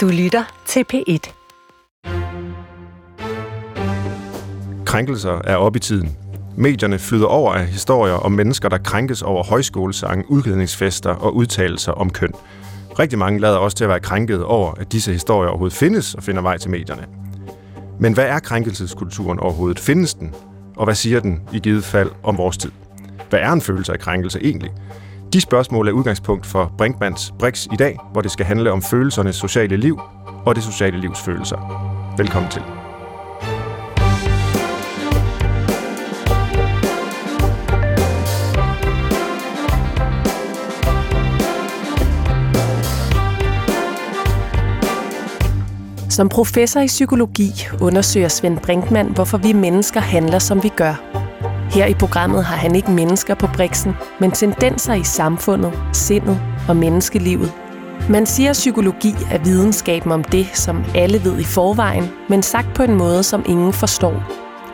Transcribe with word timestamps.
Du 0.00 0.08
lytter 0.08 0.62
til 0.66 0.84
P1. 0.92 1.32
Krænkelser 4.84 5.40
er 5.44 5.56
op 5.56 5.76
i 5.76 5.78
tiden. 5.78 6.16
Medierne 6.56 6.98
flyder 6.98 7.26
over 7.26 7.54
af 7.54 7.66
historier 7.66 8.14
om 8.14 8.32
mennesker, 8.32 8.68
der 8.68 8.78
krænkes 8.78 9.22
over 9.22 9.44
højskolesange, 9.44 10.30
udklædningsfester 10.30 11.10
og 11.10 11.36
udtalelser 11.36 11.92
om 11.92 12.10
køn. 12.10 12.32
Rigtig 12.98 13.18
mange 13.18 13.40
lader 13.40 13.56
også 13.56 13.76
til 13.76 13.84
at 13.84 13.90
være 13.90 14.00
krænket 14.00 14.44
over, 14.44 14.72
at 14.72 14.92
disse 14.92 15.12
historier 15.12 15.48
overhovedet 15.48 15.76
findes 15.76 16.14
og 16.14 16.22
finder 16.22 16.42
vej 16.42 16.58
til 16.58 16.70
medierne. 16.70 17.06
Men 17.98 18.12
hvad 18.12 18.26
er 18.26 18.38
krænkelseskulturen 18.38 19.38
overhovedet? 19.38 19.78
Findes 19.78 20.14
den? 20.14 20.34
Og 20.76 20.84
hvad 20.84 20.94
siger 20.94 21.20
den 21.20 21.40
i 21.52 21.58
givet 21.58 21.84
fald 21.84 22.10
om 22.22 22.38
vores 22.38 22.56
tid? 22.56 22.70
Hvad 23.30 23.40
er 23.40 23.52
en 23.52 23.60
følelse 23.60 23.92
af 23.92 23.98
krænkelse 23.98 24.40
egentlig? 24.44 24.70
De 25.32 25.40
spørgsmål 25.40 25.88
er 25.88 25.92
udgangspunkt 25.92 26.46
for 26.46 26.72
Brinkmans 26.78 27.34
Brix 27.38 27.66
i 27.72 27.76
dag, 27.76 27.98
hvor 28.12 28.20
det 28.20 28.30
skal 28.30 28.46
handle 28.46 28.72
om 28.72 28.82
følelsernes 28.82 29.36
sociale 29.36 29.76
liv 29.76 30.00
og 30.46 30.54
det 30.54 30.62
sociale 30.64 31.00
livs 31.00 31.20
følelser. 31.20 31.56
Velkommen 32.16 32.50
til. 32.50 32.62
Som 46.10 46.28
professor 46.28 46.80
i 46.80 46.86
psykologi 46.86 47.50
undersøger 47.80 48.28
Svend 48.28 48.58
Brinkmann, 48.58 49.12
hvorfor 49.14 49.38
vi 49.38 49.52
mennesker 49.52 50.00
handler, 50.00 50.38
som 50.38 50.62
vi 50.62 50.68
gør. 50.68 51.09
Her 51.70 51.86
i 51.86 51.94
programmet 51.94 52.44
har 52.44 52.56
han 52.56 52.74
ikke 52.74 52.90
mennesker 52.90 53.34
på 53.34 53.46
briksen, 53.46 53.92
men 54.20 54.30
tendenser 54.30 54.94
i 54.94 55.04
samfundet, 55.04 55.72
sindet 55.92 56.40
og 56.68 56.76
menneskelivet. 56.76 57.52
Man 58.08 58.26
siger, 58.26 58.50
at 58.50 58.54
psykologi 58.54 59.14
er 59.30 59.38
videnskaben 59.38 60.12
om 60.12 60.24
det, 60.24 60.46
som 60.54 60.84
alle 60.94 61.24
ved 61.24 61.40
i 61.40 61.44
forvejen, 61.44 62.04
men 62.28 62.42
sagt 62.42 62.74
på 62.74 62.82
en 62.82 62.94
måde, 62.94 63.22
som 63.22 63.44
ingen 63.48 63.72
forstår. 63.72 64.22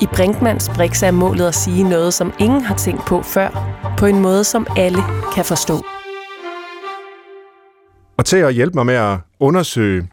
I 0.00 0.06
Brinkmans 0.06 0.70
Brix 0.74 1.02
er 1.02 1.10
målet 1.10 1.48
at 1.48 1.54
sige 1.54 1.88
noget, 1.88 2.14
som 2.14 2.32
ingen 2.38 2.60
har 2.60 2.76
tænkt 2.76 3.06
på 3.06 3.22
før, 3.22 3.48
på 3.98 4.06
en 4.06 4.20
måde, 4.20 4.44
som 4.44 4.66
alle 4.76 5.02
kan 5.34 5.44
forstå. 5.44 5.84
Og 8.18 8.24
til 8.24 8.36
at 8.36 8.54
hjælpe 8.54 8.74
mig 8.74 8.86
med 8.86 8.94
at 8.94 9.18
undersøge 9.40 10.08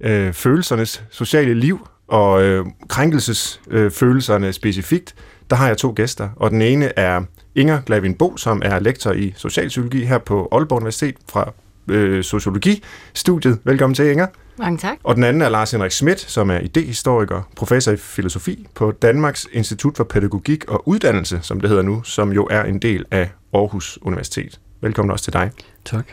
øh, 0.00 0.32
følelsernes 0.32 1.04
sociale 1.10 1.54
liv 1.54 1.88
og 2.08 2.42
øh, 2.42 2.66
krænkelsesfølelserne 2.88 4.46
øh, 4.46 4.52
specifikt, 4.52 5.14
der 5.50 5.56
har 5.56 5.66
jeg 5.66 5.76
to 5.76 5.92
gæster, 5.96 6.28
og 6.36 6.50
den 6.50 6.62
ene 6.62 6.98
er 6.98 7.22
Inger 7.54 7.80
Glavin 7.80 8.14
Bo, 8.14 8.36
som 8.36 8.62
er 8.64 8.78
lektor 8.78 9.12
i 9.12 9.34
socialpsykologi 9.36 10.04
her 10.04 10.18
på 10.18 10.48
Aalborg 10.52 10.76
Universitet 10.76 11.16
fra 11.28 11.52
øh, 11.88 12.24
Sociologi-studiet. 12.24 13.58
Velkommen 13.64 13.94
til, 13.94 14.10
Inger. 14.10 14.26
Mange 14.58 14.78
tak. 14.78 14.96
Og 15.04 15.14
den 15.14 15.24
anden 15.24 15.42
er 15.42 15.48
Lars 15.48 15.70
Henrik 15.70 15.90
Schmidt, 15.90 16.20
som 16.20 16.50
er 16.50 16.58
idehistoriker, 16.58 17.42
professor 17.56 17.92
i 17.92 17.96
filosofi 17.96 18.66
på 18.74 18.90
Danmarks 18.90 19.46
Institut 19.52 19.96
for 19.96 20.04
Pædagogik 20.04 20.64
og 20.64 20.88
Uddannelse, 20.88 21.38
som 21.42 21.60
det 21.60 21.68
hedder 21.68 21.82
nu, 21.82 22.02
som 22.02 22.32
jo 22.32 22.46
er 22.50 22.64
en 22.64 22.78
del 22.78 23.04
af 23.10 23.30
Aarhus 23.54 23.98
Universitet. 24.02 24.60
Velkommen 24.80 25.12
også 25.12 25.24
til 25.24 25.32
dig. 25.32 25.50
Tak. 25.84 26.06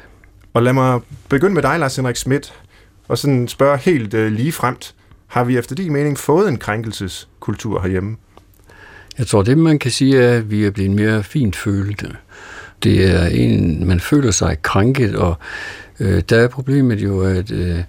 Og 0.53 0.63
lad 0.63 0.73
mig 0.73 1.01
begynde 1.29 1.53
med 1.53 1.61
dig, 1.61 1.79
Lars 1.79 1.95
Henrik 1.95 2.15
Schmidt, 2.15 2.53
og 3.07 3.17
sådan 3.17 3.47
spørge 3.47 3.77
helt 3.77 4.13
øh, 4.13 4.31
lige 4.31 4.51
fremt. 4.51 4.95
Har 5.27 5.43
vi 5.43 5.57
efter 5.57 5.75
din 5.75 5.93
mening 5.93 6.17
fået 6.17 6.49
en 6.49 6.57
krænkelseskultur 6.57 7.81
herhjemme? 7.81 8.17
Jeg 9.17 9.27
tror, 9.27 9.41
det 9.41 9.57
man 9.57 9.79
kan 9.79 9.91
sige 9.91 10.23
er, 10.23 10.37
at 10.37 10.51
vi 10.51 10.65
er 10.65 10.71
blevet 10.71 10.91
mere 10.91 11.23
fint 11.23 11.55
følte. 11.55 12.15
Det 12.83 13.15
er 13.15 13.25
en, 13.25 13.87
man 13.87 13.99
føler 13.99 14.31
sig 14.31 14.61
krænket, 14.61 15.15
og 15.15 15.35
øh, 15.99 16.21
der 16.29 16.37
er 16.37 16.47
problemet 16.47 16.99
jo, 16.99 17.21
at 17.21 17.51
øh, 17.51 17.79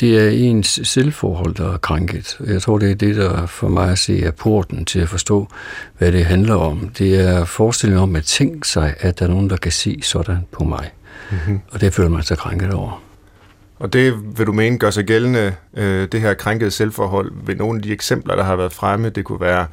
det 0.00 0.24
er 0.24 0.30
ens 0.30 0.80
selvforhold, 0.82 1.54
der 1.54 1.72
er 1.72 1.76
krænket. 1.76 2.38
Jeg 2.46 2.62
tror, 2.62 2.78
det 2.78 2.90
er 2.90 2.94
det, 2.94 3.16
der 3.16 3.46
for 3.46 3.68
mig 3.68 3.90
at 3.90 3.98
se 3.98 4.22
er 4.22 4.30
porten 4.30 4.84
til 4.84 4.98
at 4.98 5.08
forstå, 5.08 5.48
hvad 5.98 6.12
det 6.12 6.24
handler 6.24 6.54
om. 6.54 6.90
Det 6.98 7.20
er 7.20 7.44
forestillingen 7.44 8.02
om 8.02 8.16
at 8.16 8.24
tænke 8.24 8.68
sig, 8.68 8.94
at 9.00 9.18
der 9.18 9.24
er 9.24 9.30
nogen, 9.30 9.50
der 9.50 9.56
kan 9.56 9.72
se 9.72 10.00
sådan 10.02 10.38
på 10.52 10.64
mig. 10.64 10.90
Mm-hmm. 11.30 11.60
Og 11.70 11.80
det 11.80 11.94
føler 11.94 12.08
man 12.08 12.22
sig 12.22 12.38
krænket 12.38 12.74
over. 12.74 13.02
Og 13.78 13.92
det 13.92 14.14
vil 14.38 14.46
du 14.46 14.52
mene 14.52 14.78
gør 14.78 14.90
sig 14.90 15.04
gældende, 15.04 15.54
øh, 15.76 16.08
det 16.12 16.20
her 16.20 16.34
krænkede 16.34 16.70
selvforhold, 16.70 17.32
ved 17.46 17.56
nogle 17.56 17.78
af 17.78 17.82
de 17.82 17.92
eksempler, 17.92 18.36
der 18.36 18.44
har 18.44 18.56
været 18.56 18.72
fremme. 18.72 19.08
Det 19.08 19.24
kunne 19.24 19.40
være 19.40 19.66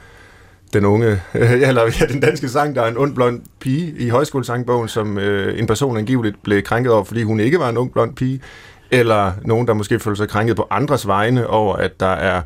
den 0.73 0.85
unge, 0.85 1.21
eller 1.67 1.81
ja, 1.99 2.05
den 2.05 2.19
danske 2.19 2.49
sang, 2.49 2.75
der 2.75 2.81
er 2.81 2.87
en 2.87 2.97
ond 2.97 3.15
blond 3.15 3.41
pige 3.59 3.93
i 3.99 4.09
højskolesangbogen, 4.09 4.87
som 4.87 5.17
øh, 5.17 5.59
en 5.59 5.67
person 5.67 5.97
angiveligt 5.97 6.43
blev 6.43 6.61
krænket 6.61 6.93
over, 6.93 7.03
fordi 7.03 7.23
hun 7.23 7.39
ikke 7.39 7.59
var 7.59 7.69
en 7.69 7.77
ung 7.77 7.91
blond 7.91 8.15
pige, 8.15 8.41
eller 8.91 9.31
nogen, 9.45 9.67
der 9.67 9.73
måske 9.73 9.99
føler 9.99 10.15
sig 10.15 10.29
krænket 10.29 10.55
på 10.55 10.67
andres 10.69 11.07
vegne 11.07 11.47
over, 11.47 11.75
at 11.75 11.99
der 11.99 12.05
er 12.05 12.41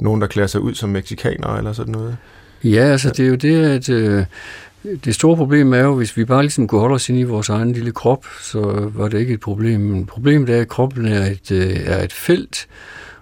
nogen, 0.00 0.20
der 0.20 0.26
klæder 0.26 0.48
sig 0.48 0.60
ud 0.60 0.74
som 0.74 0.88
meksikanere 0.88 1.58
eller 1.58 1.72
sådan 1.72 1.92
noget. 1.92 2.16
Ja, 2.64 2.82
altså 2.82 3.10
det 3.10 3.20
er 3.20 3.28
jo 3.28 3.34
det, 3.34 3.64
at 3.64 3.88
øh, 3.88 4.24
det 5.04 5.14
store 5.14 5.36
problem 5.36 5.72
er 5.72 5.78
jo, 5.80 5.94
hvis 5.94 6.16
vi 6.16 6.24
bare 6.24 6.42
ligesom 6.42 6.68
kunne 6.68 6.80
holde 6.80 6.94
os 6.94 7.08
inde 7.08 7.20
i 7.20 7.24
vores 7.24 7.48
egen 7.48 7.72
lille 7.72 7.92
krop, 7.92 8.26
så 8.42 8.90
var 8.94 9.08
det 9.08 9.18
ikke 9.18 9.34
et 9.34 9.40
problem. 9.40 9.80
Men 9.80 10.06
problemet 10.06 10.50
er, 10.50 10.60
at 10.60 10.68
kroppen 10.68 11.06
er 11.06 11.26
et, 11.26 11.50
øh, 11.52 11.76
er 11.86 12.02
et 12.04 12.12
felt, 12.12 12.66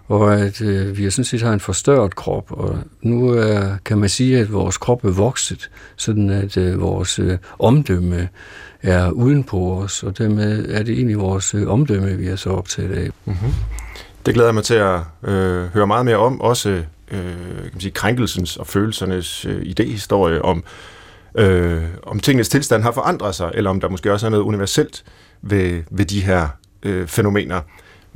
og 0.09 0.35
at 0.35 0.61
øh, 0.61 0.99
vi 0.99 1.11
sådan 1.11 1.25
set 1.25 1.43
har 1.43 1.53
en 1.53 1.61
forstørret 1.61 2.17
krop, 2.17 2.53
og 2.53 2.79
nu 3.03 3.29
er, 3.29 3.77
kan 3.85 3.99
man 3.99 4.09
sige, 4.09 4.39
at 4.39 4.53
vores 4.53 4.77
krop 4.77 5.05
er 5.05 5.11
vokset, 5.11 5.71
sådan 5.97 6.31
at 6.31 6.57
øh, 6.57 6.81
vores 6.81 7.19
øh, 7.19 7.39
omdømme 7.59 8.29
er 8.83 9.11
uden 9.11 9.45
på 9.45 9.79
os, 9.83 10.03
og 10.03 10.19
dermed 10.19 10.69
er 10.69 10.83
det 10.83 10.95
egentlig 10.95 11.19
vores 11.19 11.55
øh, 11.55 11.69
omdømme, 11.69 12.17
vi 12.17 12.27
er 12.27 12.37
så 12.37 12.51
optaget 12.51 12.93
af. 12.93 13.11
Mm-hmm. 13.25 13.53
Det 14.27 14.35
glæder 14.35 14.49
jeg 14.49 14.55
mig 14.55 14.65
til 14.65 14.75
at 14.75 15.01
øh, 15.25 15.65
høre 15.67 15.87
meget 15.87 16.05
mere 16.05 16.17
om, 16.17 16.41
også 16.41 16.69
øh, 16.69 16.85
kan 17.11 17.71
man 17.73 17.81
sige, 17.81 17.93
krænkelsens 17.93 18.57
og 18.57 18.67
følelsernes 18.67 19.45
øh, 19.45 19.63
idehistorie 19.63 20.43
om, 20.43 20.65
øh, 21.35 21.83
om 22.03 22.21
tingens 22.21 22.49
tilstand 22.49 22.83
har 22.83 22.93
forandret 22.93 23.35
sig, 23.35 23.51
eller 23.55 23.71
om 23.71 23.81
der 23.81 23.89
måske 23.89 24.13
også 24.13 24.27
er 24.27 24.31
noget 24.31 24.45
universelt 24.45 25.05
ved, 25.43 25.83
ved 25.91 26.05
de 26.05 26.21
her 26.21 26.49
øh, 26.83 27.07
fænomener. 27.07 27.61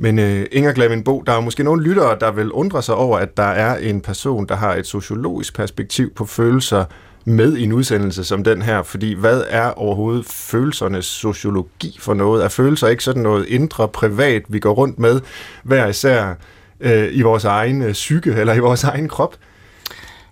Men 0.01 0.19
øh, 0.19 0.45
Inger 0.51 0.73
Glavinbo, 0.73 1.23
der 1.27 1.33
er 1.33 1.39
måske 1.39 1.63
nogle 1.63 1.83
lyttere, 1.83 2.17
der 2.19 2.31
vil 2.31 2.51
undre 2.51 2.81
sig 2.81 2.95
over, 2.95 3.17
at 3.17 3.37
der 3.37 3.43
er 3.43 3.77
en 3.77 4.01
person, 4.01 4.47
der 4.47 4.55
har 4.55 4.75
et 4.75 4.87
sociologisk 4.87 5.55
perspektiv 5.55 6.13
på 6.13 6.25
følelser 6.25 6.85
med 7.25 7.57
i 7.57 7.63
en 7.63 7.73
udsendelse 7.73 8.23
som 8.23 8.43
den 8.43 8.61
her, 8.61 8.83
fordi 8.83 9.13
hvad 9.13 9.43
er 9.49 9.67
overhovedet 9.67 10.25
følelsernes 10.25 11.05
sociologi 11.05 11.97
for 11.99 12.13
noget? 12.13 12.43
Er 12.43 12.49
følelser 12.49 12.87
ikke 12.87 13.03
sådan 13.03 13.23
noget 13.23 13.45
indre 13.47 13.87
privat, 13.87 14.43
vi 14.47 14.59
går 14.59 14.73
rundt 14.73 14.99
med 14.99 15.21
hver 15.63 15.87
især 15.87 16.33
øh, 16.79 17.09
i 17.11 17.21
vores 17.21 17.45
egen 17.45 17.81
øh, 17.81 17.93
psyke 17.93 18.31
eller 18.31 18.53
i 18.53 18.59
vores 18.59 18.83
egen 18.83 19.07
krop? 19.07 19.35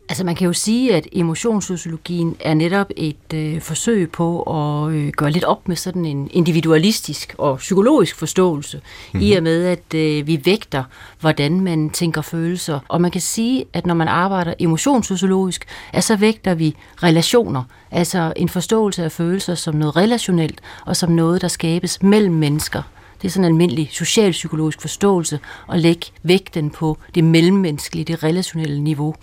Altså 0.09 0.23
man 0.23 0.35
kan 0.35 0.47
jo 0.47 0.53
sige, 0.53 0.95
at 0.95 1.07
emotionssociologien 1.11 2.35
er 2.39 2.53
netop 2.53 2.87
et 2.95 3.33
øh, 3.33 3.61
forsøg 3.61 4.11
på 4.11 4.41
at 4.41 4.93
øh, 4.93 5.11
gøre 5.11 5.31
lidt 5.31 5.43
op 5.43 5.67
med 5.67 5.75
sådan 5.75 6.05
en 6.05 6.29
individualistisk 6.31 7.35
og 7.37 7.57
psykologisk 7.57 8.15
forståelse, 8.15 8.77
mm-hmm. 8.77 9.27
i 9.27 9.33
og 9.33 9.43
med 9.43 9.65
at 9.65 9.93
øh, 9.95 10.27
vi 10.27 10.41
vægter, 10.45 10.83
hvordan 11.19 11.61
man 11.61 11.89
tænker 11.89 12.21
følelser. 12.21 12.79
Og 12.87 13.01
man 13.01 13.11
kan 13.11 13.21
sige, 13.21 13.65
at 13.73 13.85
når 13.85 13.93
man 13.93 14.07
arbejder 14.07 14.53
emotionssociologisk, 14.59 15.65
at 15.93 16.03
så 16.03 16.15
vægter 16.15 16.53
vi 16.53 16.75
relationer, 17.03 17.63
altså 17.91 18.33
en 18.35 18.49
forståelse 18.49 19.03
af 19.03 19.11
følelser 19.11 19.55
som 19.55 19.75
noget 19.75 19.95
relationelt, 19.95 20.61
og 20.85 20.95
som 20.95 21.11
noget, 21.11 21.41
der 21.41 21.47
skabes 21.47 22.01
mellem 22.03 22.33
mennesker. 22.33 22.81
Det 23.21 23.27
er 23.27 23.31
sådan 23.31 23.45
en 23.45 23.51
almindelig 23.51 23.89
socialpsykologisk 23.91 24.81
forståelse 24.81 25.39
at 25.71 25.79
lægge 25.79 26.05
vægten 26.23 26.69
på 26.69 26.97
det 27.15 27.23
mellemmenneskelige, 27.23 28.05
det 28.05 28.23
relationelle 28.23 28.81
niveau 28.81 29.15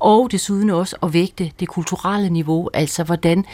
og 0.00 0.28
desuden 0.32 0.70
også 0.70 0.96
at 1.02 1.14
vægte 1.14 1.50
det 1.60 1.68
kulturelle 1.68 2.30
niveau, 2.30 2.70
altså 2.74 3.04
hvordan 3.04 3.44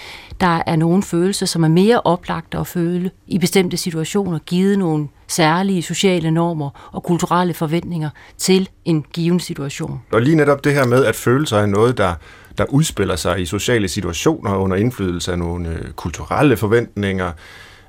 der 0.41 0.63
er 0.67 0.77
nogle 0.77 1.03
følelser, 1.03 1.47
som 1.47 1.65
er 1.65 1.69
mere 1.69 2.01
oplagte 2.01 2.59
at 2.59 2.67
føle 2.67 3.11
i 3.27 3.39
bestemte 3.39 3.77
situationer, 3.77 4.39
givet 4.39 4.79
nogle 4.79 5.09
særlige 5.29 5.83
sociale 5.83 6.31
normer 6.31 6.91
og 6.93 7.03
kulturelle 7.03 7.55
forventninger 7.55 8.11
til 8.39 8.69
en 8.85 9.05
given 9.13 9.41
situation. 9.41 10.03
Og 10.13 10.23
lige 10.23 10.37
netop 10.37 10.65
det 10.65 10.75
her 10.75 10.87
med, 10.87 11.05
at 11.05 11.17
følelser 11.17 11.59
er 11.59 11.67
noget, 11.67 11.99
der, 11.99 12.15
der 12.59 12.65
udspiller 12.65 13.17
sig 13.17 13.41
i 13.41 13.47
sociale 13.47 13.89
situationer 13.89 14.57
under 14.57 14.77
indflydelse 14.77 15.33
af 15.33 15.39
nogle 15.39 15.69
øh, 15.69 15.91
kulturelle 15.91 16.57
forventninger, 16.57 17.33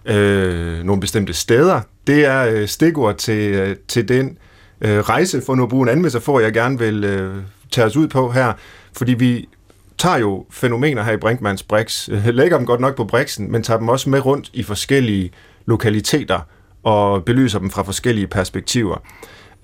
øh, 0.06 0.84
nogle 0.84 1.02
bestemte 1.02 1.34
steder, 1.34 1.82
det 2.08 2.26
er 2.26 2.46
øh, 2.46 2.68
stikord 2.68 3.18
til, 3.18 3.54
øh, 3.54 3.76
til 3.88 4.08
den 4.08 4.38
øh, 4.82 5.00
rejse, 5.00 5.42
for 5.46 5.56
nu 5.56 5.64
at 5.64 5.70
bruge 5.70 5.84
en 5.84 5.90
anden 5.90 6.04
metafor, 6.04 6.40
jeg 6.40 6.54
gerne 6.54 6.80
vil 6.80 7.04
øh, 7.04 7.36
tage 7.74 7.88
os 7.88 7.96
ud 7.96 8.08
på 8.08 8.32
her, 8.32 8.54
fordi 8.98 9.14
vi 9.14 9.50
tager 9.98 10.18
jo 10.18 10.46
fænomener 10.52 11.04
her 11.04 11.12
i 11.12 11.18
Brinkmans 11.18 11.64
Brix, 11.64 12.08
lægger 12.40 12.58
dem 12.58 12.66
godt 12.66 12.82
nok 12.82 12.96
på 12.96 13.06
Brixen, 13.06 13.52
men 13.52 13.64
tager 13.64 13.78
dem 13.78 13.90
også 13.90 14.10
med 14.10 14.26
rundt 14.26 14.50
i 14.54 14.64
forskellige 14.64 15.32
lokaliteter 15.66 16.40
og 16.84 17.26
belyser 17.26 17.60
dem 17.60 17.70
fra 17.70 17.84
forskellige 17.84 18.28
perspektiver. 18.28 18.98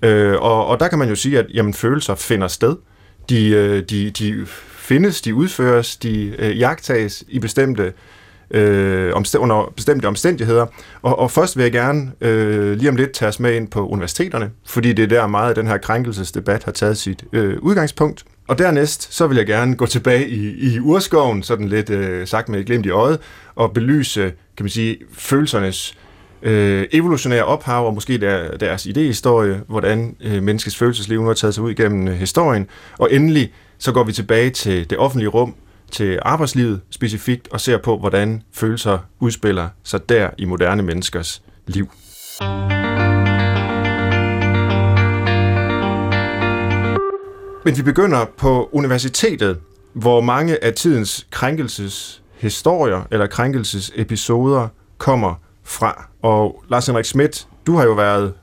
Øh, 0.02 0.40
og, 0.40 0.66
og 0.66 0.80
der 0.80 0.88
kan 0.88 0.98
man 0.98 1.08
jo 1.08 1.14
sige, 1.14 1.38
at 1.38 1.46
jamen, 1.54 1.74
følelser 1.74 2.14
finder 2.14 2.48
sted. 2.48 2.76
De, 3.28 3.48
øh, 3.48 3.82
de, 3.82 4.10
de 4.10 4.46
findes, 4.72 5.20
de 5.20 5.34
udføres, 5.34 5.96
de 5.96 6.34
øh, 6.38 6.58
jagtages 6.58 7.24
i 7.28 7.38
bestemte 7.38 7.92
øh, 8.50 9.12
under 9.38 9.72
bestemte 9.76 10.06
omstændigheder. 10.06 10.66
Og, 11.02 11.18
og 11.18 11.30
først 11.30 11.56
vil 11.56 11.62
jeg 11.62 11.72
gerne 11.72 12.12
øh, 12.20 12.76
lige 12.76 12.88
om 12.88 12.96
lidt 12.96 13.12
tage 13.12 13.28
os 13.28 13.40
med 13.40 13.54
ind 13.54 13.68
på 13.68 13.88
universiteterne, 13.88 14.50
fordi 14.66 14.92
det 14.92 15.02
er 15.02 15.06
der 15.06 15.26
meget 15.26 15.48
af 15.48 15.54
den 15.54 15.66
her 15.66 15.78
krænkelsesdebat 15.78 16.64
har 16.64 16.72
taget 16.72 16.98
sit 16.98 17.24
øh, 17.32 17.56
udgangspunkt. 17.62 18.24
Og 18.48 18.58
dernæst, 18.58 19.14
så 19.14 19.26
vil 19.26 19.36
jeg 19.36 19.46
gerne 19.46 19.76
gå 19.76 19.86
tilbage 19.86 20.28
i, 20.28 20.72
i 20.74 20.80
urskoven, 20.80 21.42
sådan 21.42 21.68
lidt 21.68 21.90
øh, 21.90 22.26
sagt 22.26 22.48
med 22.48 22.60
et 22.60 22.66
glimt 22.66 22.86
i 22.86 22.90
øjet, 22.90 23.18
og 23.54 23.72
belyse, 23.72 24.32
kan 24.56 24.64
man 24.64 24.70
sige, 24.70 24.96
følelsernes 25.12 25.98
øh, 26.42 26.86
evolutionære 26.92 27.44
ophav, 27.44 27.86
og 27.86 27.94
måske 27.94 28.18
der, 28.18 28.56
deres 28.56 28.86
idéhistorie, 28.86 29.64
hvordan 29.68 30.16
øh, 30.20 30.42
menneskets 30.42 30.76
følelsesliv 30.76 31.20
nu 31.20 31.26
har 31.26 31.34
taget 31.34 31.54
sig 31.54 31.64
ud 31.64 31.74
gennem 31.74 32.08
øh, 32.08 32.14
historien. 32.14 32.66
Og 32.98 33.08
endelig, 33.12 33.52
så 33.78 33.92
går 33.92 34.04
vi 34.04 34.12
tilbage 34.12 34.50
til 34.50 34.90
det 34.90 34.98
offentlige 34.98 35.28
rum, 35.28 35.54
til 35.90 36.18
arbejdslivet 36.22 36.80
specifikt, 36.90 37.48
og 37.48 37.60
ser 37.60 37.78
på, 37.78 37.98
hvordan 37.98 38.42
følelser 38.52 38.98
udspiller 39.20 39.68
sig 39.84 40.08
der 40.08 40.30
i 40.38 40.44
moderne 40.44 40.82
menneskers 40.82 41.42
liv. 41.66 41.88
Men 47.64 47.76
vi 47.76 47.82
begynder 47.82 48.24
på 48.36 48.68
universitetet, 48.72 49.58
hvor 49.92 50.20
mange 50.20 50.64
af 50.64 50.74
tidens 50.74 51.26
krænkelseshistorier 51.30 53.02
eller 53.10 53.26
krænkelsesepisoder 53.26 54.68
kommer 54.98 55.34
fra. 55.64 56.08
Og 56.22 56.64
Lars 56.68 56.86
Henrik 56.86 57.04
Schmidt, 57.04 57.48
du 57.66 57.76
har 57.76 57.84
jo 57.84 57.92
været 57.92 58.34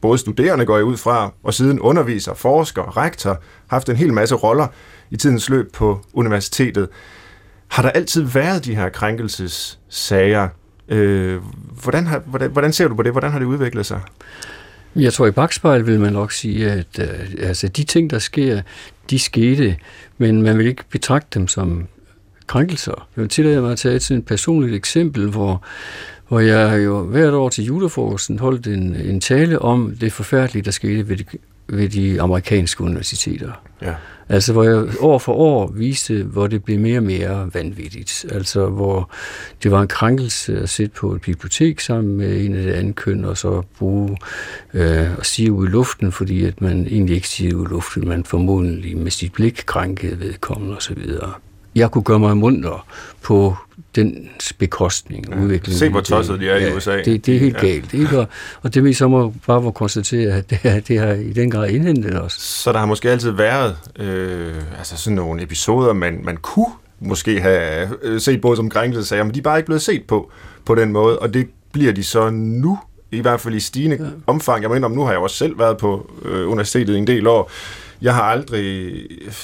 både 0.00 0.18
studerende, 0.18 0.66
går 0.66 0.76
jeg 0.76 0.84
ud 0.84 0.96
fra, 0.96 1.32
og 1.42 1.54
siden 1.54 1.80
underviser, 1.80 2.34
forsker, 2.34 2.96
rektor, 2.96 3.40
haft 3.66 3.88
en 3.88 3.96
hel 3.96 4.12
masse 4.12 4.34
roller 4.34 4.66
i 5.12 5.16
tidens 5.16 5.50
løb 5.50 5.72
på 5.72 6.00
universitetet. 6.12 6.88
Har 7.68 7.82
der 7.82 7.90
altid 7.90 8.22
været 8.22 8.64
de 8.64 8.74
her 8.74 8.88
krænkelsessager? 8.88 10.48
Øh, 10.88 11.40
hvordan, 11.82 12.06
har, 12.06 12.18
hvordan, 12.26 12.50
hvordan 12.50 12.72
ser 12.72 12.88
du 12.88 12.94
på 12.94 13.02
det? 13.02 13.12
Hvordan 13.12 13.30
har 13.30 13.38
det 13.38 13.46
udviklet 13.46 13.86
sig? 13.86 14.00
Jeg 14.96 15.12
tror, 15.12 15.26
i 15.26 15.30
bagspejl 15.30 15.86
vil 15.86 16.00
man 16.00 16.12
nok 16.12 16.32
sige, 16.32 16.70
at 16.70 16.98
uh, 16.98 17.48
altså, 17.48 17.68
de 17.68 17.84
ting, 17.84 18.10
der 18.10 18.18
sker, 18.18 18.62
de 19.10 19.18
skete, 19.18 19.76
men 20.18 20.42
man 20.42 20.58
vil 20.58 20.66
ikke 20.66 20.84
betragte 20.90 21.38
dem 21.38 21.48
som 21.48 21.88
krænkelser. 22.46 23.08
Jeg 23.16 23.22
vil 23.22 23.28
tillade 23.28 23.60
mig 23.60 23.72
at 23.72 23.78
tage 23.78 23.94
et, 23.94 24.10
et 24.10 24.26
personligt 24.26 24.74
eksempel, 24.74 25.28
hvor, 25.30 25.64
hvor 26.28 26.40
jeg 26.40 26.84
jo 26.84 27.02
hvert 27.02 27.34
år 27.34 27.48
til 27.48 27.64
julefrokosten 27.64 28.38
holdt 28.38 28.66
en, 28.66 28.96
en 28.96 29.20
tale 29.20 29.58
om 29.58 29.96
det 30.00 30.12
forfærdelige, 30.12 30.62
der 30.62 30.70
skete 30.70 31.08
ved 31.08 31.16
de, 31.16 31.24
ved 31.68 31.88
de 31.88 32.22
amerikanske 32.22 32.84
universiteter. 32.84 33.62
Ja. 33.82 33.94
Altså, 34.28 34.52
hvor 34.52 34.62
jeg 34.62 34.84
år 35.00 35.18
for 35.18 35.32
år 35.32 35.72
viste, 35.74 36.22
hvor 36.22 36.46
det 36.46 36.64
blev 36.64 36.78
mere 36.78 36.98
og 36.98 37.02
mere 37.02 37.50
vanvittigt. 37.54 38.26
Altså, 38.30 38.66
hvor 38.66 39.10
det 39.62 39.70
var 39.70 39.82
en 39.82 39.88
krænkelse 39.88 40.60
at 40.60 40.68
sidde 40.68 40.90
på 40.90 41.12
et 41.14 41.20
bibliotek 41.20 41.80
sammen 41.80 42.16
med 42.16 42.44
en 42.44 42.54
af 42.54 42.62
det 42.62 42.72
andet 42.72 42.94
køn, 42.96 43.24
og 43.24 43.36
så 43.36 43.62
bruge 43.78 44.16
øh, 44.74 45.06
og 45.18 45.26
sige 45.26 45.52
ud 45.52 45.66
i 45.66 45.70
luften, 45.70 46.12
fordi 46.12 46.44
at 46.44 46.60
man 46.60 46.86
egentlig 46.86 47.14
ikke 47.14 47.28
siger 47.28 47.54
ud 47.54 47.66
i 47.66 47.68
luften, 47.68 48.08
man 48.08 48.24
formodentlig 48.24 48.96
med 48.96 49.10
sit 49.10 49.32
blik 49.32 49.62
krænkede 49.66 50.20
vedkommende 50.20 50.76
osv. 50.76 50.98
Jeg 51.74 51.90
kunne 51.90 52.04
gøre 52.04 52.18
mig 52.18 52.36
munter 52.36 52.86
på 53.22 53.56
den 53.94 54.28
bekostning. 54.58 55.28
Ja. 55.30 55.42
Udviklingen. 55.42 55.78
Se, 55.78 55.88
hvor 55.88 56.00
tosset 56.00 56.40
de 56.40 56.48
er 56.48 56.56
ja, 56.56 56.72
i 56.72 56.76
USA. 56.76 56.96
Det, 56.96 57.26
det 57.26 57.36
er 57.36 57.38
helt 57.38 57.54
ja. 57.54 57.66
galt. 57.66 57.94
Ikke? 57.94 58.18
Og, 58.18 58.28
og 58.62 58.74
det 58.74 58.84
vi 58.84 58.92
så 58.92 59.08
må 59.08 59.34
bare 59.46 59.62
må 59.62 59.70
konstatere, 59.70 60.32
at 60.32 60.50
det, 60.50 60.58
her, 60.58 60.80
det 60.80 60.98
har 60.98 61.12
i 61.12 61.32
den 61.32 61.50
grad 61.50 61.68
indhentet 61.68 62.22
os. 62.22 62.32
Så 62.32 62.72
der 62.72 62.78
har 62.78 62.86
måske 62.86 63.10
altid 63.10 63.30
været 63.30 63.76
øh, 63.98 64.54
altså 64.78 64.96
sådan 64.96 65.16
nogle 65.16 65.42
episoder, 65.42 65.92
man, 65.92 66.20
man 66.24 66.36
kunne 66.36 66.72
måske 67.00 67.40
have 67.40 67.88
øh, 68.02 68.20
set 68.20 68.40
på 68.40 68.56
som 68.56 68.70
krænkelsesager, 68.70 69.24
men 69.24 69.34
de 69.34 69.38
er 69.38 69.42
bare 69.42 69.58
ikke 69.58 69.66
blevet 69.66 69.82
set 69.82 70.04
på 70.08 70.30
på 70.64 70.74
den 70.74 70.92
måde, 70.92 71.18
og 71.18 71.34
det 71.34 71.48
bliver 71.72 71.92
de 71.92 72.04
så 72.04 72.30
nu, 72.30 72.78
i 73.10 73.20
hvert 73.20 73.40
fald 73.40 73.54
i 73.54 73.60
stigende 73.60 73.96
ja. 74.00 74.10
omfang. 74.26 74.62
Jeg 74.62 74.70
mener, 74.70 74.88
nu 74.88 75.02
har 75.02 75.10
jeg 75.10 75.20
også 75.20 75.36
selv 75.36 75.58
været 75.58 75.76
på 75.76 76.10
øh, 76.24 76.48
universitetet 76.48 76.98
en 76.98 77.06
del 77.06 77.26
år, 77.26 77.50
jeg 78.02 78.14
har 78.14 78.22
aldrig 78.22 78.92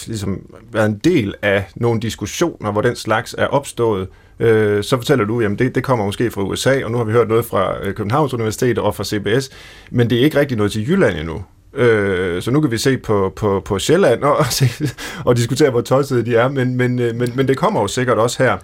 ligesom, 0.06 0.40
været 0.72 0.86
en 0.86 0.98
del 1.04 1.34
af 1.42 1.64
nogle 1.76 2.00
diskussioner, 2.00 2.72
hvor 2.72 2.82
den 2.82 2.96
slags 2.96 3.34
er 3.38 3.46
opstået. 3.46 4.08
Øh, 4.40 4.84
så 4.84 4.96
fortæller 4.96 5.24
du, 5.24 5.40
at 5.40 5.58
det, 5.58 5.74
det 5.74 5.84
kommer 5.84 6.04
måske 6.04 6.30
fra 6.30 6.42
USA, 6.42 6.84
og 6.84 6.90
nu 6.90 6.98
har 6.98 7.04
vi 7.04 7.12
hørt 7.12 7.28
noget 7.28 7.44
fra 7.44 7.86
øh, 7.86 7.94
Københavns 7.94 8.34
Universitet 8.34 8.78
og 8.78 8.94
fra 8.94 9.04
CBS, 9.04 9.50
men 9.90 10.10
det 10.10 10.18
er 10.18 10.24
ikke 10.24 10.40
rigtig 10.40 10.56
noget 10.56 10.72
til 10.72 10.88
Jylland 10.88 11.18
endnu. 11.18 11.44
Øh, 11.74 12.42
så 12.42 12.50
nu 12.50 12.60
kan 12.60 12.70
vi 12.70 12.78
se 12.78 12.98
på, 12.98 13.32
på, 13.36 13.62
på 13.64 13.78
Sjælland 13.78 14.22
og, 14.22 14.36
og 15.26 15.36
diskutere, 15.36 15.70
hvor 15.70 15.80
tossede 15.80 16.24
de 16.24 16.36
er, 16.36 16.48
men, 16.48 16.76
men, 16.76 16.98
øh, 16.98 17.14
men, 17.14 17.32
men 17.34 17.48
det 17.48 17.56
kommer 17.56 17.80
jo 17.80 17.86
sikkert 17.86 18.18
også 18.18 18.42
her. 18.42 18.58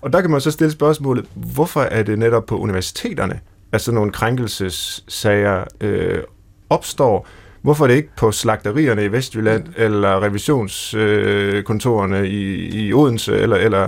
Og 0.00 0.12
der 0.12 0.20
kan 0.20 0.30
man 0.30 0.40
så 0.40 0.50
stille 0.50 0.70
spørgsmålet, 0.70 1.24
hvorfor 1.34 1.80
er 1.80 2.02
det 2.02 2.18
netop 2.18 2.46
på 2.46 2.58
universiteterne, 2.58 3.40
at 3.72 3.80
sådan 3.80 3.94
nogle 3.94 4.12
krænkelsessager 4.12 5.64
øh, 5.80 6.22
opstår, 6.70 7.26
Hvorfor 7.62 7.84
er 7.84 7.88
det 7.88 7.96
ikke 7.96 8.16
på 8.16 8.32
slagterierne 8.32 9.04
i 9.04 9.12
Vestjylland, 9.12 9.64
ja. 9.76 9.84
eller 9.84 10.22
revisionskontorerne 10.22 12.28
i, 12.28 12.68
i 12.86 12.92
Odense, 12.92 13.36
eller, 13.36 13.56
eller 13.56 13.78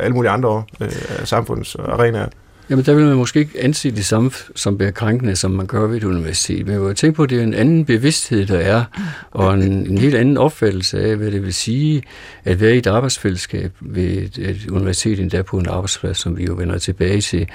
alle 0.00 0.14
mulige 0.14 0.30
andre 0.30 0.64
øh, 0.80 0.90
samfundsarenaer? 1.24 2.28
Jamen, 2.70 2.84
der 2.84 2.94
vil 2.94 3.04
man 3.04 3.16
måske 3.16 3.40
ikke 3.40 3.62
anse 3.62 3.90
det 3.90 4.04
samme 4.04 4.30
som 4.54 4.76
bliver 4.76 4.90
krænkende, 4.90 5.36
som 5.36 5.50
man 5.50 5.66
gør 5.66 5.86
ved 5.86 5.96
et 5.96 6.04
universitet. 6.04 6.66
Men 6.66 6.74
jeg 6.74 6.82
vil 6.82 6.94
tænke 6.94 7.16
på, 7.16 7.22
at 7.22 7.30
det 7.30 7.38
er 7.38 7.42
en 7.42 7.54
anden 7.54 7.84
bevidsthed, 7.84 8.46
der 8.46 8.58
er, 8.58 8.84
og 9.30 9.54
en, 9.54 9.62
en 9.62 9.98
helt 9.98 10.14
anden 10.14 10.36
opfattelse 10.36 11.00
af, 11.00 11.16
hvad 11.16 11.30
det 11.30 11.42
vil 11.42 11.54
sige 11.54 12.02
at 12.44 12.60
være 12.60 12.74
i 12.74 12.78
et 12.78 12.86
arbejdsfællesskab 12.86 13.72
ved 13.80 14.04
et, 14.04 14.38
et 14.38 14.70
universitet, 14.70 15.20
endda 15.20 15.42
på 15.42 15.58
en 15.58 15.68
arbejdsplads, 15.68 16.18
som 16.18 16.38
vi 16.38 16.44
jo 16.44 16.54
vender 16.54 16.78
tilbage 16.78 17.20
til. 17.20 17.46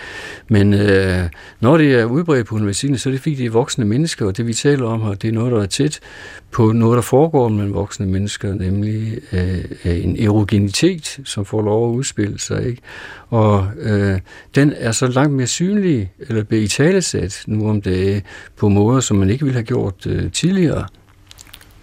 Men 0.48 0.74
øh, 0.74 1.30
når 1.60 1.78
det 1.78 1.94
er 1.94 2.06
udbredt 2.06 2.48
på 2.48 2.56
universitetet, 2.56 3.02
så 3.02 3.10
er 3.10 3.12
det 3.12 3.22
fordi, 3.22 3.36
det 3.36 3.46
er 3.46 3.50
voksne 3.50 3.86
mennesker, 3.86 4.26
og 4.26 4.38
det 4.38 4.48
vi 4.48 4.54
taler 4.54 4.86
om 4.86 5.02
her, 5.02 5.14
det 5.14 5.28
er 5.28 5.34
noget, 5.34 5.52
der 5.52 5.62
er 5.62 5.66
tæt 5.66 6.00
på 6.52 6.72
noget, 6.72 6.96
der 6.96 7.02
foregår 7.02 7.50
mellem 7.50 7.74
voksne 7.74 8.06
mennesker, 8.06 8.54
nemlig 8.54 9.20
øh, 9.32 9.66
en 9.86 10.24
erogenitet, 10.24 11.20
som 11.26 11.46
får 11.46 11.62
lov 11.62 11.90
at 11.90 11.96
udspille 11.96 12.40
sig. 12.40 12.66
Ikke? 12.66 12.82
Og 13.30 13.68
øh, 13.82 14.20
den 14.56 14.74
er 14.78 14.92
så 14.92 15.03
så 15.08 15.20
langt 15.20 15.34
mere 15.34 15.48
synlige, 15.48 16.12
eller 16.20 16.44
bliver 16.44 16.64
i 16.64 16.68
talesat 16.68 17.44
nu 17.48 17.70
om 17.70 17.82
det 17.82 18.24
på 18.58 18.70
måder, 18.70 19.00
som 19.00 19.18
man 19.18 19.30
ikke 19.30 19.44
ville 19.44 19.54
have 19.54 19.66
gjort 19.66 20.08
øh, 20.08 20.32
tidligere. 20.32 20.88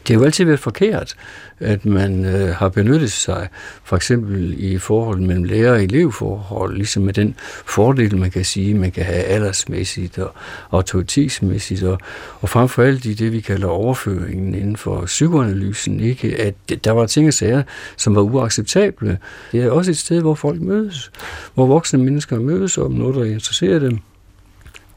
Det 0.06 0.16
har 0.16 0.20
jo 0.20 0.24
altid 0.24 0.44
været 0.44 0.60
forkert, 0.60 1.16
at 1.60 1.86
man 1.86 2.24
øh, 2.24 2.54
har 2.54 2.68
benyttet 2.68 3.12
sig, 3.12 3.48
for 3.84 3.96
eksempel 3.96 4.54
i 4.58 4.78
forhold 4.78 5.20
mellem 5.20 5.44
lærer 5.44 5.72
og 5.72 5.82
elevforhold, 5.82 6.76
ligesom 6.76 7.02
med 7.02 7.12
den 7.12 7.34
fordel, 7.66 8.16
man 8.16 8.30
kan 8.30 8.44
sige, 8.44 8.74
man 8.74 8.90
kan 8.90 9.04
have 9.04 9.22
aldersmæssigt 9.22 10.18
og 10.18 10.34
autoritetsmæssigt, 10.70 11.82
og, 11.82 11.98
og 12.40 12.48
frem 12.48 12.68
for 12.68 12.82
alt 12.82 13.04
i 13.04 13.14
det, 13.14 13.32
vi 13.32 13.40
kalder 13.40 13.68
overføringen 13.68 14.54
inden 14.54 14.76
for 14.76 15.06
psykoanalysen, 15.06 16.00
ikke? 16.00 16.36
at 16.36 16.84
der 16.84 16.90
var 16.90 17.06
ting 17.06 17.26
og 17.26 17.34
sager, 17.34 17.62
som 17.96 18.14
var 18.14 18.22
uacceptable. 18.22 19.18
Det 19.52 19.62
er 19.62 19.70
også 19.70 19.90
et 19.90 19.98
sted, 19.98 20.20
hvor 20.20 20.34
folk 20.34 20.60
mødes, 20.60 21.10
hvor 21.54 21.66
voksne 21.66 22.04
mennesker 22.04 22.40
mødes 22.40 22.78
om 22.78 22.92
noget, 22.92 23.14
der 23.14 23.24
interesserer 23.24 23.78
dem. 23.78 23.98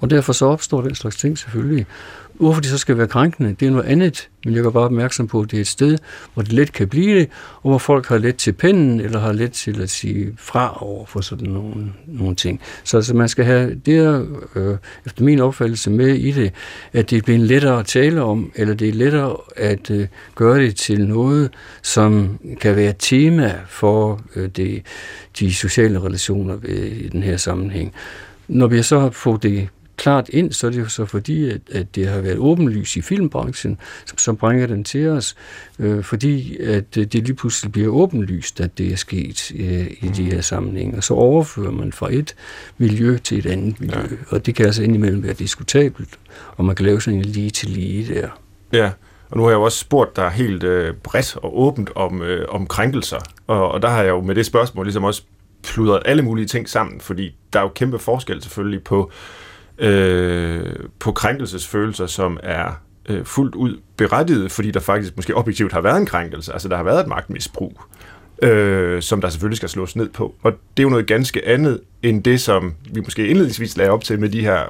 Og 0.04 0.10
derfor 0.10 0.34
så 0.34 0.46
opstår 0.46 0.82
den 0.82 0.96
slags 0.96 1.16
ting 1.16 1.38
selvfølgelig. 1.38 1.86
Hvorfor 2.34 2.62
det 2.62 2.70
så 2.70 2.78
skal 2.78 2.98
være 2.98 3.08
krænkende, 3.08 3.56
det 3.60 3.66
er 3.66 3.72
noget 3.72 3.86
andet, 3.86 4.30
men 4.46 4.56
jeg 4.56 4.64
gør 4.64 4.70
bare 4.70 4.84
opmærksom 4.84 5.28
på, 5.28 5.42
at 5.42 5.52
det 5.52 5.58
er 5.58 5.62
et 5.62 5.68
sted, 5.68 5.98
hvor 6.34 6.44
det 6.44 6.54
let 6.54 6.74
kan 6.74 6.88
blive 6.88 7.20
det, 7.20 7.30
og 7.62 7.70
hvor 7.70 7.78
folk 7.78 8.08
har 8.08 8.18
let 8.18 8.36
til 8.36 8.52
pennen, 8.52 9.00
eller 9.00 9.20
har 9.20 9.32
let 9.32 9.52
til 9.52 9.82
at 9.82 9.90
sige 9.90 10.34
fra 10.38 10.84
over 10.84 11.06
for 11.06 11.22
sådan 11.22 11.50
nogle, 11.50 11.94
nogle 12.08 12.36
ting. 12.36 12.62
Så 12.84 12.98
altså, 12.98 13.14
man 13.14 13.30
skal 13.30 13.46
have 13.46 13.76
det 13.86 13.94
her, 13.94 14.26
øh, 14.56 14.78
efter 15.06 15.24
min 15.24 15.40
opfattelse 15.40 15.90
med 15.90 16.08
i 16.08 16.32
det, 16.32 16.54
at 16.94 17.10
det 17.10 17.24
bliver 17.24 17.40
lettere 17.40 17.80
at 17.80 17.86
tale 17.86 18.22
om, 18.22 18.52
eller 18.56 18.74
det 18.74 18.90
er 18.90 18.94
lettere 18.94 19.38
at 19.56 19.92
øh, 19.92 20.08
gøre 20.36 20.60
det 20.60 20.76
til 20.76 21.08
noget, 21.08 21.52
som 21.82 22.40
kan 22.62 22.76
være 22.76 22.94
tema 23.00 23.60
for 23.68 24.22
øh, 24.36 24.50
det, 24.50 24.82
de 25.40 25.54
sociale 25.54 26.00
relationer 26.00 26.56
ved, 26.56 26.78
i 26.78 27.10
den 27.10 27.24
her 27.24 27.38
sammenhæng. 27.38 27.94
Når 28.48 28.68
vi 28.68 28.82
så 28.82 29.00
har 29.00 29.10
fået 29.10 29.44
det 29.44 29.70
klart 29.98 30.30
ind, 30.30 30.52
så 30.52 30.68
er 30.68 30.72
det 30.72 30.80
jo 30.80 30.90
så 30.90 31.06
fordi, 31.06 31.50
at, 31.50 31.62
at 31.72 31.96
det 31.96 32.08
har 32.08 32.22
været 32.22 32.38
åbenlys 32.38 32.98
i 32.98 33.02
filmbranchen, 33.02 33.78
som, 34.06 34.18
som 34.18 34.38
bringer 34.38 34.68
den 34.68 34.84
til 34.84 35.08
os, 35.08 35.36
øh, 35.80 36.04
fordi 36.04 36.58
at 36.58 36.96
det 36.96 37.14
lige 37.14 37.34
pludselig 37.34 37.72
bliver 37.72 37.90
åbenlyst, 37.90 38.62
at 38.62 38.78
det 38.78 38.92
er 38.92 38.96
sket 38.96 39.52
øh, 39.56 39.88
i 40.02 40.08
de 40.08 40.24
her 40.24 40.42
sammenhænge. 40.42 40.98
Og 40.98 41.04
så 41.04 41.14
overfører 41.14 41.72
man 41.72 41.92
fra 41.92 42.14
et 42.14 42.36
miljø 42.78 43.18
til 43.18 43.38
et 43.38 43.46
andet 43.46 43.82
miljø, 43.82 44.00
ja. 44.00 44.16
og 44.30 44.46
det 44.46 44.56
kan 44.56 44.66
altså 44.66 44.84
indimellem 44.84 45.24
være 45.24 45.34
diskutabelt, 45.34 46.20
og 46.58 46.66
man 46.66 46.76
kan 46.76 46.86
lave 46.86 47.02
sådan 47.02 47.20
en 47.20 47.26
lige 47.26 47.50
til 47.50 47.70
lige 47.70 48.14
der. 48.14 48.28
Ja, 48.74 48.92
og 49.30 49.38
nu 49.38 49.44
har 49.44 49.50
jeg 49.50 49.56
jo 49.56 49.64
også 49.64 49.78
spurgt 49.78 50.16
dig 50.16 50.30
helt 50.30 50.64
øh, 50.64 50.94
bredt 50.94 51.36
og 51.36 51.60
åbent 51.60 51.90
om, 51.96 52.22
øh, 52.22 52.46
om 52.50 52.68
krænkelser, 52.68 53.20
og, 53.48 53.72
og 53.72 53.82
der 53.82 53.90
har 53.90 54.02
jeg 54.04 54.10
jo 54.10 54.22
med 54.22 54.36
det 54.36 54.46
spørgsmål 54.46 54.86
ligesom 54.86 55.04
også 55.04 55.24
pludret 55.64 56.02
alle 56.06 56.24
mulige 56.24 56.46
ting 56.46 56.70
sammen, 56.70 57.02
fordi 57.02 57.36
der 57.54 57.60
er 57.60 57.64
jo 57.64 57.70
kæmpe 57.70 58.00
forskel 58.00 58.42
selvfølgelig 58.42 58.84
på 58.84 59.12
øh, 59.12 59.43
på 61.00 61.12
krænkelsesfølelser, 61.12 62.06
som 62.08 62.40
er 62.44 62.82
øh, 63.10 63.26
fuldt 63.26 63.56
ud 63.56 63.78
berettiget, 63.98 64.52
fordi 64.52 64.72
der 64.72 64.80
faktisk 64.80 65.16
måske 65.16 65.36
objektivt 65.36 65.74
har 65.74 65.82
været 65.82 65.98
en 65.98 66.06
krænkelse, 66.06 66.54
altså 66.54 66.68
der 66.68 66.78
har 66.78 66.84
været 66.84 67.00
et 67.02 67.08
magtmisbrug. 67.08 67.82
øh, 68.42 69.02
som 69.02 69.22
der 69.22 69.30
selvfølgelig 69.30 69.58
skal 69.58 69.70
slås 69.70 69.96
ned 69.96 70.10
på. 70.10 70.36
Og 70.44 70.52
det 70.52 70.84
er 70.84 70.84
jo 70.84 70.90
noget 70.90 71.08
ganske 71.08 71.48
andet 71.48 71.80
end 72.04 72.24
det, 72.24 72.42
som 72.42 72.74
vi 72.94 73.02
måske 73.02 73.28
indledningsvis 73.28 73.78
lagde 73.78 73.92
op 73.92 74.04
til 74.04 74.20
med 74.20 74.30
de 74.30 74.42
her 74.42 74.64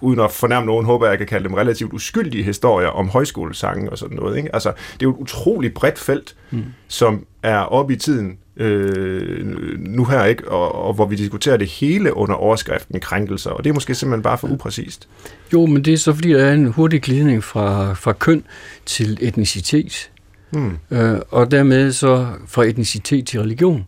uden 0.00 0.20
at 0.20 0.30
fornærme 0.30 0.66
nogen, 0.66 0.86
håber 0.86 1.06
jeg, 1.06 1.10
jeg 1.10 1.18
kan 1.18 1.26
kalde 1.26 1.44
dem 1.44 1.54
relativt 1.54 1.92
uskyldige 1.92 2.42
historier 2.44 2.88
om 2.88 3.08
højskolesange 3.08 3.90
og 3.90 3.98
sådan 3.98 4.16
noget. 4.16 4.36
Ikke? 4.36 4.54
Altså, 4.54 4.68
det 4.68 5.02
er 5.02 5.06
jo 5.06 5.10
et 5.10 5.18
utroligt 5.18 5.74
bredt 5.74 5.98
felt, 5.98 6.36
mm. 6.50 6.64
som 6.88 7.26
er 7.42 7.58
oppe 7.58 7.94
i 7.94 7.96
tiden 7.96 8.38
øh, 8.60 9.46
nu 9.78 10.04
her, 10.04 10.24
ikke? 10.24 10.48
Og, 10.48 10.74
og 10.74 10.94
hvor 10.94 11.06
vi 11.06 11.16
diskuterer 11.16 11.56
det 11.56 11.68
hele 11.68 12.16
under 12.16 12.34
overskriften 12.34 13.00
krænkelser, 13.00 13.50
og 13.50 13.64
det 13.64 13.70
er 13.70 13.74
måske 13.74 13.94
simpelthen 13.94 14.22
bare 14.22 14.38
for 14.38 14.48
upræcist. 14.48 15.08
Jo, 15.52 15.66
men 15.66 15.84
det 15.84 15.92
er 15.92 15.98
så 15.98 16.14
fordi, 16.14 16.28
der 16.28 16.44
er 16.44 16.54
en 16.54 16.66
hurtig 16.66 17.02
glidning 17.02 17.44
fra, 17.44 17.94
fra 17.94 18.12
køn 18.12 18.44
til 18.86 19.18
etnicitet, 19.20 20.10
mm. 20.50 20.78
øh, 20.90 21.20
og 21.28 21.50
dermed 21.50 21.92
så 21.92 22.26
fra 22.46 22.64
etnicitet 22.64 23.26
til 23.26 23.40
religion. 23.40 23.86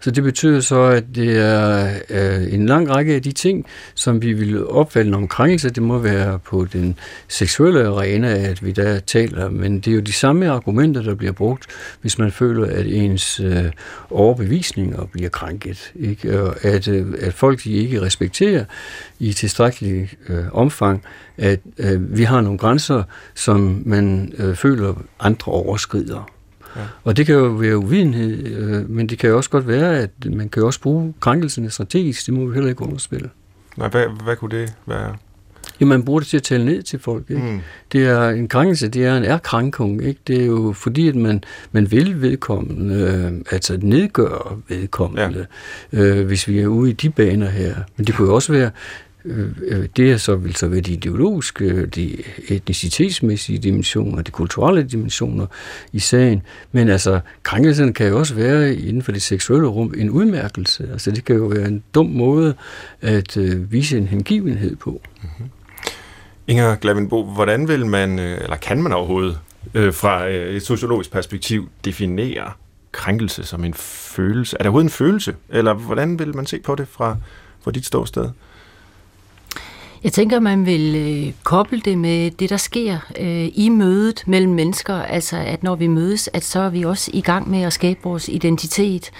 Så 0.00 0.10
det 0.10 0.22
betyder 0.22 0.60
så, 0.60 0.80
at 0.80 1.04
det 1.14 1.38
er 1.38 1.90
øh, 2.10 2.54
en 2.54 2.66
lang 2.66 2.90
række 2.90 3.14
af 3.14 3.22
de 3.22 3.32
ting, 3.32 3.66
som 3.94 4.22
vi 4.22 4.32
vil 4.32 4.66
opfatte 4.66 5.12
om 5.14 5.28
krænkelse. 5.28 5.70
Det 5.70 5.82
må 5.82 5.98
være 5.98 6.38
på 6.38 6.66
den 6.72 6.98
seksuelle 7.28 7.86
arena, 7.86 8.28
at 8.28 8.64
vi 8.64 8.72
der 8.72 8.98
taler, 8.98 9.50
men 9.50 9.80
det 9.80 9.88
er 9.88 9.94
jo 9.94 10.00
de 10.00 10.12
samme 10.12 10.50
argumenter, 10.50 11.02
der 11.02 11.14
bliver 11.14 11.32
brugt, 11.32 11.66
hvis 12.00 12.18
man 12.18 12.32
føler, 12.32 12.66
at 12.66 12.86
ens 12.86 13.40
øh, 13.40 13.64
overbevisninger 14.10 15.04
bliver 15.12 15.30
krænket. 15.30 15.92
Ikke? 15.94 16.42
Og 16.42 16.64
at, 16.64 16.88
øh, 16.88 17.06
at 17.20 17.34
folk 17.34 17.64
de 17.64 17.72
ikke 17.72 18.00
respekterer 18.00 18.64
i 19.18 19.32
tilstrækkelig 19.32 20.10
øh, 20.28 20.44
omfang, 20.52 21.02
at 21.38 21.60
øh, 21.78 22.18
vi 22.18 22.22
har 22.22 22.40
nogle 22.40 22.58
grænser, 22.58 23.02
som 23.34 23.82
man 23.86 24.32
øh, 24.38 24.54
føler 24.54 25.02
andre 25.20 25.52
overskrider. 25.52 26.37
Ja. 26.78 26.82
Og 27.04 27.16
det 27.16 27.26
kan 27.26 27.34
jo 27.34 27.44
være 27.44 27.78
uvidenhed, 27.78 28.46
øh, 28.46 28.90
men 28.90 29.06
det 29.06 29.18
kan 29.18 29.30
jo 29.30 29.36
også 29.36 29.50
godt 29.50 29.68
være, 29.68 29.98
at 29.98 30.10
man 30.32 30.48
kan 30.48 30.62
også 30.62 30.80
bruge 30.80 31.14
krænkelsen 31.20 31.70
strategisk. 31.70 32.26
Det 32.26 32.34
må 32.34 32.46
vi 32.46 32.54
heller 32.54 32.70
ikke 32.70 32.82
underspille. 32.82 33.30
Nej, 33.76 33.88
hvad, 33.88 34.04
hvad 34.24 34.36
kunne 34.36 34.60
det 34.60 34.74
være? 34.86 35.16
Jo, 35.80 35.86
man 35.86 36.02
bruger 36.02 36.20
det 36.20 36.28
til 36.28 36.36
at 36.36 36.42
tale 36.42 36.64
ned 36.64 36.82
til 36.82 36.98
folk. 36.98 37.30
Ikke? 37.30 37.42
Mm. 37.42 37.60
Det 37.92 38.06
er 38.06 38.28
en 38.28 38.48
krænkelse, 38.48 38.88
det 38.88 39.04
er 39.04 39.16
en 39.16 39.24
erkrænkung. 39.24 40.04
Ikke? 40.04 40.20
Det 40.26 40.40
er 40.40 40.46
jo 40.46 40.72
fordi, 40.72 41.08
at 41.08 41.14
man, 41.14 41.44
man 41.72 41.90
vil 41.90 42.22
vedkommende, 42.22 42.94
øh, 42.94 43.32
altså 43.50 43.78
nedgøre 43.82 44.60
vedkommende, 44.68 45.46
ja. 45.92 45.98
øh, 46.00 46.26
hvis 46.26 46.48
vi 46.48 46.60
er 46.60 46.66
ude 46.66 46.90
i 46.90 46.92
de 46.92 47.10
baner 47.10 47.48
her. 47.48 47.74
Men 47.96 48.06
det 48.06 48.14
kunne 48.14 48.28
jo 48.28 48.34
også 48.34 48.52
være, 48.52 48.70
Øh, 49.28 49.50
øh, 49.62 49.88
det 49.96 50.12
er 50.12 50.16
så, 50.16 50.36
vil 50.36 50.56
så 50.56 50.68
være 50.68 50.80
de 50.80 50.92
ideologiske, 50.92 51.86
de 51.86 52.22
etnicitetsmæssige 52.48 53.58
dimensioner, 53.58 54.22
de 54.22 54.30
kulturelle 54.30 54.82
dimensioner 54.82 55.46
i 55.92 55.98
sagen. 55.98 56.42
Men 56.72 56.88
altså, 56.88 57.20
krænkelsen 57.42 57.92
kan 57.92 58.08
jo 58.08 58.18
også 58.18 58.34
være 58.34 58.74
inden 58.74 59.02
for 59.02 59.12
det 59.12 59.22
seksuelle 59.22 59.68
rum 59.68 59.94
en 59.96 60.10
udmærkelse. 60.10 60.88
Altså, 60.92 61.10
det 61.10 61.24
kan 61.24 61.36
jo 61.36 61.44
være 61.44 61.68
en 61.68 61.82
dum 61.94 62.06
måde 62.06 62.54
at 63.00 63.36
øh, 63.36 63.72
vise 63.72 63.98
en 63.98 64.06
hengivenhed 64.06 64.76
på. 64.76 65.00
Mm-hmm. 65.22 65.50
Inger 66.46 66.74
Glavenbo, 66.74 67.24
hvordan 67.24 67.68
vil 67.68 67.86
man, 67.86 68.18
øh, 68.18 68.38
eller 68.42 68.56
kan 68.56 68.82
man 68.82 68.92
overhovedet, 68.92 69.38
øh, 69.74 69.94
fra 69.94 70.26
et 70.26 70.62
sociologisk 70.62 71.12
perspektiv, 71.12 71.68
definere 71.84 72.52
krænkelse 72.92 73.44
som 73.44 73.64
en 73.64 73.74
følelse? 73.74 74.56
Er 74.56 74.58
det 74.58 74.66
overhovedet 74.66 74.86
en 74.86 74.90
følelse? 74.90 75.34
Eller 75.48 75.74
hvordan 75.74 76.18
vil 76.18 76.36
man 76.36 76.46
se 76.46 76.60
på 76.60 76.74
det 76.74 76.88
fra, 76.88 77.16
fra 77.60 77.70
dit 77.70 77.86
ståsted? 77.86 78.30
Jeg 80.04 80.12
tænker, 80.12 80.40
man 80.40 80.66
vil 80.66 80.94
øh, 80.96 81.32
koble 81.44 81.80
det 81.80 81.98
med 81.98 82.30
det, 82.30 82.50
der 82.50 82.56
sker 82.56 82.98
øh, 83.20 83.48
i 83.54 83.68
mødet 83.68 84.22
mellem 84.26 84.52
mennesker. 84.52 84.94
Altså, 84.94 85.36
at 85.36 85.62
når 85.62 85.74
vi 85.74 85.86
mødes, 85.86 86.30
at 86.32 86.44
så 86.44 86.60
er 86.60 86.70
vi 86.70 86.82
også 86.82 87.10
i 87.14 87.20
gang 87.20 87.50
med 87.50 87.62
at 87.62 87.72
skabe 87.72 88.00
vores 88.02 88.28
identitet. 88.28 89.10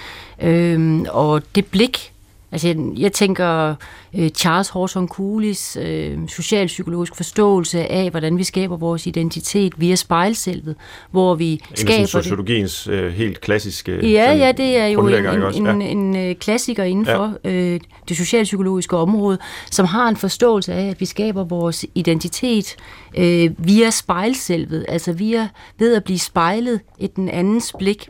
Øh, 0.43 1.01
og 1.09 1.43
det 1.55 1.67
blik, 1.67 2.13
Altså, 2.53 2.69
jeg, 2.69 2.77
jeg 2.97 3.13
tænker 3.13 3.75
uh, 4.13 4.29
Charles 4.29 4.69
Horton 4.69 5.09
Cooley's 5.13 5.81
uh, 5.81 6.29
socialpsykologisk 6.29 7.17
forståelse 7.17 7.87
af, 7.87 8.11
hvordan 8.11 8.39
vi 8.39 8.45
skaber 8.45 8.77
vores 8.77 9.07
identitet 9.07 9.73
via 9.77 9.95
spejlselvet, 9.95 10.77
hvor 11.11 11.35
vi 11.35 11.53
en 11.53 11.61
skaber 11.75 11.99
det. 11.99 12.09
sociologiens 12.09 12.89
uh, 12.89 13.07
helt 13.07 13.41
klassiske 13.41 14.11
Ja, 14.11 14.33
ja, 14.33 14.53
det 14.53 14.77
er 14.77 14.87
jo 14.87 15.07
en, 15.07 15.27
en, 15.27 15.67
en, 15.67 15.83
en, 15.83 16.17
en 16.17 16.37
klassiker 16.37 16.85
inden 16.85 17.07
ja. 17.07 17.17
for 17.17 17.27
uh, 17.45 17.81
det 18.09 18.17
socialpsykologiske 18.17 18.97
område, 18.97 19.39
som 19.71 19.87
har 19.87 20.09
en 20.09 20.17
forståelse 20.17 20.75
af, 20.75 20.89
at 20.89 21.01
vi 21.01 21.07
skaber 21.07 21.45
vores 21.45 21.87
identitet 21.95 22.77
uh, 23.19 23.67
via 23.67 23.91
spejlselvet, 23.91 24.85
altså 24.89 25.13
via 25.13 25.49
ved 25.79 25.95
at 25.95 26.05
blive 26.05 26.19
spejlet 26.19 26.81
i 26.99 27.07
den 27.07 27.29
andens 27.29 27.73
blik. 27.79 28.09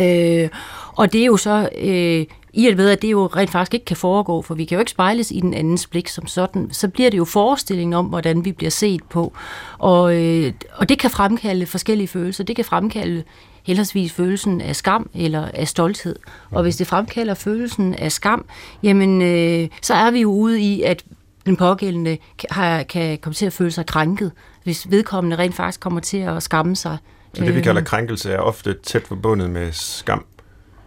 Øh, 0.00 0.48
og 0.96 1.12
det 1.12 1.20
er 1.20 1.26
jo 1.26 1.36
så 1.36 1.68
øh, 1.78 2.26
i 2.52 2.66
at 2.66 2.76
ved, 2.76 2.90
at 2.90 3.02
det 3.02 3.10
jo 3.10 3.26
rent 3.26 3.50
faktisk 3.50 3.74
ikke 3.74 3.86
kan 3.86 3.96
foregå, 3.96 4.42
for 4.42 4.54
vi 4.54 4.64
kan 4.64 4.76
jo 4.76 4.80
ikke 4.80 4.90
spejles 4.90 5.30
i 5.30 5.40
den 5.40 5.54
andens 5.54 5.86
blik 5.86 6.08
som 6.08 6.26
sådan, 6.26 6.68
så 6.72 6.88
bliver 6.88 7.10
det 7.10 7.18
jo 7.18 7.24
forestillingen 7.24 7.94
om, 7.94 8.06
hvordan 8.06 8.44
vi 8.44 8.52
bliver 8.52 8.70
set 8.70 9.02
på. 9.02 9.32
Og, 9.78 10.16
øh, 10.16 10.52
og 10.74 10.88
det 10.88 10.98
kan 10.98 11.10
fremkalde 11.10 11.66
forskellige 11.66 12.08
følelser. 12.08 12.44
Det 12.44 12.56
kan 12.56 12.64
fremkalde 12.64 13.22
heldigvis 13.62 14.12
følelsen 14.12 14.60
af 14.60 14.76
skam 14.76 15.10
eller 15.14 15.48
af 15.54 15.68
stolthed. 15.68 16.16
Og 16.50 16.62
hvis 16.62 16.76
det 16.76 16.86
fremkalder 16.86 17.34
følelsen 17.34 17.94
af 17.94 18.12
skam, 18.12 18.44
jamen 18.82 19.22
øh, 19.22 19.68
så 19.82 19.94
er 19.94 20.10
vi 20.10 20.20
jo 20.20 20.30
ude 20.30 20.60
i, 20.60 20.82
at 20.82 21.04
den 21.46 21.56
pågældende 21.56 22.18
kan, 22.38 22.84
kan 22.84 23.18
komme 23.18 23.34
til 23.34 23.46
at 23.46 23.52
føle 23.52 23.70
sig 23.70 23.86
krænket, 23.86 24.32
hvis 24.64 24.90
vedkommende 24.90 25.36
rent 25.36 25.54
faktisk 25.54 25.80
kommer 25.80 26.00
til 26.00 26.16
at 26.16 26.42
skamme 26.42 26.76
sig. 26.76 26.98
Så 27.34 27.44
det, 27.44 27.54
vi 27.54 27.60
kalder 27.60 27.82
krænkelse, 27.82 28.32
er 28.32 28.38
ofte 28.38 28.74
tæt 28.74 29.06
forbundet 29.06 29.50
med 29.50 29.72
skam? 29.72 30.24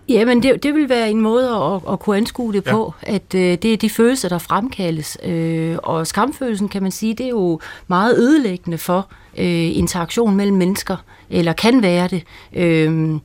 Jamen, 0.10 0.44
det, 0.44 0.64
det 0.64 0.76
vil 0.76 0.90
være 0.90 1.10
en 1.10 1.22
måde 1.22 1.50
at, 1.50 1.94
at 1.94 2.00
kunne 2.00 2.18
anskue 2.18 2.54
det 2.54 2.66
ja. 2.66 2.72
på, 2.72 2.94
at 3.02 3.36
øh, 3.36 3.42
det 3.42 3.66
er 3.66 3.78
de 3.78 3.90
følelser, 3.90 4.30
der 4.30 4.38
fremkaldes. 4.38 5.18
Øh, 5.24 5.78
og 5.84 6.08
skamfølelsen, 6.08 6.70
kan 6.70 6.82
man 6.82 6.92
sige, 6.92 7.14
det 7.14 7.26
er 7.26 7.30
jo 7.30 7.60
meget 7.88 8.18
ødelæggende 8.18 8.78
for 8.78 9.08
øh, 9.38 9.78
interaktion 9.78 10.36
mellem 10.36 10.58
mennesker, 10.58 10.98
eller 11.30 11.54
kan 11.54 11.82
være 11.82 12.08
det. 12.08 12.24
Øh, 12.54 13.20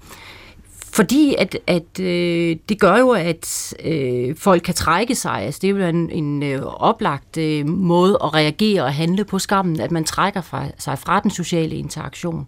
fordi 0.93 1.35
at, 1.39 1.59
at 1.67 2.01
øh, 2.01 2.57
det 2.69 2.81
gør 2.81 2.97
jo, 2.97 3.11
at 3.11 3.75
øh, 3.85 4.37
folk 4.37 4.63
kan 4.63 4.75
trække 4.75 5.15
sig. 5.15 5.33
Altså, 5.33 5.59
det 5.63 5.71
er 5.71 5.75
jo 5.75 5.87
en, 5.87 6.11
en 6.11 6.43
øh, 6.43 6.63
oplagt 6.63 7.37
øh, 7.37 7.67
måde 7.67 8.19
at 8.25 8.35
reagere 8.35 8.83
og 8.83 8.95
handle 8.95 9.25
på 9.25 9.39
skammen, 9.39 9.81
at 9.81 9.91
man 9.91 10.05
trækker 10.05 10.41
fra, 10.41 10.65
sig 10.79 10.99
fra 10.99 11.21
den 11.21 11.31
sociale 11.31 11.77
interaktion. 11.77 12.47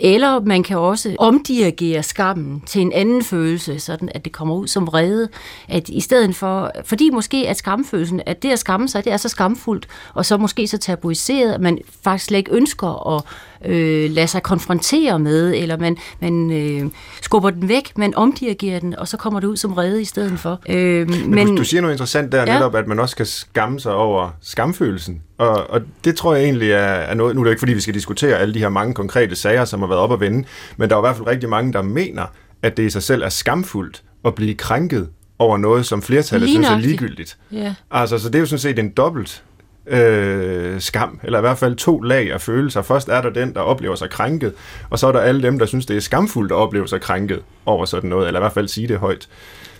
Eller 0.00 0.40
man 0.40 0.62
kan 0.62 0.78
også 0.78 1.16
omdirigere 1.18 2.02
skammen 2.02 2.62
til 2.66 2.80
en 2.80 2.92
anden 2.92 3.22
følelse, 3.22 3.80
sådan 3.80 4.08
at 4.14 4.24
det 4.24 4.32
kommer 4.32 4.54
ud 4.54 4.66
som 4.66 4.86
vrede. 4.86 5.28
At 5.68 5.88
i 5.88 6.00
stedet 6.00 6.36
for, 6.36 6.72
fordi 6.84 7.10
måske 7.10 7.48
at 7.48 7.56
skamfølelsen, 7.56 8.20
at 8.26 8.42
det 8.42 8.50
at 8.50 8.58
skamme 8.58 8.88
sig, 8.88 9.04
det 9.04 9.12
er 9.12 9.16
så 9.16 9.28
skamfuldt, 9.28 9.88
og 10.14 10.26
så 10.26 10.36
måske 10.36 10.68
så 10.68 10.78
tabuiseret, 10.78 11.52
at 11.52 11.60
man 11.60 11.78
faktisk 12.02 12.24
slet 12.26 12.38
ikke 12.38 12.52
ønsker 12.52 13.16
at 13.16 13.22
øh, 13.64 14.10
lade 14.10 14.26
sig 14.26 14.42
konfrontere 14.42 15.18
med, 15.18 15.54
eller 15.54 15.76
man, 15.76 15.96
man 16.20 16.50
øh, 16.50 16.90
skubber 17.22 17.50
den 17.50 17.68
væk, 17.68 17.98
man 17.98 18.14
omdirigerer 18.14 18.80
den, 18.80 18.98
og 18.98 19.08
så 19.08 19.16
kommer 19.16 19.40
det 19.40 19.46
ud 19.46 19.56
som 19.56 19.76
vrede 19.76 20.02
i 20.02 20.04
stedet 20.04 20.40
for. 20.40 20.60
Øh, 20.68 21.10
men, 21.10 21.30
men 21.30 21.46
du, 21.46 21.56
du 21.56 21.64
siger 21.64 21.80
noget 21.80 21.94
interessant 21.94 22.32
der 22.32 22.42
ja. 22.42 22.54
netop, 22.54 22.74
at 22.74 22.86
man 22.86 22.98
også 22.98 23.16
kan 23.16 23.26
skamme 23.26 23.80
sig 23.80 23.94
over 23.94 24.30
skamfølelsen. 24.40 25.22
Og, 25.38 25.70
og 25.70 25.80
det 26.04 26.16
tror 26.16 26.34
jeg 26.34 26.44
egentlig 26.44 26.70
er, 26.70 26.78
er 26.78 27.14
noget, 27.14 27.34
nu 27.34 27.40
er 27.40 27.44
det 27.44 27.50
ikke 27.50 27.60
fordi, 27.60 27.72
vi 27.72 27.80
skal 27.80 27.94
diskutere 27.94 28.38
alle 28.38 28.54
de 28.54 28.58
her 28.58 28.68
mange 28.68 28.94
konkrete 28.94 29.36
sager, 29.36 29.64
som 29.64 29.80
har 29.80 29.86
været 29.86 30.00
op 30.00 30.12
at 30.12 30.20
vende, 30.20 30.44
men 30.76 30.90
der 30.90 30.96
er 30.96 31.00
i 31.00 31.02
hvert 31.02 31.16
fald 31.16 31.26
rigtig 31.26 31.48
mange, 31.48 31.72
der 31.72 31.82
mener, 31.82 32.26
at 32.62 32.76
det 32.76 32.82
i 32.82 32.90
sig 32.90 33.02
selv 33.02 33.22
er 33.22 33.28
skamfuldt 33.28 34.02
at 34.24 34.34
blive 34.34 34.54
krænket 34.54 35.08
over 35.38 35.56
noget, 35.56 35.86
som 35.86 36.02
flertallet 36.02 36.48
synes 36.48 36.68
er 36.68 36.78
ligegyldigt. 36.78 37.38
Ja. 37.52 37.74
Altså, 37.90 38.18
så 38.18 38.28
det 38.28 38.34
er 38.34 38.40
jo 38.40 38.46
sådan 38.46 38.58
set 38.58 38.78
en 38.78 38.90
dobbelt 38.90 39.42
øh, 39.86 40.80
skam, 40.80 41.20
eller 41.24 41.38
i 41.38 41.40
hvert 41.40 41.58
fald 41.58 41.76
to 41.76 42.00
lag 42.00 42.32
af 42.32 42.40
følelser. 42.40 42.82
Først 42.82 43.08
er 43.08 43.22
der 43.22 43.30
den, 43.30 43.54
der 43.54 43.60
oplever 43.60 43.94
sig 43.94 44.10
krænket, 44.10 44.52
og 44.90 44.98
så 44.98 45.06
er 45.06 45.12
der 45.12 45.20
alle 45.20 45.42
dem, 45.42 45.58
der 45.58 45.66
synes, 45.66 45.86
det 45.86 45.96
er 45.96 46.00
skamfuldt 46.00 46.52
at 46.52 46.56
opleve 46.56 46.88
sig 46.88 47.00
krænket 47.00 47.40
over 47.66 47.84
sådan 47.84 48.10
noget, 48.10 48.26
eller 48.26 48.40
i 48.40 48.42
hvert 48.42 48.52
fald 48.52 48.68
sige 48.68 48.88
det 48.88 48.98
højt. 48.98 49.28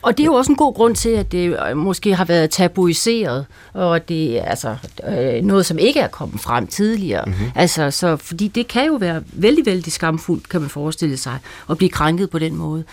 Og 0.03 0.19
det 0.19 0.23
er 0.23 0.27
jo 0.27 0.35
også 0.35 0.53
en 0.53 0.57
god 0.57 0.75
grund 0.75 0.97
til, 0.97 1.09
at 1.09 1.33
det 1.33 1.59
øh, 1.71 1.77
måske 1.77 2.15
har 2.15 2.25
været 2.25 2.51
tabuiseret, 2.51 3.47
og 3.73 4.09
det 4.09 4.39
er 4.39 4.45
altså 4.45 4.77
øh, 5.09 5.43
noget, 5.45 5.67
som 5.67 5.79
ikke 5.79 6.01
er 6.01 6.09
kommet 6.09 6.41
frem 6.41 6.67
tidligere. 6.67 7.25
Mm-hmm. 7.27 7.51
Altså, 7.55 7.91
så, 7.91 8.17
fordi 8.17 8.49
det 8.49 8.69
kan 8.69 8.87
jo 8.87 8.95
være 8.95 9.23
vældig, 9.33 9.67
vældig 9.67 9.93
skamfuldt, 9.93 10.49
kan 10.49 10.61
man 10.61 10.71
forestille 10.71 11.17
sig, 11.17 11.39
at 11.71 11.77
blive 11.79 11.91
krænket 11.91 12.31
på 12.31 12.39
den 12.39 12.57
måde. 12.57 12.85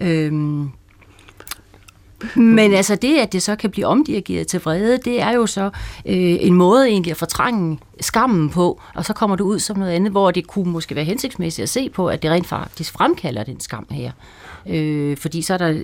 Øhm, 0.00 0.70
men 2.36 2.74
altså 2.74 2.94
det, 2.94 3.18
at 3.18 3.32
det 3.32 3.42
så 3.42 3.56
kan 3.56 3.70
blive 3.70 3.86
omdirigeret 3.86 4.46
til 4.46 4.60
vrede, 4.60 4.98
det 5.04 5.22
er 5.22 5.32
jo 5.32 5.46
så 5.46 5.64
øh, 6.06 6.36
en 6.40 6.54
måde 6.54 6.88
egentlig 6.88 7.10
at 7.10 7.16
fortrænge 7.16 7.78
skammen 8.00 8.50
på, 8.50 8.80
og 8.94 9.04
så 9.04 9.12
kommer 9.12 9.36
du 9.36 9.44
ud 9.44 9.58
som 9.58 9.78
noget 9.78 9.92
andet, 9.92 10.10
hvor 10.12 10.30
det 10.30 10.46
kunne 10.46 10.72
måske 10.72 10.94
være 10.94 11.04
hensigtsmæssigt 11.04 11.62
at 11.62 11.68
se 11.68 11.90
på, 11.90 12.08
at 12.08 12.22
det 12.22 12.30
rent 12.30 12.46
faktisk 12.46 12.92
fremkalder 12.92 13.44
den 13.44 13.60
skam 13.60 13.86
her. 13.90 14.10
Øh, 14.68 15.16
fordi 15.16 15.42
så 15.42 15.54
er 15.54 15.58
der 15.58 15.82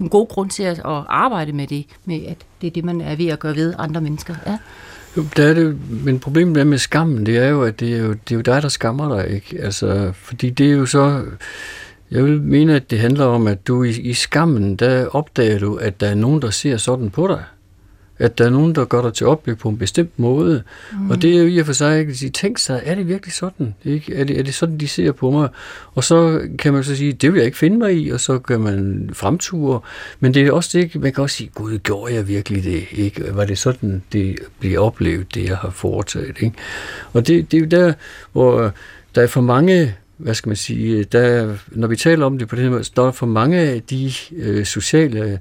en 0.00 0.08
god 0.08 0.28
grund 0.28 0.50
til 0.50 0.62
at, 0.62 0.78
at 0.78 1.04
arbejde 1.08 1.52
med 1.52 1.66
det, 1.66 1.86
med 2.04 2.20
at 2.26 2.36
det 2.60 2.66
er 2.66 2.70
det, 2.70 2.84
man 2.84 3.00
er 3.00 3.16
ved 3.16 3.26
at 3.26 3.38
gøre 3.38 3.56
ved 3.56 3.74
andre 3.78 4.00
mennesker. 4.00 4.34
Ja. 4.46 4.58
Jo, 5.16 5.24
der 5.36 5.46
er 5.46 5.54
det, 5.54 5.90
men 6.04 6.18
problemet 6.18 6.66
med 6.66 6.78
skammen, 6.78 7.26
det 7.26 7.36
er 7.38 7.48
jo, 7.48 7.62
at 7.62 7.80
det 7.80 7.92
er 7.94 7.98
jo, 7.98 8.12
det 8.12 8.30
er 8.30 8.34
jo 8.34 8.40
dig, 8.40 8.62
der 8.62 8.68
skammer 8.68 9.16
dig, 9.16 9.30
ikke? 9.30 9.62
Altså, 9.62 10.12
fordi 10.14 10.50
det 10.50 10.66
er 10.66 10.72
jo 10.72 10.86
så 10.86 11.24
jeg 12.10 12.24
vil 12.24 12.42
mene, 12.42 12.74
at 12.74 12.90
det 12.90 12.98
handler 12.98 13.24
om, 13.24 13.46
at 13.46 13.66
du 13.66 13.82
i, 13.82 13.90
i 13.90 14.12
skammen, 14.14 14.76
der 14.76 15.06
opdager 15.06 15.58
du, 15.58 15.74
at 15.74 16.00
der 16.00 16.06
er 16.06 16.14
nogen, 16.14 16.42
der 16.42 16.50
ser 16.50 16.76
sådan 16.76 17.10
på 17.10 17.26
dig. 17.26 17.44
At 18.18 18.38
der 18.38 18.44
er 18.44 18.50
nogen, 18.50 18.74
der 18.74 18.84
gør 18.84 19.02
dig 19.02 19.14
til 19.14 19.26
opblik 19.26 19.58
på 19.58 19.68
en 19.68 19.78
bestemt 19.78 20.18
måde. 20.18 20.62
Mm. 20.92 21.10
Og 21.10 21.22
det 21.22 21.36
er 21.36 21.42
jo 21.42 21.46
i 21.46 21.58
og 21.58 21.66
for 21.66 21.72
sig, 21.72 22.08
at 22.08 22.16
sige, 22.16 22.30
tænk 22.30 22.58
sig, 22.58 22.82
er 22.84 22.94
det 22.94 23.08
virkelig 23.08 23.32
sådan? 23.32 23.74
Ikke? 23.84 24.14
Er, 24.14 24.24
det, 24.24 24.38
er 24.38 24.42
det 24.42 24.54
sådan, 24.54 24.78
de 24.78 24.88
ser 24.88 25.12
på 25.12 25.30
mig? 25.30 25.48
Og 25.94 26.04
så 26.04 26.48
kan 26.58 26.72
man 26.72 26.84
så 26.84 26.96
sige, 26.96 27.12
det 27.12 27.32
vil 27.32 27.38
jeg 27.38 27.46
ikke 27.46 27.58
finde 27.58 27.78
mig 27.78 27.96
i, 27.96 28.10
og 28.10 28.20
så 28.20 28.38
kan 28.38 28.60
man 28.60 29.10
fremture. 29.12 29.80
Men 30.20 30.34
det 30.34 30.46
er 30.46 30.52
også 30.52 30.78
det, 30.78 31.00
man 31.00 31.12
kan 31.12 31.22
også 31.22 31.36
sige, 31.36 31.50
gud, 31.54 31.78
gjorde 31.78 32.14
jeg 32.14 32.28
virkelig 32.28 32.64
det? 32.64 32.84
Ikke? 32.92 33.36
Var 33.36 33.44
det 33.44 33.58
sådan, 33.58 34.02
det 34.12 34.38
bliver 34.58 34.80
oplevet, 34.80 35.34
det 35.34 35.44
jeg 35.44 35.56
har 35.56 35.70
foretaget? 35.70 36.36
Ikke? 36.40 36.56
Og 37.12 37.26
det, 37.26 37.50
det 37.50 37.56
er 37.56 37.60
jo 37.60 37.66
der, 37.66 37.92
hvor 38.32 38.72
der 39.14 39.22
er 39.22 39.26
for 39.26 39.40
mange 39.40 39.94
hvad 40.18 40.34
skal 40.34 40.48
man 40.48 40.56
sige, 40.56 41.04
der, 41.04 41.54
når 41.68 41.88
vi 41.88 41.96
taler 41.96 42.26
om 42.26 42.38
det 42.38 42.48
på 42.48 42.56
den 42.56 42.70
måde, 42.70 42.84
der 42.96 43.06
er 43.06 43.12
for 43.12 43.26
mange 43.26 43.58
af 43.58 43.82
de 43.82 44.12
øh, 44.36 44.64
sociale 44.64 45.38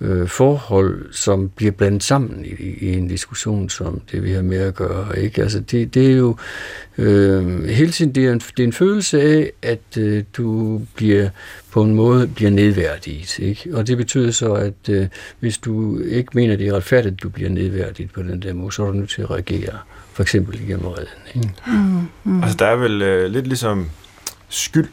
øh, 0.00 0.28
forhold, 0.28 1.12
som 1.12 1.48
bliver 1.48 1.72
blandet 1.72 2.02
sammen 2.02 2.44
i, 2.44 2.64
i 2.80 2.92
en 2.92 3.08
diskussion, 3.08 3.68
som 3.68 4.00
det 4.12 4.22
vi 4.22 4.32
har 4.32 4.42
med 4.42 4.58
at 4.58 4.74
gøre. 4.74 5.18
Ikke? 5.18 5.42
Altså 5.42 5.60
det, 5.60 5.94
det 5.94 6.10
er 6.10 6.16
jo 6.16 6.36
øh, 6.98 7.64
hele 7.64 7.92
tiden, 7.92 8.12
det 8.12 8.26
er, 8.26 8.32
en, 8.32 8.38
det 8.38 8.62
er 8.62 8.64
en 8.64 8.72
følelse 8.72 9.22
af, 9.22 9.50
at 9.62 9.98
øh, 9.98 10.24
du 10.36 10.80
bliver 10.94 11.28
på 11.70 11.82
en 11.82 11.94
måde 11.94 12.26
bliver 12.26 12.50
nedværdiget. 12.50 13.38
Ikke? 13.38 13.70
Og 13.72 13.86
det 13.86 13.96
betyder 13.96 14.30
så, 14.30 14.52
at 14.52 14.88
øh, 14.90 15.06
hvis 15.40 15.58
du 15.58 15.98
ikke 15.98 16.30
mener, 16.34 16.56
det 16.56 16.68
er 16.68 16.72
retfærdigt, 16.72 17.12
at 17.12 17.22
du 17.22 17.28
bliver 17.28 17.50
nedværdiget 17.50 18.10
på 18.12 18.22
den 18.22 18.42
der 18.42 18.52
måde, 18.52 18.72
så 18.72 18.82
er 18.82 18.86
du 18.86 18.92
nødt 18.92 19.10
til 19.10 19.22
at 19.22 19.30
reagere, 19.30 19.78
for 20.12 20.22
eksempel 20.22 20.60
igennem 20.60 20.86
redden. 20.86 21.06
Ikke? 21.34 21.48
Mm, 21.66 22.32
mm. 22.32 22.42
Altså 22.42 22.56
der 22.58 22.66
er 22.66 22.76
vel 22.76 23.02
øh, 23.02 23.30
lidt 23.30 23.46
ligesom 23.46 23.90
skyld, 24.48 24.88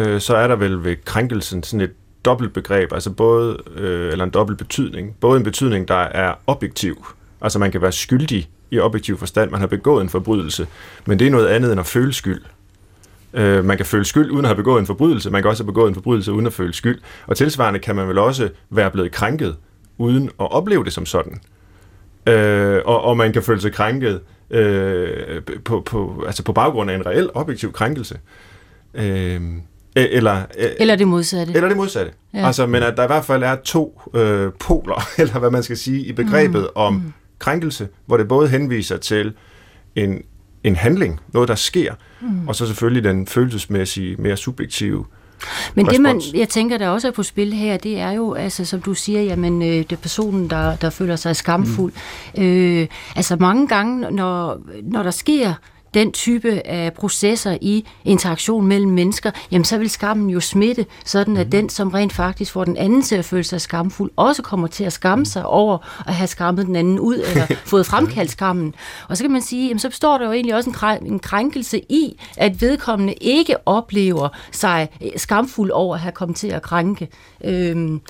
øh, 0.00 0.20
så 0.20 0.36
er 0.36 0.48
der 0.48 0.56
vel 0.56 0.84
ved 0.84 0.96
krænkelsen 1.04 1.62
sådan 1.62 1.80
et 1.80 1.92
dobbelt 2.24 2.52
begreb, 2.52 2.92
altså 2.92 3.10
både, 3.10 3.58
øh, 3.76 4.12
eller 4.12 4.24
en 4.24 4.30
dobbelt 4.30 4.58
betydning. 4.58 5.16
Både 5.20 5.36
en 5.36 5.44
betydning, 5.44 5.88
der 5.88 5.94
er 5.94 6.34
objektiv, 6.46 7.06
altså 7.40 7.58
man 7.58 7.72
kan 7.72 7.82
være 7.82 7.92
skyldig 7.92 8.48
i 8.70 8.78
objektiv 8.78 9.18
forstand, 9.18 9.50
man 9.50 9.60
har 9.60 9.66
begået 9.66 10.02
en 10.02 10.08
forbrydelse, 10.08 10.66
men 11.06 11.18
det 11.18 11.26
er 11.26 11.30
noget 11.30 11.46
andet 11.46 11.70
end 11.70 11.80
at 11.80 11.86
føle 11.86 12.12
skyld. 12.12 12.42
Øh, 13.34 13.64
man 13.64 13.76
kan 13.76 13.86
føle 13.86 14.04
skyld 14.04 14.30
uden 14.30 14.44
at 14.44 14.48
have 14.48 14.56
begået 14.56 14.80
en 14.80 14.86
forbrydelse, 14.86 15.30
man 15.30 15.42
kan 15.42 15.48
også 15.48 15.62
have 15.62 15.72
begået 15.72 15.88
en 15.88 15.94
forbrydelse 15.94 16.32
uden 16.32 16.46
at 16.46 16.52
føle 16.52 16.74
skyld, 16.74 17.00
og 17.26 17.36
tilsvarende 17.36 17.80
kan 17.80 17.96
man 17.96 18.08
vel 18.08 18.18
også 18.18 18.50
være 18.70 18.90
blevet 18.90 19.12
krænket 19.12 19.56
uden 19.98 20.24
at 20.24 20.52
opleve 20.52 20.84
det 20.84 20.92
som 20.92 21.06
sådan. 21.06 21.40
Øh, 22.26 22.82
og, 22.84 23.02
og 23.02 23.16
man 23.16 23.32
kan 23.32 23.42
føle 23.42 23.60
sig 23.60 23.72
krænket 23.72 24.20
øh, 24.50 25.42
på, 25.64 25.80
på, 25.80 26.24
altså 26.26 26.42
på 26.44 26.52
baggrund 26.52 26.90
af 26.90 26.94
en 26.94 27.06
reel 27.06 27.30
objektiv 27.34 27.72
krænkelse. 27.72 28.14
Øh, 28.14 28.53
eller, 28.94 30.42
eller 30.78 30.96
det 30.96 31.08
modsatte. 31.08 31.52
Eller 31.54 31.68
det 31.68 31.76
modsatte. 31.76 32.12
Ja. 32.34 32.46
Altså, 32.46 32.66
men 32.66 32.82
at 32.82 32.96
der 32.96 33.04
i 33.04 33.06
hvert 33.06 33.24
fald 33.24 33.42
er 33.42 33.56
to 33.64 34.00
øh, 34.14 34.52
poler, 34.52 35.08
eller 35.18 35.38
hvad 35.38 35.50
man 35.50 35.62
skal 35.62 35.76
sige, 35.76 36.04
i 36.04 36.12
begrebet 36.12 36.62
mm. 36.62 36.68
om 36.74 36.92
mm. 36.92 37.12
krænkelse, 37.38 37.88
hvor 38.06 38.16
det 38.16 38.28
både 38.28 38.48
henviser 38.48 38.96
til 38.96 39.32
en, 39.96 40.22
en 40.64 40.76
handling, 40.76 41.20
noget 41.34 41.48
der 41.48 41.54
sker, 41.54 41.94
mm. 42.20 42.48
og 42.48 42.56
så 42.56 42.66
selvfølgelig 42.66 43.04
den 43.04 43.26
følelsesmæssige, 43.26 44.16
mere 44.16 44.36
subjektive 44.36 45.04
men 45.74 45.86
det, 45.86 46.00
man, 46.00 46.22
jeg 46.34 46.48
tænker, 46.48 46.78
der 46.78 46.88
også 46.88 47.08
er 47.08 47.12
på 47.12 47.22
spil 47.22 47.52
her, 47.52 47.76
det 47.76 48.00
er 48.00 48.10
jo, 48.10 48.34
altså, 48.34 48.64
som 48.64 48.82
du 48.82 48.94
siger, 48.94 49.22
jamen, 49.22 49.62
øh, 49.62 49.68
det 49.68 49.92
er 49.92 49.96
personen, 49.96 50.50
der, 50.50 50.76
der 50.76 50.90
føler 50.90 51.16
sig 51.16 51.36
skamfuld. 51.36 51.92
Mm. 52.36 52.42
Øh, 52.42 52.86
altså 53.16 53.36
mange 53.40 53.68
gange, 53.68 54.10
når, 54.10 54.60
når 54.82 55.02
der 55.02 55.10
sker 55.10 55.54
den 55.94 56.12
type 56.12 56.66
af 56.66 56.92
processer 56.92 57.58
i 57.60 57.86
interaktion 58.04 58.66
mellem 58.66 58.90
mennesker, 58.90 59.30
jamen 59.50 59.64
så 59.64 59.78
vil 59.78 59.90
skammen 59.90 60.30
jo 60.30 60.40
smitte, 60.40 60.86
sådan 61.04 61.36
at 61.36 61.46
mm. 61.46 61.50
den, 61.50 61.68
som 61.68 61.88
rent 61.88 62.12
faktisk 62.12 62.52
får 62.52 62.64
den 62.64 62.76
anden 62.76 63.02
til 63.02 63.16
at 63.16 63.24
føle 63.24 63.44
sig 63.44 63.60
skamfuld, 63.60 64.10
også 64.16 64.42
kommer 64.42 64.66
til 64.66 64.84
at 64.84 64.92
skamme 64.92 65.26
sig 65.26 65.46
over 65.46 65.78
at 66.06 66.14
have 66.14 66.26
skammet 66.26 66.66
den 66.66 66.76
anden 66.76 66.98
ud, 66.98 67.14
eller 67.14 67.46
fået 67.72 67.86
fremkaldt 67.86 68.30
skammen. 68.30 68.74
Og 69.08 69.16
så 69.16 69.24
kan 69.24 69.30
man 69.30 69.42
sige, 69.42 69.66
jamen 69.68 69.78
så 69.78 69.88
består 69.88 70.18
der 70.18 70.26
jo 70.26 70.32
egentlig 70.32 70.54
også 70.54 70.70
en, 71.02 71.12
en 71.12 71.18
krænkelse 71.18 71.78
i, 71.78 72.20
at 72.36 72.60
vedkommende 72.60 73.12
ikke 73.12 73.56
oplever 73.66 74.28
sig 74.52 74.88
skamfuld 75.16 75.70
over 75.70 75.94
at 75.94 76.00
have 76.00 76.12
kommet 76.12 76.36
til 76.36 76.48
at 76.48 76.62
krænke. 76.62 77.08
Øhm, 77.44 78.00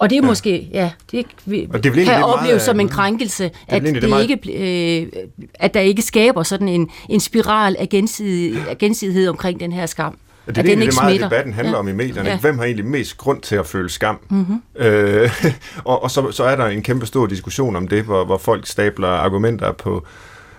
og 0.00 0.10
det 0.10 0.16
er 0.16 0.22
ja. 0.22 0.26
måske, 0.26 0.68
ja, 0.72 0.90
det, 1.12 1.26
vi, 1.44 1.68
og 1.72 1.84
det 1.84 1.92
kan 1.92 2.22
opleves 2.22 2.62
som 2.62 2.80
en 2.80 2.88
krænkelse, 2.88 3.44
det 3.44 3.52
at, 3.68 3.82
det, 3.82 4.02
det 4.02 4.22
ikke, 4.22 5.02
øh, 5.02 5.06
at 5.54 5.74
der 5.74 5.80
ikke 5.80 6.02
skaber 6.02 6.42
sådan 6.42 6.68
en, 6.68 6.90
en 7.08 7.20
spiral 7.20 7.76
af, 7.78 7.88
gensidig, 7.88 8.68
af 8.68 8.78
gensidighed 8.78 9.28
omkring 9.28 9.60
den 9.60 9.72
her 9.72 9.86
skam. 9.86 10.18
Det 10.46 10.58
er 10.58 10.62
det, 10.62 10.70
den 10.70 10.82
ikke 10.82 10.90
det 10.90 11.00
meget, 11.00 11.12
smitter. 11.12 11.28
debatten 11.28 11.52
handler 11.52 11.72
ja. 11.72 11.78
om 11.78 11.88
i 11.88 11.92
medierne. 11.92 12.28
Ja. 12.28 12.38
Hvem 12.38 12.58
har 12.58 12.64
egentlig 12.64 12.86
mest 12.86 13.16
grund 13.16 13.40
til 13.40 13.56
at 13.56 13.66
føle 13.66 13.88
skam? 13.88 14.18
Mm-hmm. 14.30 14.62
Øh, 14.76 15.30
og 15.84 16.02
og 16.02 16.10
så, 16.10 16.32
så 16.32 16.44
er 16.44 16.56
der 16.56 16.66
en 16.66 16.82
kæmpe 16.82 17.06
stor 17.06 17.26
diskussion 17.26 17.76
om 17.76 17.88
det, 17.88 18.02
hvor, 18.02 18.24
hvor 18.24 18.38
folk 18.38 18.66
stabler 18.66 19.08
argumenter 19.08 19.72
på, 19.72 20.06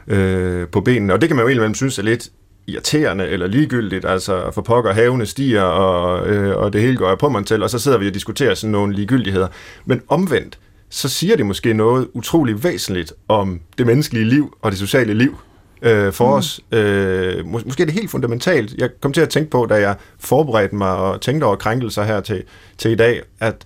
øh, 0.07 0.67
på 0.67 0.81
benene. 0.81 1.13
Og 1.13 1.21
det 1.21 1.29
kan 1.29 1.35
man 1.35 1.43
jo 1.43 1.49
egentlig 1.49 1.75
synes 1.75 1.99
er 1.99 2.03
lidt 2.03 2.29
irriterende 2.71 3.27
eller 3.27 3.47
ligegyldigt, 3.47 4.05
altså 4.05 4.51
for 4.51 4.61
pokker 4.61 4.93
havene 4.93 5.25
stiger, 5.25 5.61
og, 5.61 6.27
øh, 6.27 6.57
og 6.57 6.73
det 6.73 6.81
hele 6.81 6.97
går 6.97 7.15
på 7.15 7.29
mig 7.29 7.45
til, 7.45 7.63
og 7.63 7.69
så 7.69 7.79
sidder 7.79 7.97
vi 7.97 8.07
og 8.07 8.13
diskuterer 8.13 8.53
sådan 8.53 8.71
nogle 8.71 8.95
ligegyldigheder. 8.95 9.47
Men 9.85 10.01
omvendt, 10.07 10.59
så 10.89 11.09
siger 11.09 11.35
det 11.35 11.45
måske 11.45 11.73
noget 11.73 12.07
utrolig 12.13 12.63
væsentligt 12.63 13.13
om 13.27 13.59
det 13.77 13.85
menneskelige 13.85 14.25
liv 14.25 14.57
og 14.61 14.71
det 14.71 14.79
sociale 14.79 15.13
liv 15.13 15.37
øh, 15.81 16.13
for 16.13 16.27
mm. 16.27 16.33
os. 16.33 16.59
Øh, 16.71 17.39
mås- 17.39 17.65
måske 17.65 17.81
er 17.83 17.85
det 17.85 17.93
helt 17.93 18.11
fundamentalt. 18.11 18.73
Jeg 18.77 18.89
kom 19.01 19.13
til 19.13 19.21
at 19.21 19.29
tænke 19.29 19.49
på, 19.49 19.65
da 19.65 19.75
jeg 19.75 19.95
forberedte 20.19 20.75
mig 20.75 20.95
og 20.95 21.21
tænkte 21.21 21.45
over 21.45 21.55
krænkelser 21.55 22.03
her 22.03 22.19
til, 22.21 22.43
til 22.77 22.91
i 22.91 22.95
dag, 22.95 23.21
at 23.39 23.65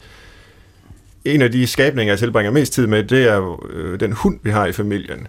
en 1.26 1.41
af 1.41 1.52
de 1.52 1.68
skabninger, 1.68 2.12
jeg 2.12 2.20
tilbringer 2.20 2.52
mest 2.52 2.74
tid 2.74 2.88
med, 2.88 3.04
det 3.04 3.28
er 3.28 3.62
øh, 3.70 4.00
den 4.00 4.12
hund, 4.12 4.39
vi 4.44 4.50
har 4.50 4.65
i 4.65 4.72
familien. 4.72 5.28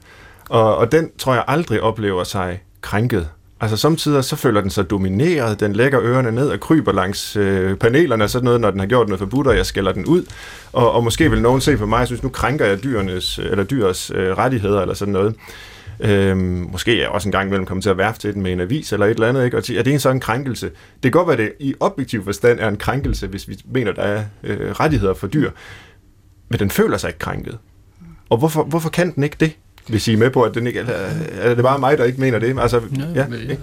Og, 0.48 0.76
og 0.76 0.92
den 0.92 1.10
tror 1.18 1.34
jeg 1.34 1.44
aldrig 1.46 1.80
oplever 1.80 2.24
sig 2.24 2.62
krænket. 2.80 3.28
Altså 3.60 3.76
samtidig 3.76 4.24
så 4.24 4.36
føler 4.36 4.60
den 4.60 4.70
sig 4.70 4.90
domineret, 4.90 5.60
den 5.60 5.72
lægger 5.72 6.00
ørerne 6.02 6.32
ned 6.32 6.48
og 6.48 6.60
kryber 6.60 6.92
langs 6.92 7.36
øh, 7.36 7.76
panelerne 7.76 8.24
og 8.24 8.30
sådan 8.30 8.44
noget, 8.44 8.60
når 8.60 8.70
den 8.70 8.80
har 8.80 8.86
gjort 8.86 9.08
noget 9.08 9.18
forbudt, 9.18 9.46
og 9.46 9.56
jeg 9.56 9.66
skælder 9.66 9.92
den 9.92 10.06
ud. 10.06 10.24
Og, 10.72 10.92
og 10.92 11.04
måske 11.04 11.30
vil 11.30 11.42
nogen 11.42 11.60
se 11.60 11.76
på 11.76 11.86
mig, 11.86 12.00
og 12.00 12.06
synes, 12.06 12.22
nu 12.22 12.28
krænker 12.28 12.66
jeg 12.66 12.82
dyrenes, 12.84 13.38
eller 13.38 13.64
dyrs 13.64 14.10
øh, 14.14 14.38
rettigheder 14.38 14.80
eller 14.80 14.94
sådan 14.94 15.12
noget. 15.12 15.34
Øhm, 16.00 16.68
måske 16.72 16.96
er 16.96 17.00
jeg 17.00 17.08
også 17.08 17.28
en 17.28 17.32
gang 17.32 17.46
imellem 17.46 17.66
kommet 17.66 17.82
til 17.82 17.90
at 17.90 17.98
værfe 17.98 18.18
til 18.18 18.34
den 18.34 18.42
med 18.42 18.52
en 18.52 18.60
avis 18.60 18.92
eller 18.92 19.06
et 19.06 19.10
eller 19.10 19.28
andet, 19.28 19.44
ikke? 19.44 19.56
og 19.56 19.62
er 19.70 19.82
det 19.82 19.92
en 19.92 20.00
sådan 20.00 20.20
krænkelse? 20.20 20.66
Det 20.66 21.02
kan 21.02 21.10
godt 21.10 21.28
være, 21.28 21.36
at 21.36 21.38
det 21.38 21.52
i 21.60 21.74
objektiv 21.80 22.24
forstand 22.24 22.60
er 22.60 22.68
en 22.68 22.76
krænkelse, 22.76 23.26
hvis 23.26 23.48
vi 23.48 23.58
mener, 23.64 23.92
der 23.92 24.02
er 24.02 24.24
øh, 24.44 24.70
rettigheder 24.70 25.14
for 25.14 25.26
dyr, 25.26 25.50
men 26.48 26.58
den 26.58 26.70
føler 26.70 26.96
sig 26.96 27.08
ikke 27.08 27.18
krænket. 27.18 27.58
Og 28.30 28.38
hvorfor, 28.38 28.64
hvorfor 28.64 28.90
kan 28.90 29.14
den 29.14 29.22
ikke 29.22 29.36
det? 29.40 29.56
Hvis 29.88 30.08
I 30.08 30.12
er 30.12 30.16
med 30.16 30.30
på, 30.30 30.42
at 30.42 30.54
den 30.54 30.66
ikke, 30.66 30.80
er, 30.80 31.10
er 31.40 31.54
det 31.54 31.64
bare 31.64 31.78
mig, 31.78 31.98
der 31.98 32.04
ikke 32.04 32.20
mener 32.20 32.38
det? 32.38 32.56
Altså, 32.60 32.80
ja, 33.14 33.20
ja, 33.20 33.24
ikke? 33.50 33.58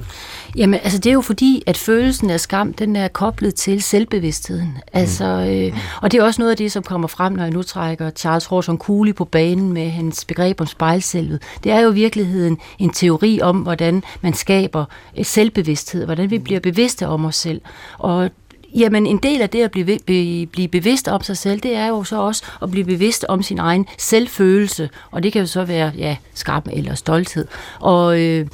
Jamen, 0.55 0.79
altså 0.83 0.97
det 0.97 1.09
er 1.09 1.13
jo 1.13 1.21
fordi, 1.21 1.63
at 1.67 1.77
følelsen 1.77 2.29
af 2.29 2.39
skam, 2.39 2.73
den 2.73 2.95
er 2.95 3.07
koblet 3.07 3.55
til 3.55 3.83
selvbevidstheden. 3.83 4.77
Altså, 4.93 5.25
øh, 5.25 5.79
og 6.01 6.11
det 6.11 6.19
er 6.19 6.23
også 6.23 6.41
noget 6.41 6.51
af 6.51 6.57
det, 6.57 6.71
som 6.71 6.83
kommer 6.83 7.07
frem, 7.07 7.33
når 7.33 7.43
jeg 7.43 7.53
nu 7.53 7.63
trækker 7.63 8.09
Charles 8.09 8.45
Horson 8.45 8.77
Cooley 8.77 9.15
på 9.15 9.25
banen 9.25 9.73
med 9.73 9.89
hans 9.89 10.25
begreb 10.25 10.61
om 10.61 10.67
spejlselvet. 10.67 11.41
Det 11.63 11.71
er 11.71 11.79
jo 11.79 11.91
i 11.91 11.93
virkeligheden 11.93 12.57
en 12.79 12.89
teori 12.89 13.41
om, 13.41 13.57
hvordan 13.57 14.03
man 14.21 14.33
skaber 14.33 14.85
selvbevidsthed, 15.23 16.05
hvordan 16.05 16.29
vi 16.29 16.39
bliver 16.39 16.59
bevidste 16.59 17.07
om 17.07 17.25
os 17.25 17.35
selv. 17.35 17.61
Og 17.97 18.29
Jamen, 18.75 19.07
en 19.07 19.17
del 19.17 19.41
af 19.41 19.49
det 19.49 19.63
at 19.63 19.71
blive, 19.71 19.99
blive 20.45 20.67
bevidst 20.67 21.07
om 21.07 21.21
sig 21.21 21.37
selv, 21.37 21.59
det 21.59 21.75
er 21.75 21.87
jo 21.87 22.03
så 22.03 22.21
også 22.21 22.43
at 22.61 22.71
blive 22.71 22.85
bevidst 22.85 23.25
om 23.29 23.43
sin 23.43 23.59
egen 23.59 23.85
selvfølelse, 23.97 24.89
og 25.11 25.23
det 25.23 25.33
kan 25.33 25.39
jo 25.39 25.47
så 25.47 25.63
være, 25.63 25.91
ja, 25.97 26.17
skam 26.33 26.63
eller 26.71 26.95
stolthed. 26.95 27.47
Og 27.79 28.19
øh, 28.19 28.47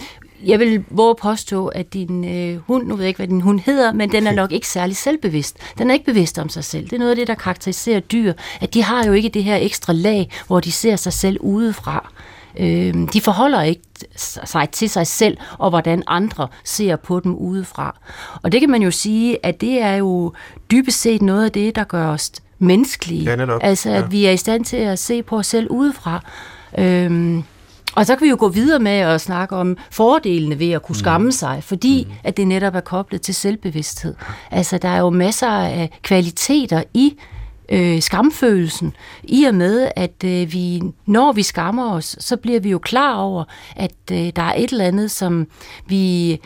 jeg 0.45 0.59
vil 0.59 0.83
våge 0.89 1.15
påstå, 1.15 1.67
at 1.67 1.93
din 1.93 2.25
øh, 2.25 2.57
hund, 2.57 2.87
nu 2.87 2.95
ved 2.95 3.03
jeg 3.03 3.07
ikke, 3.07 3.17
hvad 3.17 3.27
din 3.27 3.41
hund 3.41 3.59
hedder, 3.59 3.93
men 3.93 4.11
den 4.11 4.27
er 4.27 4.31
nok 4.31 4.51
ikke 4.51 4.67
særlig 4.67 4.95
selvbevidst. 4.95 5.57
Den 5.77 5.89
er 5.89 5.93
ikke 5.93 6.05
bevidst 6.05 6.39
om 6.39 6.49
sig 6.49 6.63
selv. 6.63 6.83
Det 6.83 6.93
er 6.93 6.99
noget 6.99 7.09
af 7.11 7.15
det, 7.15 7.27
der 7.27 7.35
karakteriserer 7.35 7.99
dyr, 7.99 8.33
at 8.61 8.73
de 8.73 8.83
har 8.83 9.05
jo 9.05 9.13
ikke 9.13 9.29
det 9.29 9.43
her 9.43 9.55
ekstra 9.55 9.93
lag, 9.93 10.29
hvor 10.47 10.59
de 10.59 10.71
ser 10.71 10.95
sig 10.95 11.13
selv 11.13 11.37
udefra. 11.39 12.11
Øh, 12.59 12.93
de 13.13 13.21
forholder 13.21 13.61
ikke 13.61 13.81
sig 14.15 14.69
til 14.71 14.89
sig 14.89 15.07
selv, 15.07 15.37
og 15.57 15.69
hvordan 15.69 16.03
andre 16.07 16.47
ser 16.63 16.95
på 16.95 17.19
dem 17.19 17.35
udefra. 17.35 17.99
Og 18.43 18.51
det 18.51 18.59
kan 18.59 18.69
man 18.69 18.81
jo 18.81 18.91
sige, 18.91 19.45
at 19.45 19.61
det 19.61 19.81
er 19.81 19.95
jo 19.95 20.33
dybest 20.71 21.01
set 21.01 21.21
noget 21.21 21.45
af 21.45 21.51
det, 21.51 21.75
der 21.75 21.83
gør 21.83 22.07
os 22.07 22.31
menneskelige. 22.59 23.23
Ja, 23.23 23.57
altså, 23.61 23.89
at 23.89 24.01
ja. 24.01 24.07
vi 24.07 24.25
er 24.25 24.31
i 24.31 24.37
stand 24.37 24.65
til 24.65 24.77
at 24.77 24.99
se 24.99 25.23
på 25.23 25.37
os 25.37 25.47
selv 25.47 25.67
udefra. 25.69 26.23
Øhm, 26.77 27.43
og 27.95 28.05
så 28.05 28.15
kan 28.15 28.25
vi 28.25 28.29
jo 28.29 28.35
gå 28.39 28.49
videre 28.49 28.79
med 28.79 28.91
at 28.91 29.21
snakke 29.21 29.55
om 29.55 29.77
fordelene 29.91 30.59
ved 30.59 30.71
at 30.71 30.83
kunne 30.83 30.93
mm. 30.93 30.99
skamme 30.99 31.31
sig, 31.31 31.63
fordi 31.63 32.07
mm. 32.09 32.15
at 32.23 32.37
det 32.37 32.47
netop 32.47 32.75
er 32.75 32.79
koblet 32.79 33.21
til 33.21 33.35
selvbevidsthed. 33.35 34.15
Altså, 34.51 34.77
der 34.77 34.89
er 34.89 34.99
jo 34.99 35.09
masser 35.09 35.49
af 35.49 35.99
kvaliteter 36.03 36.83
i 36.93 37.13
øh, 37.71 38.01
skamfølelsen, 38.01 38.95
i 39.23 39.43
og 39.43 39.55
med, 39.55 39.91
at 39.95 40.23
øh, 40.25 40.53
vi, 40.53 40.81
når 41.05 41.31
vi 41.31 41.43
skammer 41.43 41.93
os, 41.93 42.15
så 42.19 42.37
bliver 42.37 42.59
vi 42.59 42.69
jo 42.69 42.79
klar 42.79 43.15
over, 43.15 43.43
at 43.75 43.95
øh, 44.11 44.31
der 44.35 44.41
er 44.41 44.53
et 44.53 44.71
eller 44.71 44.85
andet, 44.85 45.11
som 45.11 45.47
vi 45.87 46.39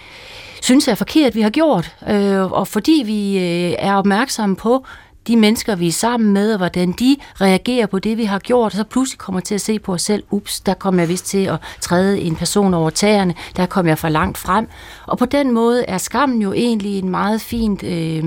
synes 0.62 0.88
er 0.88 0.96
forkert, 0.96 1.36
vi 1.36 1.42
har 1.42 1.50
gjort. 1.50 1.96
Øh, 2.10 2.52
og 2.52 2.68
fordi 2.68 3.04
vi 3.06 3.38
øh, 3.38 3.76
er 3.80 3.96
opmærksomme 3.96 4.56
på 4.56 4.86
de 5.28 5.38
mennesker, 5.38 5.76
vi 5.76 5.88
er 5.88 5.92
sammen 5.92 6.34
med, 6.34 6.52
og 6.52 6.58
hvordan 6.58 6.92
de 6.92 7.18
reagerer 7.42 7.86
på 7.86 8.00
det, 8.00 8.18
vi 8.18 8.24
har 8.24 8.40
gjort, 8.40 8.66
og 8.66 8.78
så 8.78 8.84
pludselig 8.84 9.20
kommer 9.20 9.40
til 9.42 9.56
at 9.56 9.62
se 9.62 9.80
på 9.80 9.94
os 9.94 10.02
selv, 10.02 10.24
ups, 10.32 10.60
der 10.60 10.74
kommer 10.74 11.02
jeg 11.02 11.10
vist 11.10 11.26
til 11.26 11.46
at 11.46 11.60
træde 11.82 12.22
en 12.22 12.36
person 12.36 12.74
over 12.74 12.90
tæerne, 12.90 13.34
der 13.56 13.66
kommer 13.66 13.90
jeg 13.90 13.98
for 13.98 14.10
langt 14.10 14.38
frem. 14.38 14.68
Og 15.08 15.18
på 15.18 15.26
den 15.26 15.52
måde 15.52 15.86
er 15.86 15.98
skammen 15.98 16.42
jo 16.42 16.54
egentlig 16.54 17.00
en 17.00 17.10
meget 17.10 17.42
fint 17.42 17.84
øh, 17.84 18.24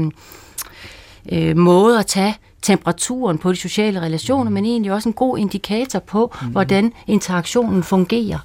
øh, 1.32 1.56
måde 1.56 1.98
at 1.98 2.06
tage 2.06 2.37
temperaturen 2.66 3.38
på 3.38 3.52
de 3.52 3.57
sociale 3.57 4.00
relationer, 4.00 4.50
men 4.50 4.64
egentlig 4.64 4.92
også 4.92 5.09
en 5.09 5.12
god 5.12 5.38
indikator 5.38 5.98
på, 5.98 6.35
hvordan 6.50 6.92
interaktionen 7.07 7.83
fungerer. 7.83 8.38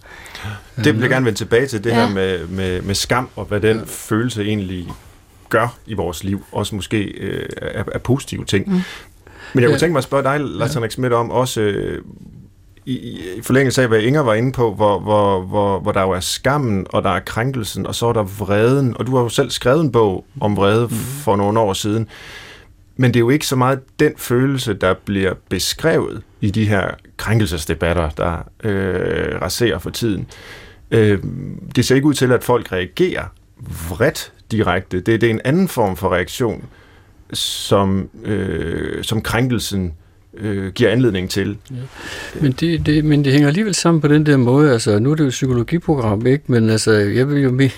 Det 0.83 0.93
vil 0.93 1.01
jeg 1.01 1.09
gerne 1.09 1.25
vende 1.25 1.37
tilbage 1.37 1.67
til, 1.67 1.83
det 1.83 1.89
ja. 1.89 1.95
her 1.95 2.13
med, 2.13 2.47
med, 2.47 2.81
med 2.81 2.95
skam, 2.95 3.29
og 3.35 3.45
hvad 3.45 3.61
den 3.61 3.77
ja. 3.77 3.83
følelse 3.85 4.43
egentlig 4.43 4.87
gør 5.49 5.75
i 5.87 5.93
vores 5.93 6.23
liv, 6.23 6.43
også 6.51 6.75
måske 6.75 7.01
øh, 7.03 7.49
er, 7.61 7.83
er 7.91 7.99
positive 7.99 8.45
ting. 8.45 8.67
Mm. 8.67 8.73
Men 8.73 9.61
jeg 9.61 9.67
kunne 9.67 9.73
ja. 9.73 9.77
tænke 9.77 9.91
mig 9.91 9.97
at 9.97 10.03
spørge 10.03 10.23
dig, 10.23 10.39
Lars 10.39 10.73
Henrik 10.73 10.91
Schmidt, 10.91 11.13
om 11.13 11.31
også 11.31 11.61
øh, 11.61 12.01
i, 12.85 12.93
i 13.37 13.41
forlængelse 13.41 13.81
af, 13.81 13.87
hvad 13.87 13.99
Inger 13.99 14.21
var 14.21 14.33
inde 14.33 14.51
på, 14.51 14.73
hvor, 14.73 14.99
hvor, 14.99 15.41
hvor, 15.41 15.79
hvor 15.79 15.91
der 15.91 16.01
jo 16.01 16.11
er 16.11 16.19
skammen, 16.19 16.85
og 16.89 17.03
der 17.03 17.09
er 17.09 17.19
krænkelsen, 17.19 17.87
og 17.87 17.95
så 17.95 18.05
er 18.05 18.13
der 18.13 18.23
vreden, 18.23 18.97
og 18.97 19.07
du 19.07 19.15
har 19.15 19.23
jo 19.23 19.29
selv 19.29 19.49
skrevet 19.49 19.81
en 19.81 19.91
bog 19.91 20.25
om 20.39 20.57
vrede 20.57 20.87
mm. 20.87 20.95
for 20.95 21.35
nogle 21.35 21.59
år 21.59 21.73
siden. 21.73 22.07
Men 23.01 23.13
det 23.13 23.15
er 23.15 23.19
jo 23.19 23.29
ikke 23.29 23.47
så 23.47 23.55
meget 23.55 23.79
den 23.99 24.13
følelse, 24.17 24.73
der 24.73 24.93
bliver 24.93 25.33
beskrevet 25.49 26.21
i 26.41 26.51
de 26.51 26.65
her 26.65 26.89
krænkelsesdebatter, 27.17 28.09
der 28.09 28.49
øh, 28.63 29.41
raserer 29.41 29.79
for 29.79 29.89
tiden. 29.89 30.27
Øh, 30.91 31.19
det 31.75 31.85
ser 31.85 31.95
ikke 31.95 32.07
ud 32.07 32.13
til, 32.13 32.31
at 32.31 32.43
folk 32.43 32.71
reagerer 32.71 33.25
vredt 33.89 34.31
direkte. 34.51 34.99
Det, 34.99 35.21
det 35.21 35.27
er 35.27 35.33
en 35.33 35.41
anden 35.45 35.67
form 35.67 35.97
for 35.97 36.13
reaktion, 36.13 36.65
som, 37.33 38.09
øh, 38.23 39.03
som 39.03 39.21
krænkelsen 39.21 39.93
øh, 40.37 40.71
giver 40.71 40.89
anledning 40.89 41.29
til. 41.29 41.57
Ja. 41.71 41.75
Men, 42.41 42.51
det, 42.51 42.85
det, 42.85 43.05
men 43.05 43.25
det 43.25 43.33
hænger 43.33 43.47
alligevel 43.47 43.75
sammen 43.75 44.01
på 44.01 44.07
den 44.07 44.25
der 44.25 44.37
måde. 44.37 44.71
Altså, 44.71 44.99
nu 44.99 45.11
er 45.11 45.15
det 45.15 45.23
jo 45.23 45.27
et 45.27 45.31
psykologiprogram, 45.31 46.25
ikke? 46.25 46.43
men 46.47 46.69
altså, 46.69 46.91
jeg 46.91 47.29
vil 47.29 47.43
jo 47.43 47.51
mene, 47.51 47.71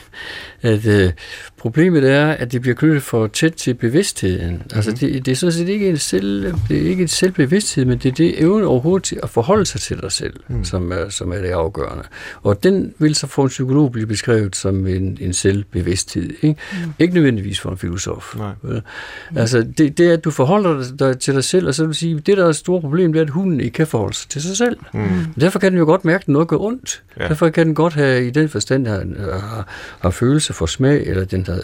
at 0.64 0.86
øh, 0.86 1.12
problemet 1.58 2.12
er, 2.12 2.28
at 2.28 2.52
det 2.52 2.62
bliver 2.62 2.76
knyttet 2.76 3.04
for 3.04 3.28
tæt 3.28 3.54
til 3.54 3.74
bevidstheden. 3.74 4.52
Mm-hmm. 4.52 4.72
Altså, 4.76 4.92
det, 4.92 5.26
det 5.26 5.32
er 5.32 5.36
sådan 5.36 5.54
set 5.54 5.70
ikke 5.70 5.90
en, 5.90 5.98
selv, 5.98 6.54
det 6.70 6.78
er 6.78 6.90
ikke 6.90 7.02
en 7.02 7.08
selvbevidsthed, 7.08 7.86
men 7.86 7.98
det 7.98 8.10
er 8.10 8.14
det 8.14 8.42
evne 8.42 8.66
overhovedet 8.66 9.04
til 9.04 9.20
at 9.24 9.30
forholde 9.30 9.66
sig 9.66 9.82
til 9.82 10.02
dig 10.02 10.12
selv, 10.12 10.34
mm. 10.48 10.64
som, 10.64 10.92
er, 10.92 11.10
som 11.10 11.32
er 11.32 11.38
det 11.38 11.50
afgørende. 11.50 12.04
Og 12.42 12.64
den 12.64 12.94
vil 13.00 13.16
så 13.16 13.28
for 13.28 13.44
en 13.44 13.50
psykolog 13.50 13.92
blive 13.92 14.08
beskrevet 14.08 14.56
som 14.56 14.88
en, 14.88 15.18
en 15.22 15.34
selvbevidsthed. 15.34 16.30
Ikke? 16.42 16.62
Mm. 16.72 16.94
ikke 17.00 17.14
nødvendigvis 17.14 17.60
for 17.60 17.72
en 17.72 17.78
filosof. 17.78 18.36
Nej. 18.36 18.52
Mm. 18.64 18.82
Altså, 19.36 19.68
det, 19.78 19.98
det 19.98 20.10
er, 20.10 20.14
at 20.14 20.24
du 20.24 20.32
forholder 20.32 20.84
dig 21.00 21.20
til 21.20 21.34
dig 21.34 21.44
selv, 21.44 21.68
og 21.68 21.76
så 21.76 21.86
vil 21.86 21.96
sige, 21.96 22.20
det 22.20 22.38
der 22.38 22.46
er 22.46 22.50
et 22.50 22.56
stort 22.56 22.82
problem, 22.82 23.14
det 23.14 23.20
er, 23.20 23.24
at 23.24 23.30
hunden 23.30 23.60
ikke 23.60 23.74
kan 23.74 23.88
forholde 23.88 24.16
sig 24.16 24.30
til 24.30 24.42
sig 24.42 24.58
selv. 24.58 24.78
Mm. 24.94 25.10
Derfor 25.40 25.60
kan 25.60 25.72
den 25.72 25.80
jo 25.80 25.86
godt 25.86 26.06
mærke, 26.06 26.22
at 26.22 26.28
noget 26.28 26.48
gør 26.48 26.58
ondt. 26.58 27.04
Ja. 27.20 27.28
Derfor 27.28 27.50
kan 27.50 27.66
den 27.66 27.76
godt 27.76 27.94
have 27.94 28.28
i 28.28 28.30
den 28.30 28.50
forstand 28.50 28.88
have, 28.88 29.16
have, 29.20 29.64
have 30.02 30.12
for 30.54 30.66
smag, 30.66 31.08
eller 31.08 31.26
den 31.26 31.46
har, 31.46 31.62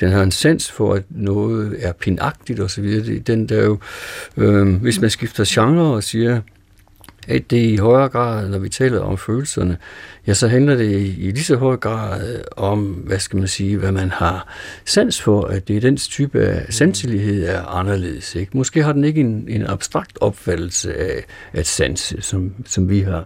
den 0.00 0.10
har 0.10 0.22
en 0.22 0.30
sans 0.30 0.72
for, 0.72 0.94
at 0.94 1.02
noget 1.10 1.76
er 1.78 1.92
pinagtigt 1.92 2.60
osv. 2.60 3.20
Den 3.26 3.48
der 3.48 3.64
jo, 3.64 3.78
øh, 4.36 4.74
hvis 4.74 5.00
man 5.00 5.10
skifter 5.10 5.44
genre 5.46 5.94
og 5.94 6.02
siger, 6.02 6.40
at 7.30 7.50
det 7.50 7.56
i 7.56 7.76
højere 7.76 8.08
grad, 8.08 8.48
når 8.48 8.58
vi 8.58 8.68
taler 8.68 9.00
om 9.00 9.18
følelserne, 9.18 9.76
ja, 10.26 10.34
så 10.34 10.48
handler 10.48 10.74
det 10.74 10.90
i 11.00 11.30
lige 11.34 11.44
så 11.44 11.56
høj 11.56 11.76
grad 11.76 12.42
om, 12.56 12.80
hvad 12.80 13.18
skal 13.18 13.38
man 13.38 13.48
sige, 13.48 13.76
hvad 13.76 13.92
man 13.92 14.10
har 14.10 14.54
sans 14.84 15.22
for, 15.22 15.42
at 15.44 15.68
det 15.68 15.76
er 15.76 15.80
den 15.80 15.96
type 15.96 16.40
af 16.40 16.66
sanselighed 16.74 17.46
er 17.48 17.62
anderledes. 17.62 18.34
Ikke? 18.34 18.56
Måske 18.56 18.82
har 18.82 18.92
den 18.92 19.04
ikke 19.04 19.20
en, 19.20 19.44
en 19.48 19.66
abstrakt 19.66 20.18
opfattelse 20.20 20.94
af 20.98 21.24
at 21.52 21.66
sans, 21.66 22.14
som, 22.20 22.52
som 22.66 22.88
vi 22.88 23.00
har. 23.00 23.24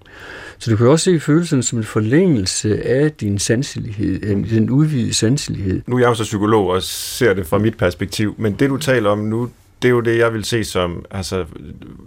Så 0.58 0.70
du 0.70 0.76
kan 0.76 0.86
også 0.86 1.04
se 1.04 1.20
følelserne 1.20 1.62
som 1.62 1.78
en 1.78 1.84
forlængelse 1.84 2.86
af 2.86 3.12
din 3.12 3.38
sanselighed, 3.38 4.20
den 4.44 4.70
udvidede 4.70 5.14
sanselighed. 5.14 5.82
Nu 5.86 5.96
er 5.96 6.00
jeg 6.00 6.08
jo 6.08 6.14
så 6.14 6.22
psykolog 6.22 6.68
og 6.68 6.82
ser 6.82 7.34
det 7.34 7.46
fra 7.46 7.58
mit 7.58 7.76
perspektiv, 7.76 8.34
men 8.38 8.52
det 8.52 8.70
du 8.70 8.76
taler 8.76 9.10
om 9.10 9.18
nu, 9.18 9.50
det 9.84 9.88
er 9.88 9.92
jo 9.92 10.00
det, 10.00 10.18
jeg 10.18 10.32
vil 10.32 10.44
se 10.44 10.64
som, 10.64 11.04
altså, 11.10 11.44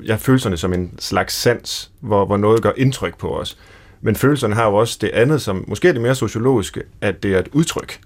jeg 0.06 0.20
følelserne 0.20 0.58
som 0.58 0.74
en 0.74 0.92
slags 1.00 1.34
sans, 1.34 1.92
hvor, 2.00 2.26
hvor 2.26 2.38
noget 2.38 2.62
gør 2.62 2.72
indtryk 2.78 3.18
på 3.18 3.40
os. 3.40 3.58
Men 4.02 4.16
følelserne 4.16 4.56
har 4.56 4.66
jo 4.66 4.76
også 4.76 4.98
det 5.02 5.10
andet, 5.10 5.42
som 5.42 5.66
måske 5.68 5.88
er 5.88 5.92
det 5.92 6.02
mere 6.02 6.16
sociologiske, 6.16 6.84
at 7.02 7.24
det 7.24 7.34
er 7.34 7.40
et 7.40 7.48
udtryk. 7.54 8.00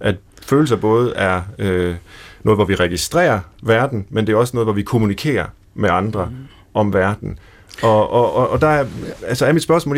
At 0.00 0.16
følelser 0.42 0.76
både 0.76 1.14
er 1.14 1.42
øh, 1.58 1.94
noget, 2.42 2.58
hvor 2.58 2.64
vi 2.64 2.74
registrerer 2.74 3.40
verden, 3.62 4.06
men 4.10 4.26
det 4.26 4.32
er 4.32 4.36
også 4.36 4.56
noget, 4.56 4.66
hvor 4.66 4.72
vi 4.72 4.82
kommunikerer 4.82 5.46
med 5.74 5.90
andre 5.90 6.26
mm. 6.26 6.36
om 6.74 6.92
verden. 6.92 7.38
Og, 7.82 8.10
og, 8.10 8.34
og, 8.34 8.50
og 8.50 8.60
der 8.60 8.68
er, 8.68 8.86
altså 9.26 9.46
er 9.46 9.52
mit 9.52 9.62
spørgsmål, 9.62 9.96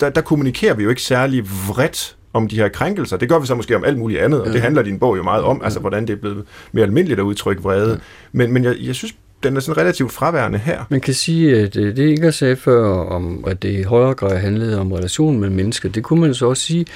der, 0.00 0.10
der 0.10 0.20
kommunikerer 0.20 0.74
vi 0.74 0.82
jo 0.82 0.90
ikke 0.90 1.02
særlig 1.02 1.44
vredt 1.68 2.16
om 2.32 2.48
de 2.48 2.56
her 2.56 2.68
krænkelser. 2.68 3.16
Det 3.16 3.28
gør 3.28 3.38
vi 3.38 3.46
så 3.46 3.54
måske 3.54 3.76
om 3.76 3.84
alt 3.84 3.98
muligt 3.98 4.20
andet, 4.20 4.40
og 4.40 4.46
ja. 4.46 4.52
det 4.52 4.60
handler 4.60 4.82
din 4.82 4.98
bog 4.98 5.16
jo 5.16 5.22
meget 5.22 5.44
om, 5.44 5.60
altså 5.64 5.80
hvordan 5.80 6.06
det 6.06 6.12
er 6.12 6.16
blevet 6.16 6.44
mere 6.72 6.84
almindeligt 6.84 7.20
at 7.20 7.24
udtrykke 7.24 7.62
vrede. 7.62 7.90
Ja. 7.90 7.96
Men, 8.32 8.52
men 8.52 8.64
jeg, 8.64 8.76
jeg 8.80 8.94
synes 8.94 9.14
den 9.42 9.56
er 9.56 9.60
sådan 9.60 9.82
relativt 9.82 10.12
fraværende 10.12 10.58
her. 10.58 10.84
Man 10.90 11.00
kan 11.00 11.14
sige, 11.14 11.56
at 11.56 11.76
øh, 11.76 11.96
det 11.96 12.08
Inger 12.08 12.30
sagde 12.30 12.56
før, 12.56 12.84
om, 12.88 13.44
at 13.46 13.62
det 13.62 13.78
i 13.78 13.82
højere 13.82 14.14
grad 14.14 14.38
handlede 14.38 14.80
om 14.80 14.92
relationen 14.92 15.40
mellem 15.40 15.56
mennesker, 15.56 15.88
det 15.88 16.02
kunne 16.02 16.20
man 16.20 16.34
så 16.34 16.46
også 16.46 16.62
sige, 16.62 16.86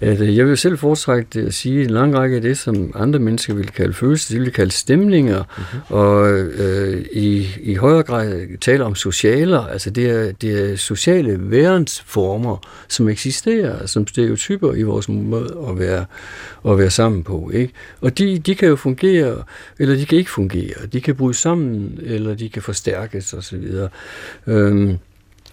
at 0.00 0.20
øh, 0.20 0.36
jeg 0.36 0.46
vil 0.46 0.56
selv 0.56 0.78
foretrække 0.78 1.28
det 1.32 1.46
at 1.46 1.54
sige 1.54 1.84
en 1.84 1.90
lang 1.90 2.18
række 2.18 2.36
af 2.36 2.42
det, 2.42 2.58
som 2.58 2.92
andre 2.94 3.18
mennesker 3.18 3.54
vil 3.54 3.66
kalde 3.66 3.92
følelser, 3.92 4.34
de 4.34 4.40
vil 4.40 4.52
kalde 4.52 4.70
stemninger, 4.70 5.42
mm-hmm. 5.42 5.96
og 5.96 6.30
øh, 6.38 7.04
i, 7.12 7.48
i 7.60 7.74
højere 7.74 8.02
grad 8.02 8.58
tale 8.60 8.84
om 8.84 8.94
socialer, 8.94 9.66
altså 9.66 9.90
det 9.90 10.10
er, 10.10 10.32
det 10.32 10.72
er 10.72 10.76
sociale 10.76 11.50
værensformer, 11.50 12.56
som 12.88 13.08
eksisterer 13.08 13.86
som 13.86 14.06
stereotyper 14.06 14.74
i 14.74 14.82
vores 14.82 15.08
måde 15.08 15.56
at 15.68 15.78
være, 15.78 16.04
at 16.68 16.78
være 16.78 16.90
sammen 16.90 17.22
på. 17.22 17.50
Ikke? 17.54 17.72
Og 18.00 18.18
de, 18.18 18.38
de 18.38 18.54
kan 18.54 18.68
jo 18.68 18.76
fungere, 18.76 19.42
eller 19.78 19.94
de 19.94 20.06
kan 20.06 20.18
ikke 20.18 20.30
fungere. 20.30 20.86
De 20.92 21.00
kan 21.00 21.14
bryde 21.14 21.34
sammen, 21.34 21.98
eller 22.02 22.34
de 22.34 22.48
kan 22.48 22.62
forstærkes 22.62 23.34
osv. 23.34 23.64
Øhm, 24.46 24.98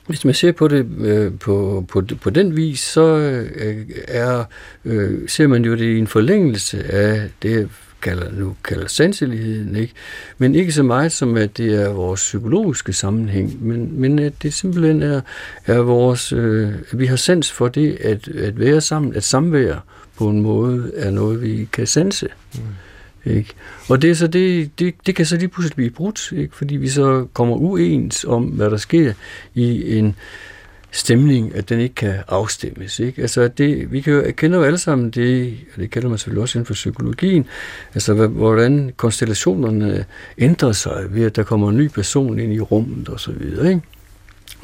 hvis 0.08 0.26
man 0.26 0.34
ser 0.34 0.52
på 0.52 0.68
det 0.68 0.88
øh, 1.00 1.32
på, 1.39 1.86
på, 1.88 2.02
på 2.22 2.30
den 2.30 2.56
vis, 2.56 2.80
så 2.80 3.18
øh, 3.18 3.86
er, 4.08 4.44
øh, 4.86 5.30
ser 5.30 5.48
man 5.48 5.65
jo 5.65 5.72
det 5.72 5.86
i 5.86 5.98
en 5.98 6.08
forlængelse 6.08 6.84
af 6.84 7.30
det, 7.41 7.70
kalder, 8.06 8.32
nu 8.32 8.56
kalder 8.63 8.88
sanseligheden, 8.88 9.76
ikke? 9.76 9.94
men 10.38 10.56
ikke 10.56 10.72
så 10.72 10.84
meget 10.84 11.12
som, 11.12 11.38
at 11.38 11.58
det 11.58 11.82
er 11.82 11.89
vores 11.89 12.22
psykologiske 12.22 12.94
sammenhæng, 12.94 13.68
men, 13.68 14.00
men 14.02 14.20
at 14.20 14.34
det 14.44 14.54
simpelthen 14.54 15.04
er, 15.04 15.22
er 15.65 15.80
vores, 15.80 16.34
øh, 16.34 16.74
at 16.91 17.00
vi 17.00 17.06
har 17.06 17.15
sans 17.15 17.52
for 17.52 17.68
det, 17.68 17.98
at, 18.02 18.28
at 18.28 18.60
være 18.60 18.82
sammen, 18.82 19.15
at 19.15 19.24
samvære 19.24 19.80
på 20.18 20.30
en 20.30 20.41
måde 20.41 20.91
er 20.96 21.12
noget, 21.12 21.41
vi 21.41 21.68
kan 21.72 21.88
sanse. 21.88 22.28
Mm. 22.56 22.62
Ikke? 23.26 23.54
Og 23.90 24.02
det, 24.02 24.10
er 24.10 24.16
så 24.16 24.28
det, 24.28 24.80
det, 24.80 24.96
det 25.06 25.16
kan 25.16 25.26
så 25.26 25.38
lige 25.38 25.48
pludselig 25.48 25.76
blive 25.76 25.90
brudt, 25.90 26.32
ikke? 26.32 26.56
fordi 26.56 26.76
vi 26.76 26.88
så 26.88 27.28
kommer 27.34 27.56
uens 27.56 28.24
om, 28.24 28.44
hvad 28.44 28.70
der 28.70 28.78
sker 28.78 29.14
i 29.54 29.98
en 29.98 30.16
stemning, 30.92 31.56
at 31.56 31.70
den 31.70 31.80
ikke 31.80 31.96
kan 31.96 32.16
afstemmes. 32.28 33.00
Ikke? 33.00 33.22
Altså 33.22 33.48
det, 33.48 33.92
vi 33.92 34.02
kan 34.02 34.14
jo, 34.14 34.24
kender 34.38 34.58
jo 34.58 34.64
alle 34.64 34.78
sammen 34.78 35.10
det, 35.10 35.58
og 35.76 35.82
det 35.82 35.92
kender 35.92 36.10
man 36.10 36.18
selvfølgelig 36.18 36.42
også 36.42 36.58
inden 36.58 36.66
for 36.66 36.74
psykologien, 36.74 37.46
altså 37.94 38.28
hvordan 38.28 38.92
konstellationerne 38.98 40.06
ændrer 40.38 40.72
sig 40.72 41.06
ved, 41.10 41.26
at 41.26 41.36
der 41.36 41.44
kommer 41.44 41.70
en 41.70 41.78
ny 41.78 41.88
person 41.88 42.40
ind 42.40 42.54
i 42.54 42.60
rummet 42.60 43.10
osv. 43.10 43.42
Ikke? 43.42 43.82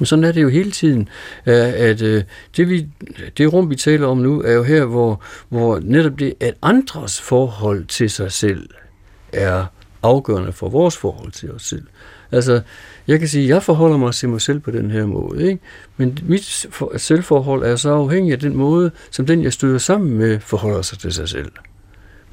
Men 0.01 0.05
sådan 0.05 0.23
er 0.23 0.31
det 0.31 0.41
jo 0.41 0.49
hele 0.49 0.71
tiden, 0.71 1.09
øh, 1.45 1.73
at 1.73 2.01
øh, 2.01 2.23
det, 2.57 2.69
vi, 2.69 2.87
det 3.37 3.53
rum, 3.53 3.69
vi 3.69 3.75
taler 3.75 4.07
om 4.07 4.17
nu, 4.17 4.41
er 4.41 4.51
jo 4.51 4.63
her, 4.63 4.85
hvor, 4.85 5.23
hvor 5.49 5.79
netop 5.83 6.19
det, 6.19 6.33
at 6.39 6.53
andres 6.61 7.21
forhold 7.21 7.85
til 7.85 8.09
sig 8.09 8.31
selv 8.31 8.69
er 9.33 9.65
afgørende 10.03 10.51
for 10.51 10.69
vores 10.69 10.97
forhold 10.97 11.31
til 11.31 11.51
os 11.51 11.61
selv. 11.61 11.83
Altså, 12.31 12.61
jeg 13.07 13.19
kan 13.19 13.27
sige, 13.27 13.43
at 13.43 13.49
jeg 13.49 13.63
forholder 13.63 13.97
mig 13.97 14.13
til 14.13 14.29
mig 14.29 14.41
selv 14.41 14.59
på 14.59 14.71
den 14.71 14.91
her 14.91 15.05
måde, 15.05 15.47
ikke? 15.47 15.59
men 15.97 16.19
mit 16.23 16.67
selvforhold 16.97 17.63
er 17.63 17.75
så 17.75 17.89
afhængig 17.89 18.31
af 18.31 18.39
den 18.39 18.55
måde, 18.55 18.91
som 19.11 19.25
den, 19.25 19.43
jeg 19.43 19.53
støder 19.53 19.77
sammen 19.77 20.17
med, 20.17 20.39
forholder 20.39 20.81
sig 20.81 20.99
til 20.99 21.13
sig 21.13 21.29
selv. 21.29 21.51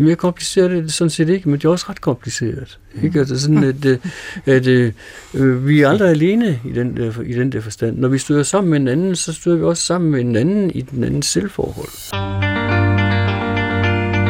Mere 0.01 0.17
kompliceret 0.17 0.73
er 0.73 0.81
det 0.81 0.93
sådan 0.93 1.11
set 1.11 1.29
ikke, 1.29 1.49
men 1.49 1.59
det 1.59 1.65
er 1.65 1.69
også 1.69 1.87
ret 1.89 2.01
kompliceret. 2.01 2.79
Ikke? 3.03 3.19
Altså 3.19 3.41
sådan, 3.41 3.65
at, 3.65 3.87
at, 3.87 4.01
at 4.47 4.67
øh, 5.35 5.67
vi 5.67 5.83
er 5.83 5.89
aldrig 5.89 6.11
alene 6.11 6.61
i 6.65 6.73
den, 6.73 6.97
der, 6.97 7.23
i 7.23 7.33
den 7.33 7.53
der 7.53 7.61
forstand. 7.61 7.99
Når 7.99 8.09
vi 8.09 8.19
støder 8.19 8.43
sammen 8.43 8.71
med 8.71 8.81
en 8.81 8.89
anden, 8.89 9.17
så 9.17 9.33
støder 9.33 9.57
vi 9.57 9.63
også 9.63 9.83
sammen 9.83 10.11
med 10.11 10.21
en 10.21 10.37
anden 10.37 10.71
i 10.71 10.81
den 10.81 11.05
andens 11.05 11.27
selvforhold. 11.27 11.89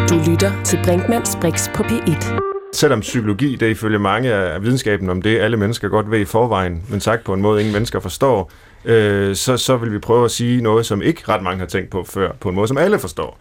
Du 0.09 0.31
lytter 0.31 0.62
til 0.64 0.78
Brinkmanns 0.85 1.37
Brix 1.40 1.68
på 1.74 1.83
P1. 1.83 2.40
selvom 2.72 3.00
psykologi, 3.00 3.57
det 3.57 3.66
er 3.66 3.70
ifølge 3.70 3.98
mange 3.98 4.33
af 4.33 4.62
videnskaben 4.62 5.11
om 5.11 5.22
det, 5.22 5.38
alle 5.38 5.57
mennesker 5.57 5.88
godt 5.88 6.11
ved 6.11 6.18
i 6.18 6.24
forvejen, 6.24 6.83
men 6.88 7.00
sagt 7.00 7.24
på 7.24 7.35
en 7.35 7.42
måde, 7.42 7.61
ingen 7.61 7.72
mennesker 7.72 8.00
forstår, 8.00 8.52
øh, 8.85 9.37
så, 9.37 9.57
så 9.57 9.76
vil 9.76 9.92
vi 9.92 9.98
prøve 9.98 10.24
at 10.24 10.31
sige 10.31 10.62
noget, 10.62 10.87
som 10.87 11.02
ikke 11.02 11.22
ret 11.28 11.42
mange 11.42 11.59
har 11.59 11.66
tænkt 11.66 11.90
på 11.90 12.04
før, 12.04 12.33
på 12.40 12.48
en 12.48 12.54
måde, 12.54 12.68
som 12.68 12.78
alle 12.78 12.98
forstår. 12.98 13.38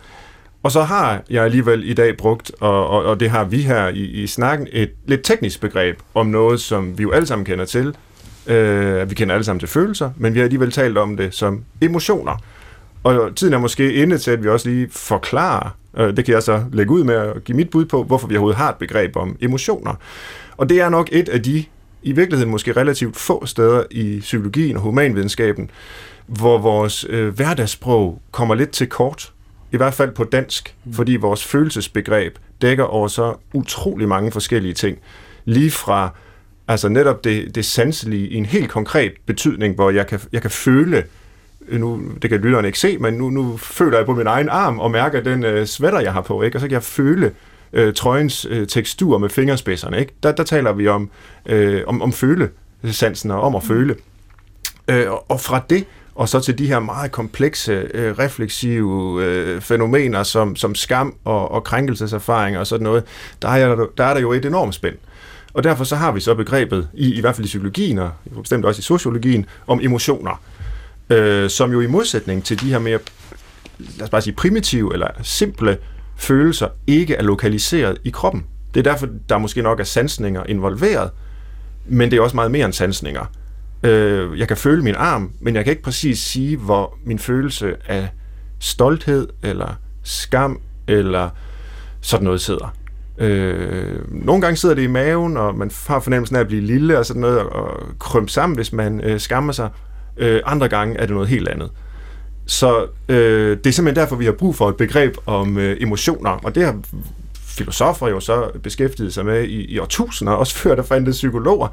Og 0.67 0.71
så 0.71 0.84
har 0.84 1.23
jeg 1.30 1.43
alligevel 1.43 1.89
i 1.89 1.93
dag 1.93 2.17
brugt, 2.17 2.51
og, 2.60 2.88
og, 2.88 3.03
og 3.06 3.19
det 3.19 3.30
har 3.30 3.43
vi 3.43 3.62
her 3.62 3.88
i, 3.88 4.03
i 4.03 4.27
snakken, 4.27 4.67
et 4.71 4.91
lidt 5.06 5.23
teknisk 5.23 5.62
begreb 5.62 5.99
om 6.13 6.27
noget, 6.27 6.62
som 6.62 6.97
vi 6.97 7.03
jo 7.03 7.12
alle 7.12 7.25
sammen 7.25 7.45
kender 7.45 7.65
til. 7.65 7.95
Øh, 8.47 9.10
vi 9.10 9.15
kender 9.15 9.36
alle 9.36 9.43
sammen 9.43 9.60
til 9.60 9.69
følelser, 9.69 10.12
men 10.17 10.34
vi 10.34 10.39
har 10.39 10.43
alligevel 10.43 10.71
talt 10.71 10.97
om 10.97 11.17
det 11.17 11.34
som 11.34 11.63
emotioner. 11.82 12.43
Og 13.03 13.36
tiden 13.36 13.53
er 13.53 13.58
måske 13.58 13.93
inde 13.93 14.17
til, 14.17 14.32
at 14.32 14.43
vi 14.43 14.49
også 14.49 14.69
lige 14.69 14.88
forklarer, 14.91 15.77
øh, 15.97 16.17
det 16.17 16.25
kan 16.25 16.34
jeg 16.34 16.43
så 16.43 16.63
lægge 16.73 16.91
ud 16.91 17.03
med 17.03 17.15
at 17.15 17.43
give 17.43 17.56
mit 17.56 17.69
bud 17.69 17.86
på, 17.86 18.03
hvorfor 18.03 18.27
vi 18.27 18.36
overhovedet 18.36 18.58
har 18.58 18.69
et 18.69 18.75
begreb 18.75 19.15
om 19.15 19.38
emotioner. 19.41 19.93
Og 20.58 20.69
det 20.69 20.82
er 20.82 20.89
nok 20.89 21.10
et 21.12 21.30
af 21.30 21.43
de, 21.43 21.65
i 22.03 22.12
virkeligheden 22.12 22.51
måske 22.51 22.71
relativt 22.71 23.17
få 23.17 23.45
steder 23.45 23.84
i 23.91 24.19
psykologien 24.19 24.75
og 24.75 24.82
humanvidenskaben, 24.82 25.69
hvor 26.25 26.58
vores 26.58 27.06
øh, 27.10 27.36
hverdagssprog 27.36 28.21
kommer 28.32 28.56
lidt 28.56 28.71
til 28.71 28.88
kort, 28.88 29.32
i 29.71 29.77
hvert 29.77 29.93
fald 29.93 30.12
på 30.12 30.23
dansk, 30.23 30.75
fordi 30.93 31.15
vores 31.15 31.45
følelsesbegreb 31.45 32.38
dækker 32.62 32.84
over 32.84 33.08
så 33.08 33.36
utrolig 33.53 34.08
mange 34.08 34.32
forskellige 34.32 34.73
ting. 34.73 34.97
Lige 35.45 35.71
fra 35.71 36.10
altså 36.67 36.89
netop 36.89 37.23
det, 37.23 37.56
det 37.56 37.65
sanselige 37.65 38.27
i 38.27 38.36
en 38.36 38.45
helt 38.45 38.69
konkret 38.69 39.13
betydning, 39.25 39.75
hvor 39.75 39.89
jeg 39.89 40.08
kan, 40.08 40.19
jeg 40.32 40.41
kan 40.41 40.51
føle, 40.51 41.03
nu, 41.71 42.01
det 42.21 42.30
kan 42.30 42.39
lytteren 42.39 42.65
ikke 42.65 42.80
se, 42.80 42.97
men 42.97 43.13
nu, 43.13 43.30
nu 43.30 43.58
føler 43.58 43.97
jeg 43.97 44.06
på 44.06 44.13
min 44.13 44.27
egen 44.27 44.49
arm 44.49 44.80
og 44.80 44.91
mærker 44.91 45.21
den 45.21 45.43
øh, 45.43 45.65
sweater, 45.65 45.99
jeg 45.99 46.13
har 46.13 46.21
på, 46.21 46.41
ikke? 46.41 46.58
og 46.58 46.62
så 46.62 46.67
kan 46.67 46.73
jeg 46.73 46.84
føle 46.84 47.32
øh, 47.73 47.93
trøjens 47.93 48.47
øh, 48.49 48.67
tekstur 48.67 49.17
med 49.17 49.30
fingerspidserne. 49.30 49.99
Ikke? 49.99 50.13
Der, 50.23 50.32
der 50.32 50.43
taler 50.43 50.73
vi 50.73 50.88
om, 50.88 51.10
øh, 51.45 51.84
om, 51.88 52.01
om 52.01 52.13
følesansen 52.13 53.32
og 53.32 53.41
om 53.41 53.56
at 53.56 53.63
føle. 53.63 53.95
Øh, 54.88 55.12
og, 55.12 55.32
og 55.32 55.41
fra 55.41 55.62
det 55.69 55.86
og 56.17 56.30
så 56.30 56.39
til 56.39 56.58
de 56.58 56.67
her 56.67 56.80
meget 56.80 57.12
komplekse, 57.12 57.71
øh, 57.93 58.19
refleksive 58.19 59.23
øh, 59.23 59.62
fænomener 59.62 60.23
som, 60.23 60.56
som 60.56 60.75
skam 60.75 61.15
og, 61.23 61.51
og 61.51 61.63
krænkelseserfaringer 61.63 62.60
og 62.60 62.67
sådan 62.67 62.84
noget, 62.84 63.03
der 63.41 63.47
er, 63.47 63.86
der 63.97 64.03
er 64.03 64.13
der 64.13 64.21
jo 64.21 64.32
et 64.32 64.45
enormt 64.45 64.75
spænd. 64.75 64.95
Og 65.53 65.63
derfor 65.63 65.84
så 65.84 65.95
har 65.95 66.12
vi 66.12 66.19
så 66.19 66.36
begrebet, 66.36 66.88
i, 66.93 67.13
i 67.13 67.21
hvert 67.21 67.36
fald 67.36 67.45
i 67.45 67.47
psykologien 67.47 67.99
og 67.99 68.12
bestemt 68.41 68.65
også 68.65 68.80
i 68.80 68.84
sociologien, 68.84 69.45
om 69.67 69.80
emotioner, 69.84 70.41
øh, 71.10 71.49
som 71.49 71.71
jo 71.71 71.82
i 71.82 71.88
modsætning 71.88 72.43
til 72.43 72.62
de 72.62 72.69
her 72.69 72.80
mere, 72.80 72.99
lad 73.80 74.03
os 74.03 74.10
bare 74.10 74.21
sige, 74.21 74.34
primitive 74.34 74.93
eller 74.93 75.08
simple 75.21 75.77
følelser, 76.15 76.67
ikke 76.88 77.15
er 77.15 77.23
lokaliseret 77.23 77.97
i 78.03 78.10
kroppen. 78.10 78.45
Det 78.73 78.88
er 78.88 78.91
derfor, 78.91 79.08
der 79.30 79.38
måske 79.38 79.62
nok 79.62 79.80
er 79.80 79.84
sansninger 79.84 80.43
involveret, 80.43 81.10
men 81.86 82.12
det 82.12 82.17
er 82.17 82.21
også 82.21 82.36
meget 82.36 82.51
mere 82.51 82.65
end 82.65 82.73
sansninger. 82.73 83.25
Øh, 83.83 84.39
jeg 84.39 84.47
kan 84.47 84.57
føle 84.57 84.83
min 84.83 84.95
arm, 84.95 85.31
men 85.39 85.55
jeg 85.55 85.63
kan 85.63 85.71
ikke 85.71 85.83
præcis 85.83 86.19
sige, 86.19 86.57
hvor 86.57 86.97
min 87.05 87.19
følelse 87.19 87.75
af 87.87 88.09
stolthed, 88.59 89.27
eller 89.43 89.75
skam, 90.03 90.59
eller 90.87 91.29
sådan 92.01 92.23
noget 92.23 92.41
sidder. 92.41 92.73
Øh, 93.17 94.25
nogle 94.25 94.41
gange 94.41 94.57
sidder 94.57 94.75
det 94.75 94.81
i 94.81 94.87
maven, 94.87 95.37
og 95.37 95.55
man 95.55 95.71
har 95.87 95.99
fornemmelsen 95.99 96.35
af 96.35 96.39
at 96.39 96.47
blive 96.47 96.61
lille 96.61 96.99
og 96.99 97.05
sådan 97.05 97.21
noget, 97.21 97.39
og 97.39 97.79
krømpe 97.99 98.31
sammen, 98.31 98.55
hvis 98.55 98.73
man 98.73 99.01
øh, 99.01 99.19
skammer 99.19 99.53
sig. 99.53 99.69
Øh, 100.17 100.41
andre 100.45 100.67
gange 100.67 100.97
er 100.97 101.05
det 101.05 101.13
noget 101.13 101.29
helt 101.29 101.47
andet. 101.47 101.71
Så 102.45 102.87
øh, 103.09 103.57
det 103.57 103.67
er 103.67 103.71
simpelthen 103.71 103.95
derfor, 103.95 104.15
vi 104.15 104.25
har 104.25 104.31
brug 104.31 104.55
for 104.55 104.69
et 104.69 104.75
begreb 104.75 105.15
om 105.25 105.57
øh, 105.57 105.77
emotioner, 105.79 106.29
og 106.29 106.55
det 106.55 106.65
har 106.65 106.79
filosofer 107.57 108.07
jo 108.07 108.19
så 108.19 108.51
beskæftiget 108.63 109.13
sig 109.13 109.25
med 109.25 109.43
i, 109.43 109.65
i 109.65 109.79
årtusinder, 109.79 110.33
også 110.33 110.55
før 110.55 110.75
der 110.75 110.83
fandtes 110.83 111.15
psykologer. 111.15 111.67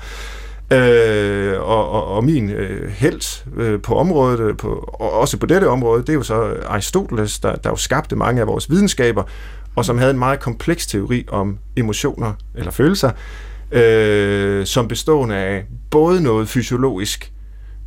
Øh, 0.72 1.61
og, 1.61 1.90
og, 1.90 2.07
og 2.07 2.24
min 2.24 2.50
øh, 2.50 2.90
held 2.90 3.44
øh, 3.57 3.81
på 3.81 3.94
området, 3.94 4.40
øh, 4.40 4.57
på, 4.57 4.68
og 4.92 5.12
også 5.12 5.37
på 5.37 5.46
dette 5.46 5.68
område, 5.68 6.00
det 6.00 6.09
er 6.09 6.14
jo 6.14 6.22
så 6.22 6.57
Aristoteles, 6.66 7.38
der, 7.38 7.55
der 7.55 7.70
jo 7.70 7.77
skabte 7.77 8.16
mange 8.16 8.40
af 8.40 8.46
vores 8.46 8.70
videnskaber, 8.70 9.22
og 9.77 9.85
som 9.85 9.98
havde 9.98 10.11
en 10.11 10.18
meget 10.18 10.40
kompleks 10.40 10.87
teori 10.87 11.24
om 11.29 11.59
emotioner 11.77 12.33
eller 12.55 12.70
følelser, 12.70 13.11
øh, 13.72 14.66
som 14.66 14.88
bestående 14.88 15.37
af 15.37 15.64
både 15.90 16.22
noget 16.22 16.48
fysiologisk, 16.48 17.33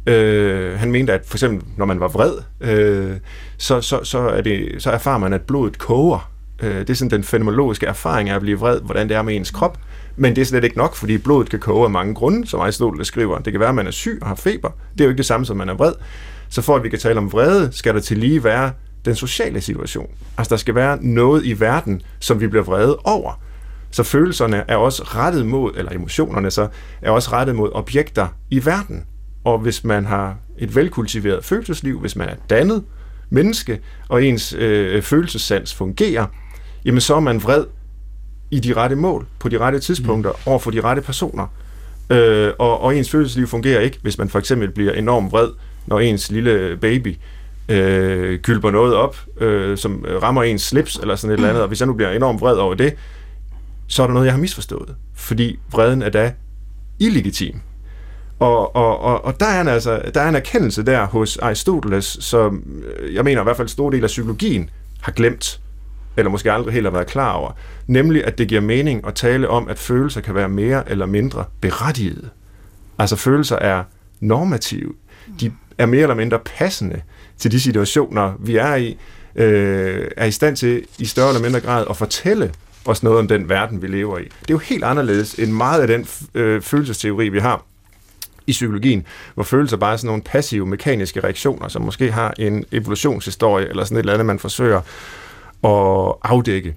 øh, 0.08 0.80
han 0.80 0.92
mente, 0.92 1.14
at 1.14 1.22
for 1.26 1.38
eksempel 1.38 1.68
når 1.78 1.86
man 1.86 2.00
var 2.00 2.08
vred, 2.08 2.34
øh, 2.62 3.18
så, 3.58 3.82
så, 3.82 4.04
så, 4.04 4.20
er 4.20 4.42
det, 4.42 4.76
så 4.80 4.92
erfarer 4.92 5.18
man, 5.18 5.34
at 5.34 5.42
blodet 5.42 5.78
koger. 5.78 6.32
Øh, 6.64 6.80
det 6.80 6.90
er 6.90 6.94
sådan 6.94 7.12
den 7.12 7.24
fenomenologiske 7.24 7.86
erfaring 7.86 8.30
af 8.30 8.36
at 8.36 8.42
blive 8.42 8.60
vred, 8.60 8.82
hvordan 8.82 9.10
det 9.10 9.18
er 9.18 9.22
med 9.22 9.36
ens 9.36 9.52
krop. 9.52 9.78
Men 10.18 10.36
det 10.36 10.42
er 10.42 10.46
slet 10.46 10.64
ikke 10.64 10.78
nok, 10.78 10.96
fordi 10.96 11.18
blodet 11.18 11.50
kan 11.50 11.60
koge 11.60 11.84
af 11.84 11.92
mange 11.92 12.14
grunde, 12.14 12.48
som 12.48 12.60
Aristoteles 12.60 13.08
skriver. 13.08 13.40
Det 13.40 13.54
kan 13.54 13.60
være, 13.60 13.70
at 13.70 13.76
man 13.76 13.88
er 13.88 13.92
syg 13.92 14.18
og 14.22 14.28
har 14.28 14.36
feber. 14.36 14.70
Det 14.94 15.02
er 15.02 15.06
jo 15.06 15.10
ikke 15.10 15.18
det 15.18 15.26
samme, 15.26 15.46
som 15.46 15.58
man 15.58 15.70
er 15.70 15.74
vred. 15.74 15.94
Så 16.50 16.62
for 16.62 16.76
at 16.76 16.84
vi 16.84 16.90
kan 16.90 17.00
tale 17.00 17.18
om 17.18 17.32
vrede, 17.32 17.70
skal 17.72 17.94
der 17.94 18.00
til 18.00 18.18
lige 18.18 18.44
være 18.44 18.72
den 19.06 19.16
sociale 19.16 19.62
situation. 19.62 20.10
Altså, 20.38 20.50
der 20.50 20.58
skal 20.58 20.76
være 20.76 21.04
noget 21.04 21.46
i 21.46 21.60
verden, 21.60 22.02
som 22.20 22.42
vi 22.42 22.48
bliver 22.48 22.64
vrede 22.64 22.98
over. 23.04 23.42
Så 23.92 24.04
følelserne 24.04 24.64
er 24.68 24.76
også 24.76 25.04
rettet 25.04 25.46
mod, 25.46 25.72
eller 25.78 25.92
emotionerne 25.92 26.52
så, 26.52 26.68
er 27.02 27.12
også 27.12 27.32
rettet 27.32 27.56
mod 27.56 27.70
objekter 27.74 28.28
i 28.50 28.66
verden. 28.66 29.04
Og 29.44 29.60
hvis 29.60 29.84
man 29.84 30.06
har 30.06 30.36
et 30.58 30.76
velkultiveret 30.76 31.46
følelsesliv, 31.46 32.00
hvis 32.00 32.16
man 32.16 32.30
er 32.30 32.36
dannet 32.50 32.84
menneske, 33.30 33.80
og 34.10 34.24
ens 34.26 34.54
øh, 34.54 35.02
følelsessans 35.02 35.74
fungerer, 35.74 36.26
jamen 36.86 37.02
så 37.02 37.16
er 37.16 37.20
man 37.20 37.44
vred 37.44 37.66
i 38.52 38.60
de 38.60 38.74
rette 38.74 38.96
mål, 38.96 39.26
på 39.40 39.50
de 39.50 39.58
rette 39.58 39.80
tidspunkter, 39.80 40.32
mm. 40.32 40.38
over 40.46 40.60
for 40.60 40.72
de 40.72 40.82
rette 40.82 41.02
personer. 41.02 41.48
Øh, 42.10 42.54
og, 42.60 42.82
og 42.82 42.98
ens 42.98 43.10
følelsesliv 43.10 43.48
fungerer 43.48 43.82
ikke, 43.82 44.00
hvis 44.02 44.18
man 44.18 44.30
for 44.30 44.40
eksempel 44.40 44.72
bliver 44.72 44.94
enormt 44.94 45.32
vred, 45.32 45.50
når 45.88 46.00
ens 46.00 46.32
lille 46.32 46.78
baby 46.78 47.18
øh, 47.70 48.40
kylper 48.40 48.72
noget 48.72 48.96
op, 48.96 49.18
øh, 49.42 49.78
som 49.78 50.06
rammer 50.22 50.44
ens 50.44 50.62
slips 50.62 50.96
eller 50.96 51.16
sådan 51.16 51.32
et 51.32 51.38
eller 51.38 51.50
andet, 51.50 51.62
og 51.62 51.68
hvis 51.68 51.80
jeg 51.80 51.88
nu 51.88 51.94
bliver 51.94 52.12
enormt 52.12 52.42
vred 52.42 52.56
over 52.56 52.74
det, 52.74 52.94
så 53.88 54.04
er 54.04 54.08
der 54.08 54.14
noget, 54.14 54.26
jeg 54.26 54.34
har 54.34 54.40
misforstået. 54.40 54.96
Fordi 55.16 55.60
vreden 55.72 56.02
er 56.02 56.10
da 56.10 56.34
illegitim. 57.00 57.60
Og, 58.40 58.76
og, 58.76 59.00
og, 59.00 59.26
og 59.26 59.40
der, 59.40 59.46
er 59.46 59.62
en, 59.62 59.68
altså, 59.68 60.02
der 60.14 60.22
er 60.22 60.30
en 60.30 60.36
erkendelse 60.36 60.84
der 60.84 61.06
hos 61.06 61.38
Aristoteles, 61.38 62.18
som 62.22 62.64
øh, 63.00 63.16
jeg 63.16 63.24
mener 63.24 63.42
i 63.42 63.44
hvert 63.44 63.58
fald 63.58 63.66
en 63.66 63.70
stor 63.70 63.90
del 63.90 64.04
af 64.04 64.08
psykologien 64.08 64.70
har 65.02 65.12
glemt 65.12 65.60
eller 66.18 66.30
måske 66.30 66.52
aldrig 66.52 66.74
helt 66.74 66.86
har 66.86 66.92
været 66.92 67.08
klar 67.08 67.34
over, 67.34 67.52
nemlig 67.88 68.26
at 68.26 68.38
det 68.38 68.48
giver 68.48 68.62
mening 68.62 69.08
at 69.08 69.16
tale 69.16 69.50
om, 69.50 69.68
at 69.68 69.80
følelser 69.80 70.22
kan 70.22 70.36
være 70.36 70.50
mere 70.50 70.92
eller 70.92 71.06
mindre 71.06 71.46
berettigede. 71.62 72.30
Altså 73.00 73.16
følelser 73.16 73.56
er 73.56 73.84
normative. 74.20 74.94
De 75.42 75.52
er 75.78 75.86
mere 75.86 76.02
eller 76.02 76.16
mindre 76.16 76.40
passende 76.40 77.02
til 77.38 77.52
de 77.52 77.60
situationer, 77.60 78.34
vi 78.40 78.56
er 78.56 78.76
i, 78.76 78.98
øh, 79.36 80.08
er 80.18 80.26
i 80.26 80.32
stand 80.32 80.56
til 80.56 80.86
i 81.00 81.06
større 81.06 81.28
eller 81.30 81.42
mindre 81.42 81.60
grad 81.60 81.86
at 81.90 81.98
fortælle 81.98 82.52
os 82.86 83.04
noget 83.04 83.20
om 83.20 83.28
den 83.28 83.50
verden, 83.50 83.82
vi 83.82 83.88
lever 83.88 84.18
i. 84.18 84.24
Det 84.24 84.50
er 84.50 84.54
jo 84.54 84.58
helt 84.58 84.84
anderledes 84.84 85.34
end 85.34 85.52
meget 85.52 85.82
af 85.82 85.88
den 85.88 86.08
øh, 86.34 86.62
følelsesteori, 86.62 87.30
vi 87.30 87.40
har 87.40 87.66
i 88.48 88.52
psykologien, 88.52 89.06
hvor 89.34 89.44
følelser 89.44 89.78
bare 89.78 89.94
er 89.94 89.98
sådan 89.98 90.08
nogle 90.08 90.22
passive 90.22 90.66
mekaniske 90.66 91.20
reaktioner, 91.24 91.68
som 91.68 91.82
måske 91.82 92.12
har 92.12 92.34
en 92.40 92.66
evolutionshistorie 92.72 93.70
eller 93.70 93.84
sådan 93.84 93.98
et 93.98 94.00
eller 94.00 94.14
andet, 94.14 94.26
man 94.26 94.40
forsøger 94.40 94.82
at 95.64 96.14
afdække. 96.24 96.76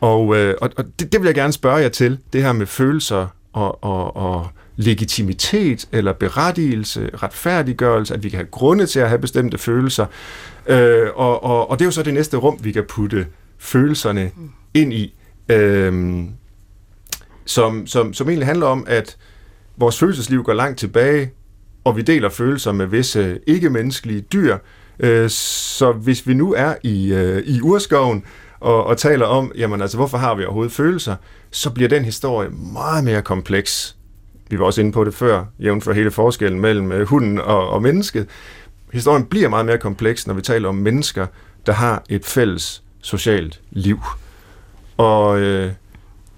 Og, 0.00 0.36
øh, 0.36 0.54
og, 0.60 0.70
og 0.76 0.84
det, 0.98 1.12
det 1.12 1.20
vil 1.20 1.26
jeg 1.26 1.34
gerne 1.34 1.52
spørge 1.52 1.76
jer 1.76 1.88
til, 1.88 2.18
det 2.32 2.42
her 2.42 2.52
med 2.52 2.66
følelser 2.66 3.26
og, 3.52 3.84
og, 3.84 4.16
og 4.16 4.46
legitimitet 4.76 5.88
eller 5.92 6.12
berettigelse, 6.12 7.10
retfærdiggørelse, 7.14 8.14
at 8.14 8.22
vi 8.22 8.28
kan 8.28 8.36
have 8.36 8.48
grunde 8.50 8.86
til 8.86 9.00
at 9.00 9.08
have 9.08 9.18
bestemte 9.18 9.58
følelser. 9.58 10.06
Øh, 10.66 11.08
og, 11.14 11.44
og, 11.44 11.70
og 11.70 11.78
det 11.78 11.84
er 11.84 11.86
jo 11.86 11.90
så 11.90 12.02
det 12.02 12.14
næste 12.14 12.36
rum, 12.36 12.58
vi 12.62 12.72
kan 12.72 12.84
putte 12.88 13.26
følelserne 13.58 14.30
ind 14.74 14.92
i, 14.92 15.14
øh, 15.48 16.24
som, 17.44 17.86
som, 17.86 18.14
som 18.14 18.28
egentlig 18.28 18.46
handler 18.46 18.66
om, 18.66 18.84
at 18.88 19.16
vores 19.76 19.98
følelsesliv 19.98 20.42
går 20.42 20.54
langt 20.54 20.78
tilbage, 20.78 21.30
og 21.84 21.96
vi 21.96 22.02
deler 22.02 22.28
følelser 22.28 22.72
med 22.72 22.86
visse 22.86 23.40
ikke-menneskelige 23.46 24.20
dyr, 24.20 24.52
Øh, 24.54 24.60
Øh, 24.98 25.30
så 25.30 25.92
hvis 25.92 26.26
vi 26.26 26.34
nu 26.34 26.54
er 26.54 26.74
i, 26.82 27.12
øh, 27.12 27.42
i 27.46 27.60
urskoven 27.60 28.24
og, 28.60 28.84
og 28.84 28.98
taler 28.98 29.26
om, 29.26 29.52
jamen 29.56 29.82
altså, 29.82 29.96
hvorfor 29.96 30.18
har 30.18 30.34
vi 30.34 30.44
overhovedet 30.44 30.72
følelser, 30.72 31.16
så 31.50 31.70
bliver 31.70 31.88
den 31.88 32.04
historie 32.04 32.48
meget 32.72 33.04
mere 33.04 33.22
kompleks. 33.22 33.96
Vi 34.50 34.58
var 34.58 34.64
også 34.64 34.80
inde 34.80 34.92
på 34.92 35.04
det 35.04 35.14
før, 35.14 35.44
jævnt 35.60 35.84
for 35.84 35.92
hele 35.92 36.10
forskellen 36.10 36.60
mellem 36.60 36.92
øh, 36.92 37.06
hunden 37.06 37.38
og, 37.38 37.68
og 37.68 37.82
mennesket. 37.82 38.28
Historien 38.92 39.24
bliver 39.24 39.48
meget 39.48 39.66
mere 39.66 39.78
kompleks, 39.78 40.26
når 40.26 40.34
vi 40.34 40.42
taler 40.42 40.68
om 40.68 40.74
mennesker, 40.74 41.26
der 41.66 41.72
har 41.72 42.02
et 42.08 42.24
fælles 42.24 42.82
socialt 43.02 43.60
liv. 43.70 44.00
Og 44.96 45.40
øh, 45.40 45.72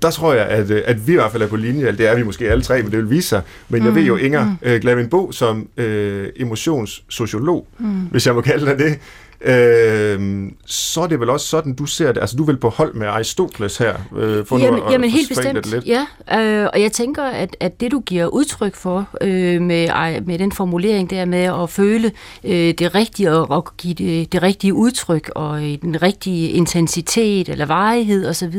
der 0.02 0.10
tror 0.10 0.32
jeg, 0.32 0.46
at, 0.46 0.70
øh, 0.70 0.82
at 0.84 1.06
vi 1.06 1.12
i 1.12 1.14
hvert 1.14 1.32
fald 1.32 1.42
er 1.42 1.46
på 1.46 1.56
linje, 1.56 1.92
det 1.92 2.08
er 2.08 2.16
vi 2.16 2.22
måske 2.22 2.50
alle 2.50 2.62
tre, 2.62 2.82
men 2.82 2.90
det 2.90 2.98
vil 2.98 3.10
vise 3.10 3.28
sig. 3.28 3.42
Men 3.68 3.80
mm, 3.80 3.86
jeg 3.86 3.94
ved 3.94 4.02
jo, 4.02 4.16
Inger 4.16 4.44
mm. 4.44 4.56
øh, 4.62 4.80
Glavin 4.80 5.08
Bo 5.08 5.32
som 5.32 5.68
øh, 5.76 6.28
emotionssociolog, 6.36 7.66
mm. 7.78 7.86
hvis 8.10 8.26
jeg 8.26 8.34
må 8.34 8.40
kalde 8.40 8.66
dig 8.66 8.78
det, 8.78 8.98
øh, 9.40 10.50
så 10.66 11.00
er 11.00 11.06
det 11.06 11.20
vel 11.20 11.30
også 11.30 11.46
sådan, 11.46 11.74
du 11.74 11.86
ser 11.86 12.12
det. 12.12 12.20
Altså, 12.20 12.36
du 12.36 12.44
vel 12.44 12.56
på 12.56 12.68
hold 12.68 12.94
med 12.94 13.06
Aristoteles 13.06 13.78
her? 13.78 13.94
Øh, 14.16 14.46
for 14.46 14.58
jamen, 14.58 14.82
at, 14.82 14.92
jamen 14.92 15.10
helt 15.10 15.28
bestemt. 15.28 15.70
Lidt. 15.70 15.86
Ja, 15.86 16.06
øh, 16.40 16.68
og 16.72 16.82
jeg 16.82 16.92
tænker, 16.92 17.24
at, 17.24 17.56
at 17.60 17.80
det 17.80 17.92
du 17.92 18.00
giver 18.00 18.26
udtryk 18.26 18.74
for 18.74 19.08
øh, 19.20 19.62
med, 19.62 20.20
med 20.20 20.38
den 20.38 20.52
formulering 20.52 21.10
der 21.10 21.24
med 21.24 21.62
at 21.62 21.70
føle 21.70 22.12
øh, 22.44 22.74
det 22.78 22.94
rigtige 22.94 23.32
og, 23.32 23.50
og 23.50 23.76
give 23.76 23.94
det, 23.94 24.32
det 24.32 24.42
rigtige 24.42 24.74
udtryk 24.74 25.30
og 25.34 25.60
den 25.60 26.02
rigtige 26.02 26.50
intensitet 26.50 27.48
eller 27.48 27.66
varighed 27.66 28.28
osv., 28.28 28.56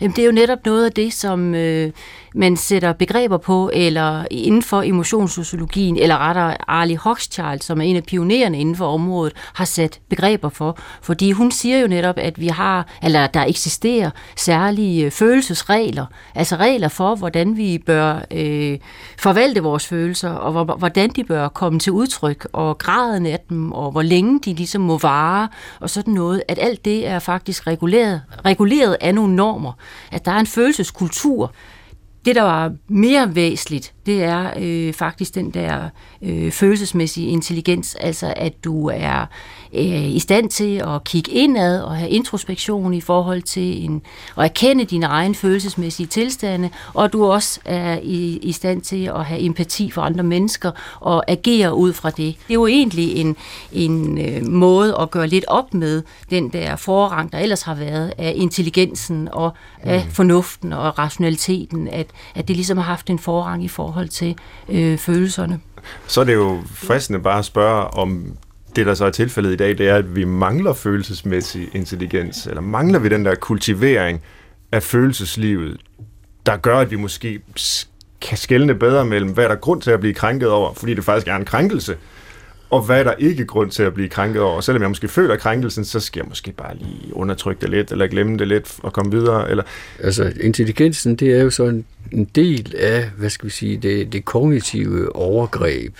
jamen 0.00 0.16
det 0.16 0.18
er 0.18 0.26
jo 0.26 0.32
netop 0.32 0.58
noget 0.66 0.84
af 0.84 0.92
det, 0.92 1.12
som 1.12 1.54
øh, 1.54 1.90
man 2.34 2.56
sætter 2.56 2.92
begreber 2.92 3.36
på, 3.36 3.70
eller 3.72 4.24
inden 4.30 4.62
for 4.62 4.82
emotionssociologien, 4.82 5.96
eller 5.96 6.18
rettere 6.18 6.70
Arlie 6.70 6.96
Hochschild, 6.96 7.60
som 7.60 7.80
er 7.80 7.84
en 7.84 7.96
af 7.96 8.04
pionererne 8.04 8.60
inden 8.60 8.76
for 8.76 8.86
området, 8.86 9.32
har 9.54 9.64
sat 9.64 10.00
begreber 10.08 10.48
for. 10.48 10.78
Fordi 11.02 11.32
hun 11.32 11.50
siger 11.50 11.78
jo 11.78 11.86
netop, 11.86 12.18
at 12.18 12.40
vi 12.40 12.46
har, 12.46 12.86
eller 13.02 13.26
der 13.26 13.44
eksisterer 13.44 14.10
særlige 14.36 15.04
øh, 15.04 15.10
følelsesregler, 15.10 16.06
altså 16.34 16.56
regler 16.56 16.88
for, 16.88 17.14
hvordan 17.14 17.56
vi 17.56 17.78
bør 17.86 18.20
øh, 18.30 18.78
forvalte 19.18 19.62
vores 19.62 19.86
følelser, 19.86 20.30
og 20.30 20.64
hvordan 20.64 21.10
de 21.10 21.24
bør 21.24 21.48
komme 21.48 21.78
til 21.78 21.92
udtryk, 21.92 22.46
og 22.52 22.78
graden 22.78 23.26
af 23.26 23.40
dem, 23.48 23.72
og 23.72 23.90
hvor 23.90 24.02
længe 24.02 24.40
de 24.40 24.54
ligesom 24.54 24.82
må 24.82 24.98
vare, 24.98 25.48
og 25.80 25.90
sådan 25.90 26.14
noget, 26.14 26.42
at 26.48 26.58
alt 26.62 26.84
det 26.84 27.06
er 27.06 27.18
faktisk 27.18 27.66
reguleret, 27.66 28.22
reguleret 28.44 28.96
af 29.00 29.14
nogle 29.14 29.36
normer, 29.36 29.72
at 30.12 30.24
der 30.24 30.32
er 30.32 30.38
en 30.38 30.46
følelseskultur, 30.46 31.52
det, 32.24 32.36
der 32.36 32.42
var 32.42 32.72
mere 32.88 33.34
væsentligt, 33.34 33.94
det 34.06 34.24
er 34.24 34.50
øh, 34.58 34.92
faktisk 34.92 35.34
den 35.34 35.50
der 35.50 35.88
øh, 36.22 36.50
følelsesmæssige 36.50 37.28
intelligens, 37.28 37.94
altså 37.94 38.34
at 38.36 38.64
du 38.64 38.86
er 38.88 39.26
øh, 39.74 40.08
i 40.08 40.18
stand 40.18 40.50
til 40.50 40.76
at 40.76 41.04
kigge 41.04 41.32
indad 41.32 41.82
og 41.82 41.96
have 41.96 42.10
introspektion 42.10 42.94
i 42.94 43.00
forhold 43.00 43.42
til 43.42 43.84
en, 43.84 44.02
at 44.38 44.44
erkende 44.44 44.84
dine 44.84 45.06
egne 45.06 45.34
følelsesmæssige 45.34 46.06
tilstande, 46.06 46.70
og 46.94 47.12
du 47.12 47.24
også 47.24 47.60
er 47.64 47.98
i, 48.02 48.36
i 48.36 48.52
stand 48.52 48.82
til 48.82 49.04
at 49.04 49.24
have 49.24 49.40
empati 49.40 49.90
for 49.90 50.02
andre 50.02 50.24
mennesker 50.24 50.70
og 51.00 51.30
agere 51.30 51.74
ud 51.74 51.92
fra 51.92 52.10
det. 52.10 52.16
Det 52.16 52.50
er 52.50 52.54
jo 52.54 52.66
egentlig 52.66 53.16
en, 53.16 53.36
en 53.72 54.18
øh, 54.18 54.46
måde 54.46 54.96
at 55.00 55.10
gøre 55.10 55.26
lidt 55.26 55.44
op 55.48 55.74
med 55.74 56.02
den 56.30 56.48
der 56.48 56.76
forrang, 56.76 57.32
der 57.32 57.38
ellers 57.38 57.62
har 57.62 57.74
været 57.74 58.12
af 58.18 58.32
intelligensen 58.36 59.28
og 59.32 59.52
af 59.80 60.04
mm. 60.04 60.10
fornuften 60.10 60.72
og 60.72 60.98
rationaliteten, 60.98 61.88
at, 61.88 62.06
at 62.34 62.48
det 62.48 62.56
ligesom 62.56 62.76
har 62.76 62.84
haft 62.84 63.10
en 63.10 63.18
forrang 63.18 63.64
i 63.64 63.68
forhold 63.68 64.08
til 64.08 64.36
øh, 64.68 64.98
følelserne. 64.98 65.60
Så 66.06 66.20
er 66.20 66.24
det 66.24 66.34
jo 66.34 66.62
fristende 66.74 67.20
bare 67.20 67.38
at 67.38 67.44
spørge, 67.44 67.86
om 67.86 68.36
det, 68.76 68.86
der 68.86 68.94
så 68.94 69.04
er 69.04 69.10
tilfældet 69.10 69.52
i 69.52 69.56
dag, 69.56 69.78
det 69.78 69.88
er, 69.88 69.96
at 69.96 70.16
vi 70.16 70.24
mangler 70.24 70.72
følelsesmæssig 70.72 71.68
intelligens, 71.72 72.46
eller 72.46 72.60
mangler 72.60 72.98
vi 72.98 73.08
den 73.08 73.24
der 73.24 73.34
kultivering 73.34 74.22
af 74.72 74.82
følelseslivet, 74.82 75.80
der 76.46 76.56
gør, 76.56 76.78
at 76.78 76.90
vi 76.90 76.96
måske 76.96 77.40
kan 78.20 78.38
skelne 78.38 78.74
bedre 78.74 79.04
mellem, 79.04 79.30
hvad 79.30 79.48
der 79.48 79.54
grund 79.54 79.82
til 79.82 79.90
at 79.90 80.00
blive 80.00 80.14
krænket 80.14 80.48
over, 80.48 80.74
fordi 80.74 80.94
det 80.94 81.04
faktisk 81.04 81.28
er 81.28 81.36
en 81.36 81.44
krænkelse, 81.44 81.96
og 82.70 82.82
hvad 82.82 82.98
er 82.98 83.04
der 83.04 83.14
ikke 83.18 83.44
grund 83.44 83.70
til 83.70 83.82
at 83.82 83.94
blive 83.94 84.08
krænket 84.08 84.42
over. 84.42 84.60
Selvom 84.60 84.82
jeg 84.82 84.90
måske 84.90 85.08
føler 85.08 85.36
krænkelsen, 85.36 85.84
så 85.84 86.00
skal 86.00 86.20
jeg 86.20 86.28
måske 86.28 86.52
bare 86.52 86.76
lige 86.76 87.16
undertrykke 87.16 87.60
det 87.60 87.70
lidt, 87.70 87.92
eller 87.92 88.06
glemme 88.06 88.38
det 88.38 88.48
lidt 88.48 88.76
og 88.82 88.92
komme 88.92 89.12
videre. 89.12 89.50
Eller... 89.50 89.62
Altså, 89.98 90.32
intelligensen, 90.40 91.16
det 91.16 91.32
er 91.32 91.42
jo 91.42 91.50
så 91.50 91.64
en, 91.64 91.84
en 92.12 92.24
del 92.24 92.74
af, 92.78 93.10
hvad 93.16 93.30
skal 93.30 93.46
vi 93.46 93.50
sige, 93.50 93.76
det, 93.76 94.12
det 94.12 94.24
kognitive 94.24 95.16
overgreb 95.16 95.94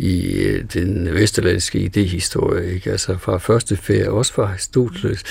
i 0.00 0.42
øh, 0.42 0.64
den 0.74 1.08
vesterlandske 1.12 1.78
idehistorie, 1.78 2.74
ikke? 2.74 2.90
altså 2.90 3.16
fra 3.18 3.38
første 3.38 3.76
færd, 3.76 4.06
også 4.06 4.32
fra 4.32 4.42
Aristoteles. 4.42 5.22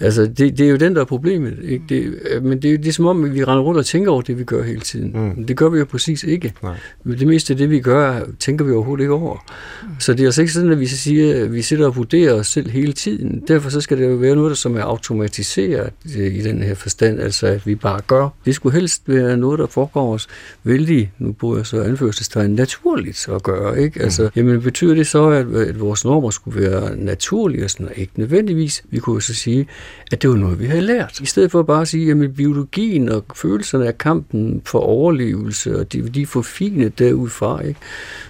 Altså, 0.00 0.26
det, 0.26 0.58
det 0.58 0.60
er 0.60 0.70
jo 0.70 0.76
den, 0.76 0.94
der 0.94 1.00
er 1.00 1.04
problemet. 1.04 1.58
Ikke? 1.62 1.84
Det, 1.88 2.14
øh, 2.30 2.44
men 2.44 2.62
det, 2.62 2.78
det 2.78 2.88
er 2.88 2.92
som 2.92 3.06
om, 3.06 3.24
at 3.24 3.34
vi 3.34 3.44
render 3.44 3.62
rundt 3.62 3.78
og 3.78 3.86
tænker 3.86 4.10
over 4.10 4.22
det, 4.22 4.38
vi 4.38 4.44
gør 4.44 4.62
hele 4.62 4.80
tiden. 4.80 5.12
Mm. 5.14 5.46
Det 5.46 5.56
gør 5.56 5.68
vi 5.68 5.78
jo 5.78 5.84
præcis 5.84 6.24
ikke. 6.24 6.52
Nej. 6.62 6.76
Det 7.04 7.26
meste 7.26 7.52
af 7.52 7.56
det, 7.56 7.70
vi 7.70 7.80
gør, 7.80 8.20
tænker 8.38 8.64
vi 8.64 8.72
overhovedet 8.72 9.02
ikke 9.02 9.14
over. 9.14 9.44
Mm. 9.82 9.88
Så 9.98 10.12
det 10.12 10.20
er 10.20 10.24
altså 10.24 10.40
ikke 10.40 10.52
sådan, 10.52 10.72
at 10.72 10.80
vi 10.80 10.86
så 10.86 10.96
siger, 10.96 11.44
at 11.44 11.54
vi 11.54 11.62
sidder 11.62 11.86
og 11.86 11.96
vurderer 11.96 12.32
os 12.34 12.46
selv 12.46 12.70
hele 12.70 12.92
tiden. 12.92 13.42
Derfor 13.48 13.70
så 13.70 13.80
skal 13.80 13.98
det 13.98 14.08
jo 14.08 14.14
være 14.14 14.34
noget, 14.34 14.50
der 14.50 14.56
som 14.56 14.76
er 14.76 14.82
automatiseret 14.82 15.90
øh, 16.18 16.34
i 16.34 16.42
den 16.42 16.62
her 16.62 16.74
forstand, 16.74 17.20
altså 17.20 17.46
at 17.46 17.66
vi 17.66 17.74
bare 17.74 18.00
gør. 18.06 18.28
Det 18.44 18.54
skulle 18.54 18.74
helst 18.74 19.02
være 19.06 19.36
noget, 19.36 19.58
der 19.58 19.66
foregår 19.66 20.14
os 20.14 20.26
vældig, 20.64 21.12
nu 21.18 21.32
bruger 21.32 21.56
jeg 21.56 21.66
så 21.66 21.82
anførselstegn, 21.82 22.50
naturligt 22.50 23.28
at 23.28 23.42
gøre. 23.42 23.82
Ikke? 23.82 24.07
Altså, 24.08 24.30
jamen 24.36 24.62
betyder 24.62 24.94
det 24.94 25.06
så, 25.06 25.28
at, 25.28 25.46
at 25.54 25.80
vores 25.80 26.04
normer 26.04 26.30
skulle 26.30 26.60
være 26.60 26.96
naturlige 26.96 27.64
og 27.64 27.70
sådan 27.70 27.88
Ikke 27.96 28.12
nødvendigvis. 28.16 28.82
Vi 28.90 28.98
kunne 28.98 29.22
så 29.22 29.34
sige, 29.34 29.66
at 30.12 30.22
det 30.22 30.30
var 30.30 30.36
noget, 30.36 30.60
vi 30.60 30.66
havde 30.66 30.82
lært. 30.82 31.20
I 31.20 31.26
stedet 31.26 31.50
for 31.50 31.62
bare 31.62 31.80
at 31.80 31.88
sige, 31.88 32.10
at 32.10 32.34
biologien 32.34 33.08
og 33.08 33.24
følelserne 33.34 33.86
af 33.86 33.98
kampen 33.98 34.62
for 34.64 34.78
overlevelse, 34.78 35.78
og 35.78 35.92
de, 35.92 36.08
de 36.08 36.22
er 36.22 36.26
forfinet 36.26 36.98
derudfra, 36.98 37.60
ikke? 37.60 37.80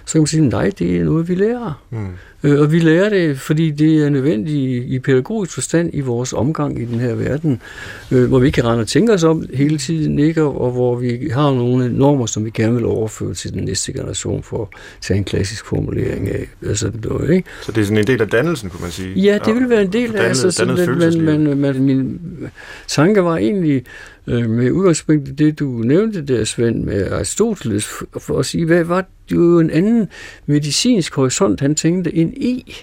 så 0.05 0.13
kan 0.13 0.21
man 0.21 0.27
sige, 0.27 0.49
nej, 0.49 0.71
det 0.79 0.97
er 0.97 1.03
noget, 1.03 1.29
vi 1.29 1.35
lærer. 1.35 1.83
Mm. 1.89 2.07
Øh, 2.43 2.59
og 2.59 2.71
vi 2.71 2.79
lærer 2.79 3.09
det, 3.09 3.39
fordi 3.39 3.71
det 3.71 4.05
er 4.05 4.09
nødvendigt 4.09 4.85
i 4.87 4.99
pædagogisk 4.99 5.53
forstand 5.53 5.89
i 5.93 5.99
vores 5.99 6.33
omgang 6.33 6.81
i 6.81 6.85
den 6.85 6.99
her 6.99 7.15
verden, 7.15 7.61
øh, 8.11 8.27
hvor 8.27 8.39
vi 8.39 8.45
ikke 8.45 8.55
kan 8.55 8.65
rende 8.65 8.81
og 8.81 8.87
tænke 8.87 9.13
os 9.13 9.23
om 9.23 9.45
hele 9.53 9.77
tiden, 9.77 10.19
ikke? 10.19 10.43
og 10.43 10.71
hvor 10.71 10.95
vi 10.95 11.29
har 11.33 11.53
nogle 11.53 11.93
normer, 11.97 12.25
som 12.25 12.45
vi 12.45 12.49
gerne 12.53 12.75
vil 12.75 12.85
overføre 12.85 13.33
til 13.33 13.53
den 13.53 13.63
næste 13.63 13.93
generation 13.93 14.43
for 14.43 14.61
at 14.61 14.67
tage 15.01 15.17
en 15.17 15.23
klassisk 15.23 15.65
formulering 15.65 16.29
af. 16.29 16.47
Altså, 16.67 16.91
noget, 17.03 17.29
ikke? 17.29 17.49
Så 17.61 17.71
det 17.71 17.81
er 17.81 17.85
sådan 17.85 17.97
en 17.97 18.07
del 18.07 18.21
af 18.21 18.27
dannelsen, 18.27 18.69
kunne 18.69 18.81
man 18.81 18.91
sige? 18.91 19.19
Ja, 19.19 19.37
det 19.45 19.55
vil 19.55 19.69
være 19.69 19.81
en 19.81 19.93
del 19.93 20.15
af 20.15 20.27
altså, 20.27 20.51
sådan, 20.51 20.97
man, 20.97 21.21
man, 21.21 21.57
man, 21.57 21.83
min 21.83 22.19
tanke 22.87 23.23
var 23.23 23.37
egentlig, 23.37 23.83
Øh, 24.29 24.49
med 24.49 24.71
udgangspunkt 24.71 25.27
i 25.27 25.31
det, 25.31 25.59
du 25.59 25.65
nævnte 25.65 26.21
der, 26.21 26.43
Svend, 26.43 26.83
med 26.83 27.11
Aristoteles, 27.11 27.87
for 28.17 28.39
at 28.39 28.45
sige, 28.45 28.65
hvad 28.65 28.83
var 28.83 29.01
det 29.29 29.35
jo 29.35 29.59
en 29.59 29.69
anden 29.69 30.07
medicinsk 30.45 31.15
horisont, 31.15 31.59
han 31.59 31.75
tænkte 31.75 32.11
ind 32.11 32.33
i. 32.33 32.75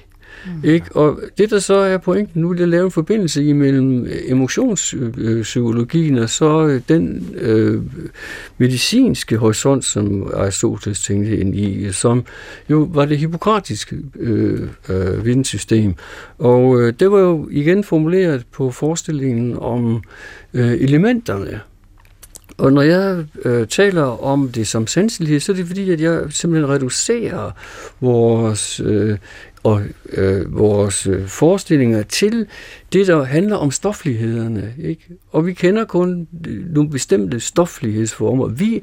Mm. 0.47 0.69
Ikke? 0.69 0.97
Og 0.97 1.21
det, 1.39 1.51
der 1.51 1.59
så 1.59 1.75
er 1.75 1.99
pointen 1.99 2.43
nu, 2.43 2.53
det 2.53 2.61
er 2.61 2.63
at 2.63 2.69
lave 2.69 2.85
en 2.85 2.91
forbindelse 2.91 3.45
imellem 3.45 4.05
øh, 4.05 4.19
emotionspsykologien 4.27 6.19
og 6.19 6.31
så 6.31 6.67
øh, 6.67 6.81
den 6.89 7.35
øh, 7.35 7.83
medicinske 8.59 9.37
horisont, 9.37 9.85
som 9.85 10.31
Aristoteles 10.35 11.03
tænkte 11.03 11.37
ind 11.39 11.57
i, 11.57 11.93
som 11.93 12.25
jo 12.71 12.89
var 12.93 13.05
det 13.05 13.19
hippokratiske 13.19 13.97
øh, 14.17 14.69
øh, 14.89 15.25
vidensystem. 15.25 15.95
Og 16.39 16.81
øh, 16.81 16.93
det 17.01 17.11
var 17.11 17.19
jo 17.19 17.49
igen 17.51 17.85
formuleret 17.85 18.47
på 18.53 18.71
forestillingen 18.71 19.57
om 19.59 20.03
øh, 20.55 20.73
elementerne. 20.73 21.61
Og 22.59 22.73
når 22.73 22.83
jeg 22.83 23.25
øh, 23.45 23.67
taler 23.67 24.25
om 24.25 24.49
det 24.49 24.69
som 24.69 24.87
sanselighed, 24.87 25.41
så 25.41 25.53
er 25.53 25.57
det 25.57 25.67
fordi, 25.67 25.91
at 25.91 26.01
jeg 26.01 26.23
simpelthen 26.31 26.71
reducerer 26.71 27.51
vores 28.01 28.81
øh, 28.81 29.19
og 29.67 29.83
øh, 30.13 30.59
vores 30.59 31.07
øh, 31.07 31.27
forestillinger 31.27 32.03
til 32.03 32.47
det, 32.93 33.07
der 33.07 33.25
handler 33.25 33.57
om 33.57 33.71
stoflighederne. 33.71 34.75
Ikke? 34.79 35.09
Og 35.33 35.47
vi 35.47 35.53
kender 35.53 35.85
kun 35.85 36.29
nogle 36.75 36.91
bestemte 36.91 37.41
stoflighedsformer. 37.41 38.49
Vi 38.49 38.83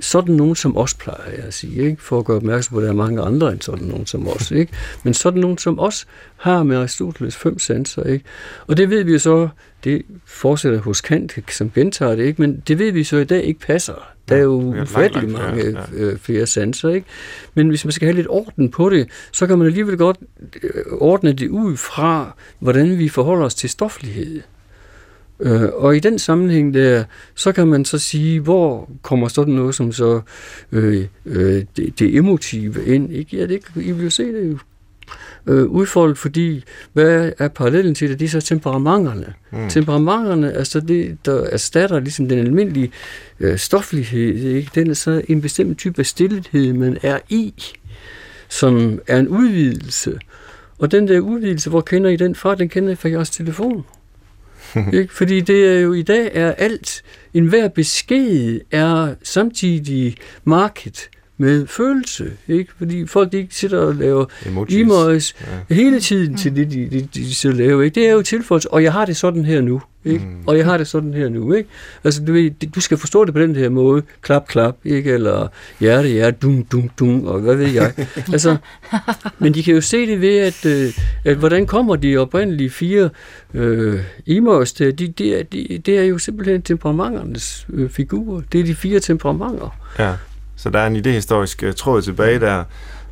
sådan 0.00 0.34
nogen 0.34 0.56
som 0.56 0.76
os, 0.76 0.94
plejer 0.94 1.30
jeg 1.36 1.44
at 1.44 1.54
sige, 1.54 1.82
ikke? 1.82 2.02
for 2.02 2.18
at 2.18 2.24
gøre 2.24 2.36
opmærksom 2.36 2.74
på, 2.74 2.78
at 2.78 2.82
der 2.82 2.88
er 2.88 2.94
mange 2.94 3.22
andre 3.22 3.52
end 3.52 3.60
sådan 3.60 3.84
nogen 3.84 4.06
som 4.06 4.28
os. 4.28 4.50
Ikke? 4.60 4.72
Men 5.02 5.14
sådan 5.14 5.40
nogen 5.40 5.58
som 5.58 5.78
os 5.78 6.06
har 6.36 6.62
med 6.62 6.76
Aristoteles 6.76 7.36
fem 7.36 7.58
sanser. 7.58 8.02
Ikke? 8.02 8.24
Og 8.66 8.76
det 8.76 8.90
ved 8.90 9.04
vi 9.04 9.18
så, 9.18 9.48
det 9.84 10.02
fortsætter 10.24 10.80
hos 10.80 11.00
Kant, 11.00 11.38
som 11.50 11.70
gentager 11.70 12.14
det, 12.14 12.24
ikke? 12.24 12.42
men 12.42 12.62
det 12.68 12.78
ved 12.78 12.92
vi 12.92 13.04
så 13.04 13.16
i 13.16 13.24
dag 13.24 13.44
ikke 13.44 13.60
passer. 13.60 14.12
Der 14.28 14.36
er 14.36 14.40
jo 14.40 14.82
ufattelig 14.82 15.30
mange 15.30 15.64
ja, 15.64 15.70
ja. 15.70 15.84
Øh, 15.92 16.18
flere 16.18 16.46
sanser. 16.46 16.88
Ikke? 16.88 17.06
Men 17.54 17.68
hvis 17.68 17.84
man 17.84 17.92
skal 17.92 18.06
have 18.06 18.16
lidt 18.16 18.26
orden 18.30 18.70
på 18.70 18.90
det, 18.90 19.08
så 19.32 19.46
kan 19.46 19.58
man 19.58 19.66
alligevel 19.66 19.96
godt 19.96 20.16
øh, 20.62 20.70
ordne 20.90 21.32
det 21.32 21.48
ud 21.48 21.76
fra, 21.76 22.36
hvordan 22.58 22.98
vi 22.98 23.08
forholder 23.08 23.44
os 23.44 23.54
til 23.54 23.70
stoflighed. 23.70 24.42
Øh, 25.40 25.68
og 25.74 25.96
i 25.96 26.00
den 26.00 26.18
sammenhæng 26.18 26.74
der, 26.74 27.04
så 27.34 27.52
kan 27.52 27.66
man 27.66 27.84
så 27.84 27.98
sige, 27.98 28.40
hvor 28.40 28.90
kommer 29.02 29.28
sådan 29.28 29.54
noget 29.54 29.74
som 29.74 29.92
så 29.92 30.20
øh, 30.72 31.06
øh, 31.26 31.64
det, 31.76 31.98
det 31.98 32.16
emotive 32.16 32.86
ind. 32.86 33.12
Ikke? 33.12 33.36
Ja, 33.36 33.46
det, 33.46 33.60
I 33.76 33.92
vil 33.92 34.04
jo 34.04 34.10
se 34.10 34.24
det 34.24 34.58
øh, 35.46 35.64
udfoldet, 35.64 36.18
fordi 36.18 36.64
hvad 36.92 37.32
er 37.38 37.48
parallellen 37.48 37.94
til 37.94 38.10
det? 38.10 38.20
Det 38.20 38.26
er 38.26 38.30
så 38.30 38.40
temperamenterne. 38.40 39.34
Mm. 39.52 39.68
Temperamenterne 39.68 40.52
er 40.52 40.64
så 40.64 40.80
det, 40.80 41.18
der 41.24 41.42
erstatter 41.42 42.00
ligesom 42.00 42.28
den 42.28 42.38
almindelige 42.38 42.90
øh, 43.40 43.58
stoflighed. 43.58 44.34
Ikke? 44.34 44.70
Den 44.74 44.90
er 44.90 44.94
så 44.94 45.22
en 45.28 45.40
bestemt 45.40 45.78
type 45.78 45.98
af 45.98 46.06
stillhed, 46.06 46.72
man 46.72 46.98
er 47.02 47.18
i, 47.28 47.54
som 48.48 49.00
er 49.06 49.18
en 49.18 49.28
udvidelse. 49.28 50.18
Og 50.78 50.92
den 50.92 51.08
der 51.08 51.20
udvidelse, 51.20 51.70
hvor 51.70 51.80
kender 51.80 52.10
I 52.10 52.16
den 52.16 52.34
fra? 52.34 52.54
Den 52.54 52.68
kender 52.68 52.92
I 52.92 52.94
fra 52.94 53.08
jeres 53.08 53.30
telefon. 53.30 53.84
ikke? 54.92 55.14
Fordi 55.14 55.40
det 55.40 55.76
er 55.76 55.80
jo 55.80 55.92
i 55.92 56.02
dag 56.02 56.30
er 56.34 56.52
alt, 56.52 57.02
enhver 57.34 57.68
besked 57.68 58.60
er 58.70 59.14
samtidig 59.22 60.16
market 60.44 61.10
med 61.40 61.66
følelse, 61.66 62.30
ikke? 62.48 62.72
Fordi 62.78 63.06
folk 63.06 63.32
de 63.32 63.36
ikke 63.36 63.54
sidder 63.54 63.78
og 63.80 63.94
laver 63.94 64.24
Emojis. 64.46 64.74
emojis 64.76 65.34
Ja. 65.70 65.74
hele 65.74 66.00
tiden 66.00 66.36
til 66.36 66.56
det, 66.56 66.70
de, 66.70 66.88
de, 66.90 67.00
de, 67.00 67.08
de 67.14 67.34
så 67.34 67.50
laver, 67.52 67.82
ikke? 67.82 67.94
Det 68.00 68.08
er 68.08 68.12
jo 68.12 68.22
tilføjelse, 68.22 68.70
og 68.72 68.82
jeg 68.82 68.92
har 68.92 69.04
det 69.04 69.16
sådan 69.16 69.44
her 69.44 69.60
nu, 69.60 69.82
ikke? 70.04 70.24
Mm. 70.24 70.42
Og 70.46 70.56
jeg 70.58 70.64
har 70.64 70.78
det 70.78 70.86
sådan 70.86 71.14
her 71.14 71.28
nu, 71.28 71.52
ikke? 71.52 71.68
Altså, 72.04 72.24
du, 72.24 72.32
ved, 72.32 72.50
det- 72.60 72.74
du 72.74 72.80
skal 72.80 72.98
forstå 72.98 73.24
det 73.24 73.34
på 73.34 73.40
den 73.40 73.56
her 73.56 73.68
måde, 73.68 74.02
klap, 74.22 74.48
klap, 74.48 74.76
ikke? 74.84 75.12
Eller 75.12 75.48
hjerte, 75.80 76.08
hjerte, 76.08 76.36
dum, 76.42 76.64
dum, 76.64 76.88
dum, 76.98 77.24
og 77.26 77.40
hvad 77.40 77.54
ved 77.56 77.66
jeg. 77.68 77.92
altså, 78.32 78.56
men 79.38 79.54
de 79.54 79.62
kan 79.62 79.74
jo 79.74 79.80
se 79.80 80.06
det 80.06 80.20
ved, 80.20 80.38
at, 80.38 80.66
øh, 80.66 80.92
at 81.24 81.36
hvordan 81.36 81.66
kommer 81.66 81.96
de 81.96 82.16
oprindelige 82.16 82.70
fire 82.70 83.10
øh, 83.54 84.00
emojis 84.26 84.72
til? 84.72 84.98
De, 84.98 85.08
de, 85.08 85.34
er- 85.34 85.42
de, 85.42 85.80
det 85.86 85.98
er 85.98 86.02
jo 86.02 86.18
simpelthen 86.18 86.62
temperamenternes 86.62 87.66
øh, 87.72 87.90
figurer. 87.90 88.42
Det 88.52 88.60
er 88.60 88.64
de 88.64 88.74
fire 88.74 89.00
temperamenter. 89.00 89.76
Ja, 89.98 90.12
så 90.60 90.70
der 90.70 90.78
er 90.78 90.86
en 90.86 90.96
idehistorisk 90.96 91.64
uh, 91.66 91.74
tråd 91.74 92.02
tilbage 92.02 92.40
der. 92.40 92.64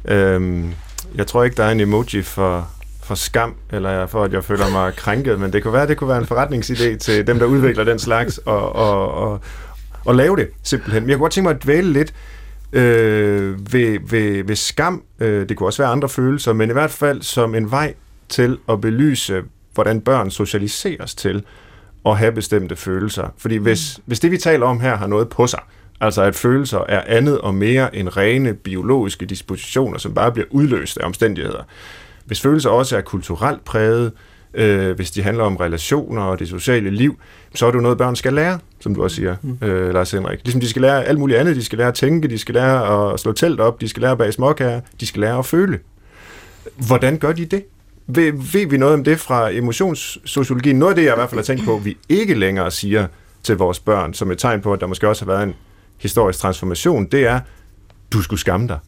Øhm, 0.04 0.72
jeg 1.14 1.26
tror 1.26 1.44
ikke, 1.44 1.56
der 1.56 1.64
er 1.64 1.70
en 1.70 1.80
emoji 1.80 2.22
for, 2.22 2.68
for 3.02 3.14
skam, 3.14 3.54
eller 3.72 4.06
for, 4.06 4.24
at 4.24 4.32
jeg 4.32 4.44
føler 4.44 4.70
mig 4.70 4.96
krænket, 5.04 5.40
men 5.40 5.52
det 5.52 5.62
kunne 5.62 5.72
være, 5.72 5.86
det 5.86 5.96
kunne 5.96 6.08
være 6.08 6.18
en 6.18 6.24
forretningsidé 6.24 6.96
til 6.96 7.26
dem, 7.26 7.38
der 7.38 7.46
udvikler 7.46 7.84
den 7.84 7.98
slags, 7.98 8.38
og, 8.38 8.76
og, 8.76 9.14
og, 9.14 9.40
og 10.04 10.14
lave 10.14 10.36
det 10.36 10.48
simpelthen. 10.62 11.02
Men 11.02 11.10
jeg 11.10 11.16
kunne 11.16 11.24
godt 11.24 11.32
tænke 11.32 11.48
mig 11.48 11.54
at 11.56 11.64
dvæle 11.64 11.92
lidt 11.92 12.14
øh, 12.72 13.72
ved, 13.72 13.98
ved, 14.10 14.44
ved 14.44 14.56
skam. 14.56 15.02
Øh, 15.20 15.48
det 15.48 15.56
kunne 15.56 15.68
også 15.68 15.82
være 15.82 15.92
andre 15.92 16.08
følelser, 16.08 16.52
men 16.52 16.70
i 16.70 16.72
hvert 16.72 16.90
fald 16.90 17.22
som 17.22 17.54
en 17.54 17.70
vej 17.70 17.94
til 18.28 18.58
at 18.68 18.80
belyse, 18.80 19.42
hvordan 19.74 20.00
børn 20.00 20.30
socialiseres 20.30 21.14
til 21.14 21.44
at 22.06 22.18
have 22.18 22.32
bestemte 22.32 22.76
følelser. 22.76 23.34
Fordi 23.38 23.56
hvis, 23.56 24.00
hvis 24.06 24.20
det, 24.20 24.30
vi 24.30 24.38
taler 24.38 24.66
om 24.66 24.80
her, 24.80 24.96
har 24.96 25.06
noget 25.06 25.28
på 25.28 25.46
sig, 25.46 25.60
altså 26.00 26.22
at 26.22 26.34
følelser 26.34 26.84
er 26.88 27.02
andet 27.06 27.38
og 27.38 27.54
mere 27.54 27.96
end 27.96 28.16
rene 28.16 28.54
biologiske 28.54 29.26
dispositioner, 29.26 29.98
som 29.98 30.14
bare 30.14 30.32
bliver 30.32 30.46
udløst 30.50 30.98
af 30.98 31.06
omstændigheder. 31.06 31.62
Hvis 32.24 32.40
følelser 32.40 32.70
også 32.70 32.96
er 32.96 33.00
kulturelt 33.00 33.64
præget, 33.64 34.12
øh, 34.54 34.96
hvis 34.96 35.10
de 35.10 35.22
handler 35.22 35.44
om 35.44 35.56
relationer 35.56 36.22
og 36.22 36.38
det 36.38 36.48
sociale 36.48 36.90
liv, 36.90 37.18
så 37.54 37.66
er 37.66 37.70
det 37.70 37.76
jo 37.76 37.82
noget, 37.82 37.98
børn 37.98 38.16
skal 38.16 38.32
lære, 38.32 38.58
som 38.80 38.94
du 38.94 39.02
også 39.02 39.16
siger, 39.16 39.36
øh, 39.62 39.94
Lars 39.94 40.10
Henrik. 40.10 40.38
Ligesom 40.44 40.60
de 40.60 40.68
skal 40.68 40.82
lære 40.82 41.04
alt 41.04 41.18
muligt 41.18 41.38
andet. 41.38 41.56
De 41.56 41.64
skal 41.64 41.78
lære 41.78 41.88
at 41.88 41.94
tænke, 41.94 42.28
de 42.28 42.38
skal 42.38 42.54
lære 42.54 43.12
at 43.12 43.20
slå 43.20 43.32
telt 43.32 43.60
op, 43.60 43.80
de 43.80 43.88
skal 43.88 44.00
lære 44.00 44.12
at 44.12 44.18
bage 44.18 44.32
småkager, 44.32 44.80
de 45.00 45.06
skal 45.06 45.20
lære 45.20 45.38
at 45.38 45.46
føle. 45.46 45.78
Hvordan 46.86 47.18
gør 47.18 47.32
de 47.32 47.44
det? 47.44 47.64
Ved, 48.06 48.32
ved 48.52 48.66
vi 48.66 48.76
noget 48.76 48.94
om 48.94 49.04
det 49.04 49.20
fra 49.20 49.50
emotionssociologien? 49.50 50.78
Noget 50.78 50.92
af 50.92 50.96
det, 50.96 51.04
jeg 51.04 51.12
i 51.12 51.16
hvert 51.16 51.30
fald 51.30 51.38
har 51.38 51.44
tænkt 51.44 51.64
på, 51.64 51.76
vi 51.76 51.96
ikke 52.08 52.34
længere 52.34 52.70
siger 52.70 53.06
til 53.42 53.56
vores 53.56 53.80
børn, 53.80 54.14
som 54.14 54.30
et 54.30 54.38
tegn 54.38 54.60
på, 54.60 54.72
at 54.72 54.80
der 54.80 54.86
måske 54.86 55.08
også 55.08 55.24
har 55.24 55.32
været 55.32 55.42
en 55.42 55.54
historisk 55.98 56.38
transformation, 56.38 57.06
det 57.06 57.26
er, 57.26 57.40
du 58.12 58.22
skulle 58.22 58.40
skamme 58.40 58.68
dig. 58.68 58.78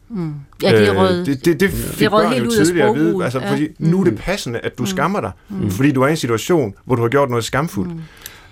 Ja, 0.63 0.77
det 0.77 0.87
er 0.87 0.93
Øh, 0.93 0.99
rød. 0.99 1.25
det, 1.25 1.45
det, 1.45 1.59
det 1.59 1.69
fik 1.71 1.99
det 1.99 2.09
børn 2.11 2.33
helt 2.33 2.45
jo 2.45 2.51
tidligere 2.51 2.89
at 2.89 2.95
vide. 2.95 3.23
Altså, 3.23 3.39
Ja. 3.39 3.51
fordi 3.51 3.67
nu 3.79 3.99
er 3.99 4.03
det 4.03 4.17
passende, 4.17 4.59
at 4.59 4.77
du 4.77 4.85
skammer 4.85 5.21
dig, 5.21 5.31
fordi 5.69 5.91
du 5.91 6.01
er 6.01 6.07
i 6.07 6.11
en 6.11 6.17
situation, 6.17 6.73
hvor 6.85 6.95
du 6.95 7.01
har 7.01 7.09
gjort 7.09 7.29
noget 7.29 7.43
skamfuldt. 7.45 7.91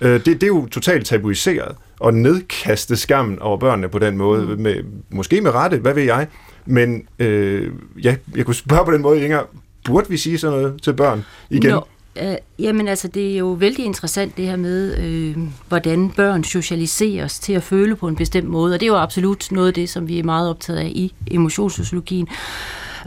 Øh, 0.01 0.11
det, 0.13 0.25
det 0.25 0.43
er 0.43 0.47
jo 0.47 0.65
totalt 0.67 1.05
tabuiseret 1.05 1.75
at 2.05 2.13
nedkaste 2.13 2.95
skammen 2.97 3.39
over 3.39 3.57
børnene 3.57 3.89
på 3.89 3.99
den 3.99 4.17
måde. 4.17 4.45
Med, 4.57 4.75
måske 5.09 5.41
med 5.41 5.51
rette, 5.51 5.77
hvad 5.77 5.93
ved 5.93 6.03
jeg. 6.03 6.27
Men 6.65 7.03
øh, 7.19 7.71
ja, 8.03 8.15
jeg 8.35 8.45
kunne 8.45 8.55
spørge 8.55 8.85
på 8.85 8.91
den 8.91 9.01
måde, 9.01 9.21
Inger, 9.23 9.41
burde 9.85 10.09
vi 10.09 10.17
sige 10.17 10.37
sådan 10.37 10.59
noget 10.59 10.81
til 10.83 10.93
børn 10.93 11.25
igen? 11.49 11.69
Nå, 11.71 11.83
øh, 12.15 12.35
jamen 12.59 12.87
altså, 12.87 13.07
det 13.07 13.33
er 13.33 13.37
jo 13.37 13.47
vældig 13.47 13.85
interessant 13.85 14.37
det 14.37 14.45
her 14.45 14.55
med, 14.55 14.97
øh, 14.97 15.37
hvordan 15.67 16.09
børn 16.09 16.43
socialiseres 16.43 17.39
til 17.39 17.53
at 17.53 17.63
føle 17.63 17.95
på 17.95 18.07
en 18.07 18.15
bestemt 18.15 18.49
måde, 18.49 18.73
og 18.73 18.79
det 18.79 18.85
er 18.85 18.91
jo 18.91 18.97
absolut 18.97 19.51
noget 19.51 19.67
af 19.67 19.73
det, 19.73 19.89
som 19.89 20.07
vi 20.07 20.19
er 20.19 20.23
meget 20.23 20.49
optaget 20.49 20.79
af 20.79 20.91
i 20.95 21.13
emotionssociologien. 21.31 22.27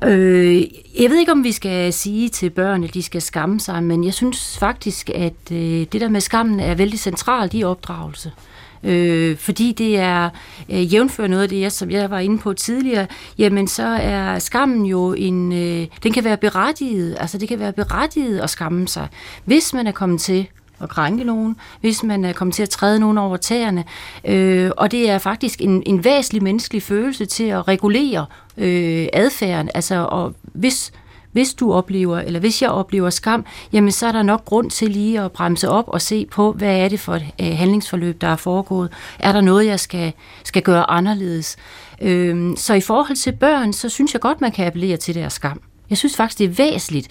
Øh, 0.05 0.63
jeg 1.01 1.11
ved 1.11 1.19
ikke, 1.19 1.33
om 1.33 1.45
vi 1.45 1.53
skal 1.53 1.93
sige 1.93 2.29
til 2.29 2.51
børn, 2.51 2.85
at 2.85 2.95
de 2.95 3.03
skal 3.03 3.23
skamme 3.23 3.61
sig, 3.61 3.83
men 3.83 4.05
jeg 4.05 4.15
synes 4.15 4.59
faktisk, 4.59 5.11
at 5.15 5.53
øh, 5.53 5.87
det 5.93 6.01
der 6.01 6.09
med 6.09 6.21
skammen 6.21 6.61
er 6.61 6.75
vældig 6.75 6.99
centralt 6.99 7.55
i 7.55 7.65
opdragelse. 7.65 8.33
Øh, 8.37 8.52
Øh, 8.85 9.37
fordi 9.37 9.73
det 9.73 9.99
er 9.99 10.31
øh, 10.71 10.95
jævnfører 10.95 11.29
noget 11.29 11.43
af 11.43 11.49
det, 11.49 11.61
jeg, 11.61 11.73
som 11.73 11.91
jeg 11.91 12.11
var 12.11 12.19
inde 12.19 12.39
på 12.39 12.53
tidligere, 12.53 13.07
jamen 13.39 13.69
så 13.69 13.87
er 13.87 14.39
skammen 14.39 14.87
jo 14.87 15.13
en, 15.13 15.53
øh, 15.53 15.87
den 16.03 16.13
kan 16.13 16.25
være 16.25 16.37
berettiget, 16.37 17.17
altså 17.21 17.39
det 17.39 17.49
kan 17.49 17.59
være 17.59 17.73
berettiget 17.73 18.41
at 18.41 18.51
skamme 18.51 18.89
sig, 18.89 19.09
hvis 19.45 19.75
man 19.75 19.87
er 19.87 19.93
kommet 19.93 20.21
til 20.21 20.47
at 20.83 20.89
krænke 20.89 21.25
nogen, 21.25 21.57
hvis 21.81 22.03
man 22.03 22.25
er 22.25 22.33
kommet 22.33 22.55
til 22.55 22.63
at 22.63 22.69
træde 22.69 23.01
nogen 23.01 23.19
over 23.19 23.37
tæerne. 23.37 23.85
Øh, 24.25 24.71
og 24.77 24.91
det 24.91 25.11
er 25.11 25.19
faktisk 25.19 25.61
en, 25.61 25.83
en 25.87 26.05
væsentlig 26.05 26.43
menneskelig 26.43 26.83
følelse 26.83 27.25
til 27.25 27.45
at 27.45 27.69
regulere 27.69 28.27
øh, 28.59 29.07
adfærden. 29.13 29.71
Altså, 29.75 30.07
og 30.11 30.35
hvis, 30.53 30.93
hvis 31.33 31.55
du 31.55 31.73
oplever, 31.73 32.19
eller 32.19 32.41
hvis 32.41 32.63
jeg 32.63 32.71
oplever 32.71 33.11
skam, 33.11 33.45
jamen 33.73 33.93
så 33.93 34.07
er 34.07 34.13
der 34.13 34.23
nok 34.23 34.45
grund 34.45 34.71
til 34.71 34.91
lige 34.91 35.21
at 35.21 35.33
bremse 35.33 35.69
op 35.69 35.89
og 35.89 36.01
se 36.01 36.27
på, 36.27 36.53
hvad 36.53 36.77
er 36.79 36.89
det 36.89 37.01
for 37.01 37.15
et 37.15 37.25
øh, 37.41 37.57
handlingsforløb, 37.57 38.21
der 38.21 38.29
er 38.29 38.37
foregået. 38.37 38.93
Er 39.19 39.33
der 39.33 39.41
noget, 39.41 39.67
jeg 39.67 39.81
skal, 39.81 40.13
skal 40.45 40.63
gøre 40.63 40.91
anderledes? 40.91 41.57
Øh, 42.03 42.57
så 42.57 42.75
i 42.75 42.81
forhold 42.81 43.17
til 43.17 43.33
børn, 43.33 43.73
så 43.73 43.89
synes 43.89 44.13
jeg 44.13 44.21
godt, 44.21 44.41
man 44.41 44.53
kan 44.53 44.67
appellere 44.67 44.97
til 44.97 45.15
deres 45.15 45.33
skam. 45.33 45.61
Jeg 45.93 45.99
synes 45.99 46.17
faktisk, 46.17 46.39
det 46.39 46.45
er 46.45 46.71
væsentligt. 46.71 47.09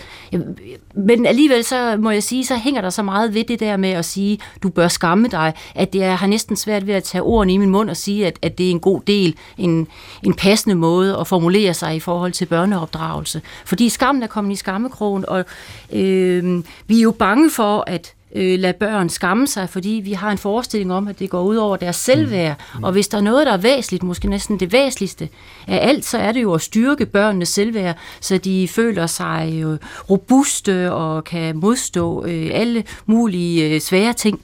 Men 0.96 1.26
alligevel 1.26 1.64
så 1.64 1.98
må 2.00 2.12
jeg 2.12 2.24
sige, 2.24 2.46
så 2.46 2.56
hænger 2.56 2.82
der 2.82 2.90
så 2.90 3.04
meget 3.04 3.34
ved 3.34 3.44
det 3.44 3.60
der 3.60 3.78
med 3.78 3.90
at 3.90 4.06
sige, 4.06 4.40
du 4.64 4.70
bør 4.70 4.88
skamme 4.88 5.28
dig, 5.28 5.54
at 5.76 5.94
det 5.94 6.04
er, 6.04 6.16
har 6.16 6.28
næsten 6.28 6.56
svært 6.56 6.88
ved 6.88 6.94
at 6.94 7.04
tage 7.04 7.22
ordene 7.22 7.54
i 7.54 7.58
min 7.58 7.70
mund 7.70 7.90
og 7.90 7.98
sige, 7.98 8.28
at, 8.28 8.40
at 8.42 8.58
det 8.58 8.68
er 8.68 8.72
en 8.72 8.80
god 8.80 9.02
del, 9.08 9.36
en, 9.58 9.88
en 10.24 10.34
passende 10.34 10.76
måde 10.76 11.18
at 11.18 11.28
formulere 11.28 11.74
sig 11.74 11.96
i 11.96 12.00
forhold 12.00 12.32
til 12.32 12.46
børneopdragelse. 12.46 13.42
Fordi 13.66 13.90
skammen 13.90 14.24
er 14.24 14.28
kommet 14.28 14.52
i 14.52 14.56
skammekrogen, 14.56 15.26
og 15.28 15.46
øh, 15.92 16.64
vi 16.88 16.98
er 16.98 17.04
jo 17.04 17.12
bange 17.12 17.52
for, 17.52 17.84
at 17.88 18.14
øh, 18.36 18.60
lade 18.60 18.74
børn 18.74 19.10
skamme 19.10 19.48
sig, 19.48 19.70
fordi 19.70 20.02
vi 20.04 20.14
har 20.14 20.32
en 20.32 20.38
forestilling 20.38 20.94
om, 20.94 21.08
at 21.08 21.20
det 21.20 21.30
går 21.30 21.42
ud 21.42 21.56
over 21.56 21.78
deres 21.78 21.96
selvværd. 21.96 22.56
Mm. 22.78 22.84
Og 22.84 22.92
hvis 22.92 23.08
der 23.08 23.18
er 23.18 23.22
noget, 23.22 23.48
der 23.48 23.54
er 23.54 23.58
væsentligt, 23.58 24.04
måske 24.04 24.28
næsten 24.28 24.60
det 24.60 24.72
væsentligste 24.74 25.30
af 25.68 25.88
alt, 25.88 26.06
så 26.06 26.18
er 26.18 26.32
det 26.32 26.42
jo 26.42 26.54
at 26.54 26.62
styrke 26.62 27.06
børnenes 27.06 27.50
selvværd, 27.50 27.98
så 28.20 28.38
de 28.38 28.68
føler 28.68 29.08
sig 29.08 29.62
øh, 29.64 29.78
robuste 30.10 30.92
og 30.92 31.24
kan 31.24 31.58
modstå 31.58 32.26
øh, 32.26 32.50
alle 32.54 32.84
mulige 33.06 33.70
øh, 33.70 33.82
svære 33.82 34.14
ting 34.14 34.42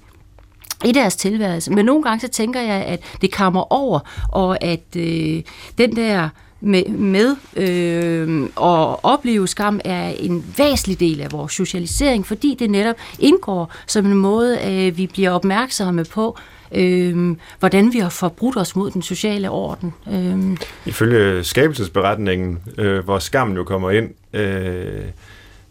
i 0.86 0.92
deres 0.92 1.16
tilværelse. 1.16 1.72
Men 1.72 1.86
nogle 1.86 2.04
gange 2.04 2.20
så 2.20 2.28
tænker 2.28 2.62
jeg, 2.62 2.84
at 2.86 3.02
det 3.22 3.32
kommer 3.32 3.74
over, 3.74 4.00
og 4.32 4.64
at 4.64 4.96
øh, 4.96 5.42
den 5.78 5.96
der 5.96 6.30
med, 6.62 6.86
med 6.86 7.36
øh, 7.56 8.50
og 8.56 9.06
opleve 9.06 9.48
skam 9.48 9.80
er 9.86 10.08
en 10.10 10.46
væsentlig 10.58 11.00
del 11.00 11.22
af 11.22 11.32
vores 11.32 11.54
socialisering, 11.54 12.26
fordi 12.26 12.56
det 12.60 12.70
netop 12.70 12.96
indgår 13.20 13.74
som 13.88 14.06
en 14.06 14.14
måde, 14.14 14.60
øh, 14.68 14.98
vi 14.98 15.08
bliver 15.08 15.32
opmærksomme 15.32 16.06
på, 16.06 16.38
øh, 16.72 17.36
hvordan 17.60 17.94
vi 17.94 18.00
har 18.00 18.10
forbrudt 18.10 18.58
os 18.58 18.76
mod 18.76 18.92
den 18.92 19.02
sociale 19.02 19.50
orden. 19.50 19.94
Øh, 20.12 20.58
Ifølge 20.86 21.44
skabelsesberetningen, 21.44 22.60
øh, 22.78 23.04
hvor 23.04 23.20
skammen 23.20 23.58
jo 23.58 23.64
kommer 23.64 23.92
ind, 23.92 24.10
øh, 24.34 25.02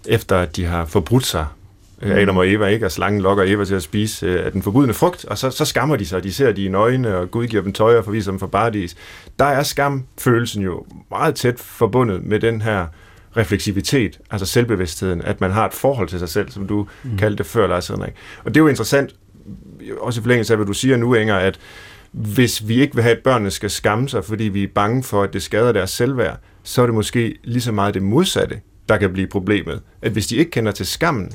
efter 0.07 0.37
at 0.39 0.57
de 0.57 0.65
har 0.65 0.85
forbrudt 0.85 1.27
sig, 1.27 1.47
øh, 2.03 2.17
Adam 2.17 2.37
og 2.37 2.49
Eva, 2.49 2.67
ikke? 2.67 2.87
og 2.87 2.93
slangen 2.93 3.21
lokker 3.21 3.45
Eva 3.47 3.65
til 3.65 3.75
at 3.75 3.83
spise 3.83 4.27
øh, 4.27 4.47
af 4.47 4.53
den 4.53 4.63
forbudne 4.63 4.95
frugt, 4.95 5.25
og 5.25 5.39
så, 5.39 5.51
så 5.51 5.65
skammer 5.65 5.97
de 5.97 6.07
sig, 6.07 6.25
de 6.25 6.33
ser 6.33 6.53
de 6.53 6.63
i 6.63 6.75
øjnene, 6.75 7.17
og 7.17 7.31
Gud 7.31 7.47
giver 7.47 7.63
dem 7.63 7.73
tøj 7.73 7.97
og 7.97 8.05
forviser 8.05 8.33
dem 8.33 8.39
for 8.39 8.47
paradis. 8.47 8.97
Der 9.39 9.45
er 9.45 9.63
skamfølelsen 9.63 10.63
jo 10.63 10.87
meget 11.11 11.35
tæt 11.35 11.61
forbundet 11.61 12.25
med 12.25 12.41
den 12.41 12.63
her 12.63 12.87
refleksivitet, 13.37 14.21
altså 14.31 14.47
selvbevidstheden, 14.47 15.23
at 15.23 15.41
man 15.41 15.51
har 15.51 15.67
et 15.67 15.75
forhold 15.75 16.09
til 16.09 16.19
sig 16.19 16.29
selv, 16.29 16.51
som 16.51 16.67
du 16.67 16.87
mm. 17.03 17.19
kaldte 17.19 17.39
det 17.39 17.47
før, 17.47 17.67
Lars 17.67 17.89
Henrik. 17.89 18.13
Og 18.45 18.55
det 18.55 18.61
er 18.61 18.65
jo 18.65 18.69
interessant, 18.69 19.15
også 20.01 20.21
i 20.21 20.23
forlængelse 20.23 20.53
af, 20.53 20.59
hvad 20.59 20.67
du 20.67 20.73
siger 20.73 20.97
nu, 20.97 21.15
Inger, 21.15 21.37
at 21.37 21.59
hvis 22.13 22.69
vi 22.69 22.81
ikke 22.81 22.95
vil 22.95 23.03
have, 23.03 23.17
at 23.17 23.23
børnene 23.23 23.51
skal 23.51 23.71
skamme 23.71 24.09
sig, 24.09 24.25
fordi 24.25 24.45
vi 24.45 24.63
er 24.63 24.69
bange 24.75 25.03
for, 25.03 25.23
at 25.23 25.33
det 25.33 25.43
skader 25.43 25.73
deres 25.73 25.91
selvværd, 25.91 26.41
så 26.63 26.83
er 26.83 26.87
det 26.87 26.95
måske 26.95 27.35
lige 27.45 27.61
så 27.61 27.73
meget 27.73 27.95
det 27.95 28.03
modsatte, 28.03 28.61
der 28.89 28.97
kan 28.97 29.13
blive 29.13 29.27
problemet. 29.27 29.83
At 30.03 30.13
hvis 30.13 30.27
de 30.27 30.37
ikke 30.37 30.51
kender 30.51 30.73
til 30.73 30.87
skammen, 30.87 31.33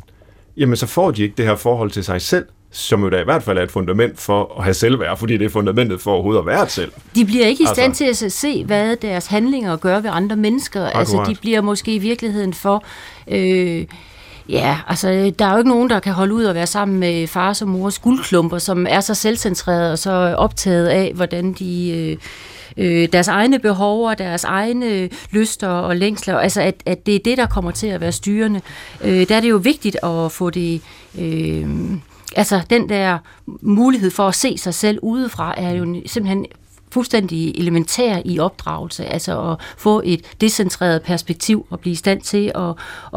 jamen 0.57 0.75
så 0.75 0.87
får 0.87 1.11
de 1.11 1.23
ikke 1.23 1.35
det 1.37 1.45
her 1.45 1.55
forhold 1.55 1.91
til 1.91 2.03
sig 2.03 2.21
selv, 2.21 2.45
som 2.71 3.03
jo 3.03 3.09
da 3.09 3.21
i 3.21 3.23
hvert 3.23 3.43
fald 3.43 3.57
er 3.57 3.61
et 3.63 3.71
fundament 3.71 4.19
for 4.19 4.55
at 4.57 4.63
have 4.63 4.73
selvværd, 4.73 5.17
fordi 5.17 5.37
det 5.37 5.45
er 5.45 5.49
fundamentet 5.49 6.01
for 6.01 6.11
overhovedet 6.11 6.39
at 6.39 6.45
være 6.45 6.63
et 6.63 6.71
selv. 6.71 6.91
De 7.15 7.25
bliver 7.25 7.45
ikke 7.47 7.63
i 7.63 7.65
Altså- 7.67 7.81
stand 7.81 7.93
til 7.95 8.25
at 8.25 8.31
se, 8.31 8.65
hvad 8.65 8.95
deres 8.95 9.27
handlinger 9.27 9.75
gør 9.77 9.99
ved 9.99 10.09
andre 10.13 10.35
mennesker. 10.35 10.85
Altså, 10.85 11.17
Akkurat. 11.17 11.35
de 11.35 11.41
bliver 11.41 11.61
måske 11.61 11.95
i 11.95 11.99
virkeligheden 11.99 12.53
for... 12.53 12.83
Øh, 13.27 13.85
ja, 14.49 14.77
altså, 14.87 15.31
der 15.39 15.45
er 15.45 15.51
jo 15.51 15.57
ikke 15.57 15.69
nogen, 15.69 15.89
der 15.89 15.99
kan 15.99 16.13
holde 16.13 16.33
ud 16.33 16.43
og 16.43 16.55
være 16.55 16.67
sammen 16.67 16.99
med 16.99 17.27
fars 17.27 17.61
og 17.61 17.67
mors 17.67 17.99
guldklumper, 17.99 18.57
som 18.57 18.87
er 18.89 18.99
så 18.99 19.13
selvcentrerede 19.13 19.91
og 19.91 19.99
så 19.99 20.11
optaget 20.37 20.87
af, 20.87 21.11
hvordan 21.15 21.53
de... 21.53 21.91
Øh, 22.11 22.17
øh, 22.77 23.07
deres 23.13 23.27
egne 23.27 23.59
behov 23.59 24.07
og 24.07 24.17
deres 24.17 24.43
egne 24.43 25.09
lyster 25.31 25.67
og 25.67 25.95
længsler, 25.95 26.37
altså 26.37 26.61
at, 26.61 26.83
at 26.85 27.05
det 27.05 27.15
er 27.15 27.19
det, 27.25 27.37
der 27.37 27.45
kommer 27.45 27.71
til 27.71 27.87
at 27.87 28.01
være 28.01 28.11
styrende. 28.11 28.61
Øh, 29.03 29.27
der 29.29 29.35
er 29.35 29.41
det 29.41 29.49
jo 29.49 29.57
vigtigt 29.57 29.97
at 30.03 30.31
få 30.31 30.49
det... 30.49 30.81
Øh, 31.19 31.67
altså 32.35 32.61
den 32.69 32.89
der 32.89 33.17
mulighed 33.61 34.11
for 34.11 34.27
at 34.27 34.35
se 34.35 34.57
sig 34.57 34.73
selv 34.73 34.99
udefra, 35.01 35.53
er 35.57 35.71
jo 35.71 36.01
simpelthen 36.05 36.45
fuldstændig 36.91 37.59
elementær 37.59 38.21
i 38.25 38.39
opdragelse, 38.39 39.05
altså 39.05 39.51
at 39.51 39.57
få 39.77 40.01
et 40.05 40.21
decentreret 40.41 41.01
perspektiv 41.01 41.65
og 41.69 41.79
blive 41.79 41.91
i 41.91 41.95
stand 41.95 42.21
til 42.21 42.51
at, 42.55 42.69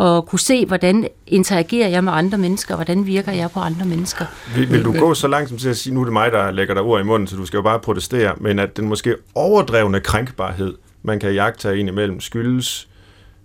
at 0.04 0.26
kunne 0.26 0.40
se, 0.40 0.66
hvordan 0.66 1.08
interagerer 1.26 1.88
jeg 1.88 2.04
med 2.04 2.12
andre 2.12 2.38
mennesker, 2.38 2.74
hvordan 2.74 3.06
virker 3.06 3.32
jeg 3.32 3.50
på 3.50 3.60
andre 3.60 3.86
mennesker. 3.86 4.24
Vil, 4.56 4.70
vil 4.70 4.84
du 4.84 4.98
gå 4.98 5.14
så 5.14 5.28
langt 5.28 5.48
som 5.48 5.58
til 5.58 5.68
at 5.68 5.76
sige, 5.76 5.94
nu 5.94 6.00
er 6.00 6.04
det 6.04 6.12
mig, 6.12 6.32
der 6.32 6.50
lægger 6.50 6.74
dig 6.74 6.82
ord 6.82 7.00
i 7.00 7.04
munden, 7.04 7.26
så 7.26 7.36
du 7.36 7.46
skal 7.46 7.56
jo 7.56 7.62
bare 7.62 7.80
protestere, 7.80 8.34
men 8.40 8.58
at 8.58 8.76
den 8.76 8.88
måske 8.88 9.16
overdrevne 9.34 10.00
krænkbarhed, 10.00 10.74
man 11.02 11.20
kan 11.20 11.34
jagte 11.34 11.78
ind 11.78 11.88
imellem, 11.88 12.20
skyldes 12.20 12.88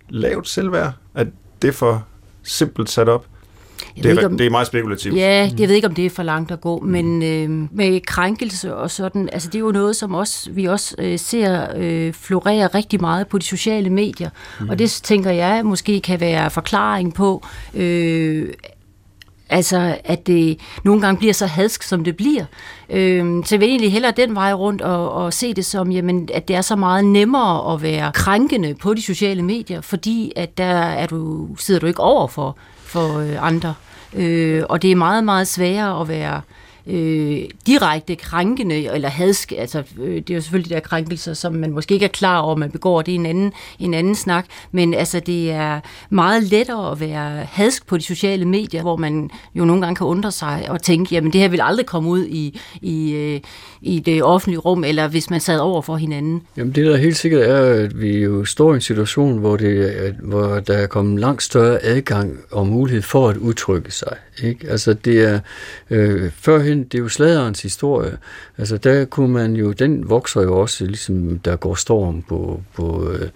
lavt 0.08 0.48
selvværd, 0.48 0.92
at 1.14 1.26
det 1.62 1.74
for 1.74 2.06
simpelt 2.42 2.90
sat 2.90 3.08
op? 3.08 3.26
Det, 4.02 4.06
er, 4.06 4.10
ikke, 4.10 4.26
om, 4.26 4.36
det 4.38 4.46
er 4.46 4.50
meget 4.50 4.66
spekulativt. 4.66 5.16
Ja, 5.16 5.50
jeg 5.58 5.68
ved 5.68 5.74
ikke, 5.76 5.88
om 5.88 5.94
det 5.94 6.06
er 6.06 6.10
for 6.10 6.22
langt 6.22 6.50
at 6.50 6.60
gå, 6.60 6.80
men 6.80 7.22
øh, 7.22 7.68
med 7.76 8.00
krænkelse 8.00 8.74
og 8.74 8.90
sådan, 8.90 9.28
altså 9.32 9.48
det 9.48 9.54
er 9.54 9.60
jo 9.60 9.72
noget, 9.72 9.96
som 9.96 10.14
også, 10.14 10.50
vi 10.50 10.64
også 10.64 10.94
øh, 10.98 11.18
ser 11.18 11.66
øh, 11.76 12.12
florere 12.12 12.66
rigtig 12.66 13.00
meget 13.00 13.26
på 13.26 13.38
de 13.38 13.44
sociale 13.44 13.90
medier, 13.90 14.30
mm. 14.60 14.68
og 14.68 14.78
det 14.78 14.90
tænker 14.90 15.30
jeg 15.30 15.64
måske 15.64 16.00
kan 16.00 16.20
være 16.20 16.50
forklaring 16.50 17.14
på, 17.14 17.46
øh, 17.74 18.48
Altså, 19.50 19.98
at 20.04 20.26
det 20.26 20.60
nogle 20.84 21.00
gange 21.00 21.18
bliver 21.18 21.32
så 21.32 21.46
hadsk, 21.46 21.82
som 21.82 22.04
det 22.04 22.16
bliver. 22.16 22.44
Øh, 22.90 23.44
så 23.44 23.54
jeg 23.54 23.60
vil 23.60 23.68
egentlig 23.68 23.92
hellere 23.92 24.12
den 24.16 24.34
vej 24.34 24.52
rundt 24.52 24.82
og, 24.82 25.12
og 25.12 25.32
se 25.32 25.54
det 25.54 25.64
som, 25.64 25.92
jamen, 25.92 26.28
at 26.34 26.48
det 26.48 26.56
er 26.56 26.60
så 26.60 26.76
meget 26.76 27.04
nemmere 27.04 27.74
at 27.74 27.82
være 27.82 28.12
krænkende 28.12 28.74
på 28.74 28.94
de 28.94 29.02
sociale 29.02 29.42
medier, 29.42 29.80
fordi 29.80 30.32
at 30.36 30.58
der 30.58 30.74
er 30.74 31.06
du, 31.06 31.48
sidder 31.58 31.80
du 31.80 31.86
ikke 31.86 32.00
over 32.00 32.28
for, 32.28 32.56
for 32.84 33.18
øh, 33.18 33.46
andre. 33.46 33.74
Øh, 34.16 34.62
og 34.68 34.82
det 34.82 34.92
er 34.92 34.96
meget, 34.96 35.24
meget 35.24 35.48
sværere 35.48 36.00
at 36.00 36.08
være 36.08 36.40
øh, 36.86 37.42
direkte 37.66 38.16
krænkende 38.16 38.94
eller 38.94 39.08
hadsk. 39.08 39.52
Altså, 39.58 39.82
øh, 40.00 40.14
det 40.14 40.30
er 40.30 40.34
jo 40.34 40.40
selvfølgelig 40.40 40.70
de 40.70 40.74
der 40.74 40.80
krænkelser, 40.80 41.34
som 41.34 41.54
man 41.54 41.72
måske 41.72 41.94
ikke 41.94 42.04
er 42.04 42.10
klar 42.10 42.38
over, 42.38 42.56
man 42.56 42.70
begår. 42.70 43.02
Det 43.02 43.14
er 43.14 43.18
en 43.18 43.26
anden, 43.26 43.52
en 43.78 43.94
anden 43.94 44.14
snak. 44.14 44.46
Men 44.72 44.94
altså, 44.94 45.20
det 45.20 45.50
er 45.50 45.80
meget 46.10 46.42
lettere 46.42 46.92
at 46.92 47.00
være 47.00 47.44
hadsk 47.44 47.86
på 47.86 47.96
de 47.96 48.02
sociale 48.02 48.44
medier, 48.44 48.82
hvor 48.82 48.96
man 48.96 49.30
jo 49.54 49.64
nogle 49.64 49.82
gange 49.82 49.96
kan 49.96 50.06
undre 50.06 50.32
sig 50.32 50.66
og 50.68 50.82
tænke, 50.82 51.14
jamen 51.14 51.32
det 51.32 51.40
her 51.40 51.48
vil 51.48 51.60
aldrig 51.62 51.86
komme 51.86 52.08
ud 52.08 52.24
i, 52.24 52.60
i, 52.82 53.12
øh, 53.12 53.40
i 53.80 53.98
det 53.98 54.22
offentlige 54.22 54.58
rum, 54.58 54.84
eller 54.84 55.08
hvis 55.08 55.30
man 55.30 55.40
sad 55.40 55.58
over 55.58 55.82
for 55.82 55.96
hinanden. 55.96 56.42
Jamen 56.56 56.74
det 56.74 56.86
der 56.86 56.96
helt 56.96 57.16
sikkert 57.16 57.42
er, 57.42 57.84
at 57.84 58.00
vi 58.00 58.18
jo 58.18 58.44
står 58.44 58.72
i 58.72 58.74
en 58.74 58.80
situation, 58.80 59.38
hvor, 59.38 59.56
det, 59.56 60.14
hvor 60.22 60.60
der 60.60 60.74
er 60.74 60.86
kommet 60.86 61.20
langt 61.20 61.42
større 61.42 61.82
adgang 61.82 62.38
og 62.50 62.66
mulighed 62.66 63.02
for 63.02 63.28
at 63.28 63.36
udtrykke 63.36 63.90
sig. 63.90 64.16
Ikke? 64.42 64.70
Altså 64.70 64.92
det 64.92 65.22
er, 65.22 65.40
øh, 65.90 66.30
førhen, 66.34 66.84
det 66.84 66.94
er 66.94 67.02
jo 67.02 67.08
sladerens 67.08 67.62
historie. 67.62 68.18
Altså 68.58 68.76
der 68.76 69.04
kunne 69.04 69.32
man 69.32 69.56
jo, 69.56 69.72
den 69.72 70.08
vokser 70.08 70.42
jo 70.42 70.60
også, 70.60 70.84
ligesom 70.84 71.38
der 71.38 71.56
går 71.56 71.74
storm 71.74 72.22
på, 72.22 72.62
på 72.74 73.10
øh, 73.10 73.28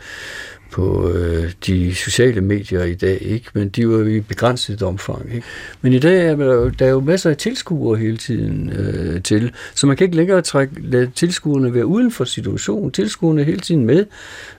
på 0.74 1.10
øh, 1.10 1.52
de 1.66 1.94
sociale 1.94 2.40
medier 2.40 2.82
i 2.82 2.94
dag, 2.94 3.18
ikke? 3.22 3.46
men 3.52 3.68
de 3.68 3.88
var 3.88 4.04
i 4.04 4.20
begrænset 4.20 4.82
omfang. 4.82 5.34
Ikke? 5.34 5.46
Men 5.82 5.92
i 5.92 5.98
dag 5.98 6.26
er 6.26 6.36
der, 6.36 6.70
der 6.70 6.86
er 6.86 6.90
jo 6.90 7.00
masser 7.00 7.30
af 7.30 7.36
tilskuere 7.36 7.96
hele 7.96 8.16
tiden 8.16 8.70
øh, 8.70 9.22
til, 9.22 9.52
så 9.74 9.86
man 9.86 9.96
kan 9.96 10.04
ikke 10.04 10.16
længere 10.16 10.42
trække, 10.42 10.74
lade 10.82 11.10
tilskuerne 11.14 11.74
være 11.74 11.86
uden 11.86 12.10
for 12.10 12.24
situationen. 12.24 12.90
Tilskuerne 12.90 13.40
er 13.40 13.44
hele 13.44 13.60
tiden 13.60 13.86
med. 13.86 14.06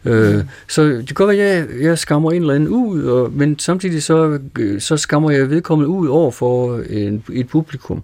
Øh, 0.05 0.35
mm. 0.35 0.41
Så 0.67 0.83
det 0.83 1.07
kan 1.07 1.13
godt 1.13 1.37
være, 1.37 1.47
at 1.47 1.57
jeg, 1.57 1.81
jeg 1.81 1.97
skammer 1.97 2.31
en 2.31 2.41
eller 2.41 2.53
anden 2.53 2.69
ud, 2.69 3.03
og, 3.03 3.33
men 3.33 3.59
samtidig 3.59 4.03
så, 4.03 4.39
så 4.79 4.97
skammer 4.97 5.31
jeg 5.31 5.49
vedkommende 5.49 5.89
ud 5.89 6.07
over 6.07 6.31
for 6.31 6.79
en, 6.89 7.23
et 7.33 7.47
publikum. 7.47 8.03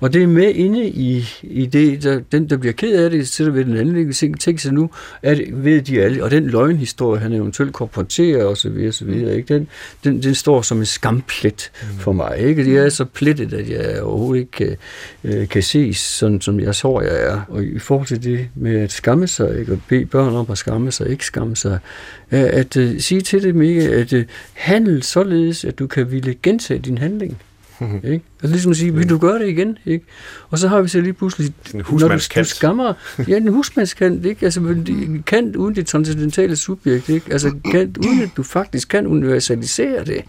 Og 0.00 0.12
det 0.12 0.22
er 0.22 0.26
med 0.26 0.54
inde 0.54 0.88
i, 0.88 1.28
i 1.42 1.66
det, 1.66 2.02
der, 2.02 2.20
den 2.32 2.50
der 2.50 2.56
bliver 2.56 2.72
ked 2.72 3.04
af 3.04 3.10
det, 3.10 3.28
sidder 3.28 3.50
ved 3.50 3.64
den 3.64 3.76
anden, 3.76 4.12
tænker 4.12 4.60
sig 4.60 4.72
nu, 4.72 4.90
at 5.22 5.40
ved 5.52 5.82
de 5.82 6.02
alle, 6.02 6.24
og 6.24 6.30
den 6.30 6.46
løgnhistorie, 6.46 7.20
han 7.20 7.32
eventuelt 7.46 7.72
korporterer 7.72 8.44
og 8.44 8.56
så 8.56 8.68
videre, 8.68 8.92
så 8.92 9.04
videre 9.04 9.36
ikke? 9.36 9.54
Den, 9.54 9.68
den, 10.04 10.22
den 10.22 10.34
står 10.34 10.62
som 10.62 10.78
en 10.78 10.86
skamplet 10.86 11.70
mm. 11.82 11.98
for 11.98 12.12
mig. 12.12 12.38
Ikke? 12.38 12.64
Det 12.64 12.76
er 12.76 12.88
så 12.88 13.04
plettet, 13.04 13.52
at 13.52 13.70
jeg 13.70 14.02
overhovedet 14.02 14.40
ikke 14.40 14.50
kan, 14.50 14.76
øh, 15.24 15.48
kan 15.48 15.62
ses, 15.62 15.96
sådan 15.96 16.40
som 16.40 16.60
jeg 16.60 16.74
tror, 16.74 17.02
jeg 17.02 17.22
er. 17.22 17.40
Og 17.48 17.64
i 17.64 17.78
forhold 17.78 18.06
til 18.06 18.24
det 18.24 18.48
med 18.54 18.80
at 18.80 18.92
skamme 18.92 19.26
sig, 19.26 19.58
ikke? 19.58 19.72
og 19.72 19.80
bede 19.88 20.06
børn 20.06 20.34
om 20.34 20.46
at 20.50 20.58
skamme 20.58 20.92
sig, 20.92 21.08
ikke 21.08 21.24
skamme 21.24 21.56
sig, 21.56 21.78
at, 22.30 22.44
at, 22.44 22.76
at 22.76 23.02
sige 23.02 23.20
til 23.20 23.42
dem 23.42 23.62
ikke, 23.62 23.82
at 23.82 24.12
uh, 24.12 24.22
handle 24.52 25.02
således, 25.02 25.64
at 25.64 25.78
du 25.78 25.86
kan 25.86 26.10
ville 26.10 26.34
gentage 26.42 26.80
din 26.80 26.98
handling. 26.98 27.38
Ikke? 28.04 28.24
Altså 28.42 28.52
ligesom 28.52 28.70
at 28.70 28.76
sige, 28.76 28.94
vil 28.94 29.08
du 29.08 29.18
gøre 29.18 29.38
det 29.38 29.48
igen? 29.48 29.78
Ikke? 29.86 30.04
Og 30.50 30.58
så 30.58 30.68
har 30.68 30.80
vi 30.80 30.88
så 30.88 31.00
lige 31.00 31.12
pludselig... 31.12 31.52
En. 31.74 31.84
Når 31.90 32.08
du, 32.08 32.18
du 32.36 32.44
skammer... 32.44 32.92
Ja, 33.28 33.36
en 33.36 33.48
husmandskant, 33.48 34.26
ikke? 34.26 34.44
Altså, 34.44 34.76
kant 35.26 35.56
uden 35.56 35.76
det 35.76 35.86
transcendentale 35.86 36.56
subjekt, 36.56 37.08
ikke? 37.08 37.32
Altså, 37.32 37.54
kant 37.70 37.96
uden 37.96 38.22
at 38.22 38.30
du 38.36 38.42
faktisk 38.42 38.88
kan 38.88 39.06
universalisere 39.06 40.04
det. 40.04 40.22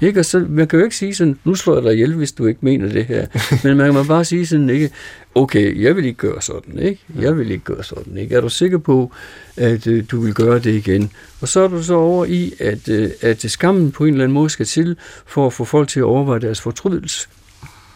Ikke? 0.00 0.20
Og 0.20 0.24
så, 0.24 0.46
man 0.48 0.68
kan 0.68 0.78
jo 0.78 0.84
ikke 0.84 0.96
sige 0.96 1.14
sådan, 1.14 1.38
nu 1.44 1.54
slår 1.54 1.74
jeg 1.74 1.82
dig 1.82 1.92
ihjel, 1.92 2.14
hvis 2.14 2.32
du 2.32 2.46
ikke 2.46 2.60
mener 2.62 2.88
det 2.88 3.04
her. 3.04 3.26
Men 3.68 3.76
man 3.76 3.92
kan 3.92 4.06
bare 4.06 4.24
sige 4.24 4.46
sådan, 4.46 4.70
ikke? 4.70 4.90
okay, 5.34 5.82
jeg 5.82 5.96
vil 5.96 6.04
ikke 6.04 6.18
gøre 6.18 6.42
sådan, 6.42 6.78
ikke? 6.78 7.00
Jeg 7.20 7.38
vil 7.38 7.50
ikke 7.50 7.64
gøre 7.64 7.84
sådan, 7.84 8.16
ikke? 8.16 8.34
Er 8.34 8.40
du 8.40 8.48
sikker 8.48 8.78
på, 8.78 9.12
at 9.56 9.86
øh, 9.86 10.04
du 10.10 10.20
vil 10.20 10.34
gøre 10.34 10.58
det 10.58 10.74
igen? 10.74 11.10
Og 11.40 11.48
så 11.48 11.60
er 11.60 11.68
du 11.68 11.82
så 11.82 11.94
over 11.94 12.24
i, 12.24 12.54
at, 12.60 12.88
øh, 12.88 13.10
at 13.20 13.42
skammen 13.42 13.92
på 13.92 14.04
en 14.04 14.10
eller 14.10 14.24
anden 14.24 14.34
måde 14.34 14.50
skal 14.50 14.66
til, 14.66 14.96
for 15.26 15.46
at 15.46 15.52
få 15.52 15.64
folk 15.64 15.88
til 15.88 16.00
at 16.00 16.04
overveje 16.04 16.40
deres 16.40 16.60
fortrydelse. 16.60 17.28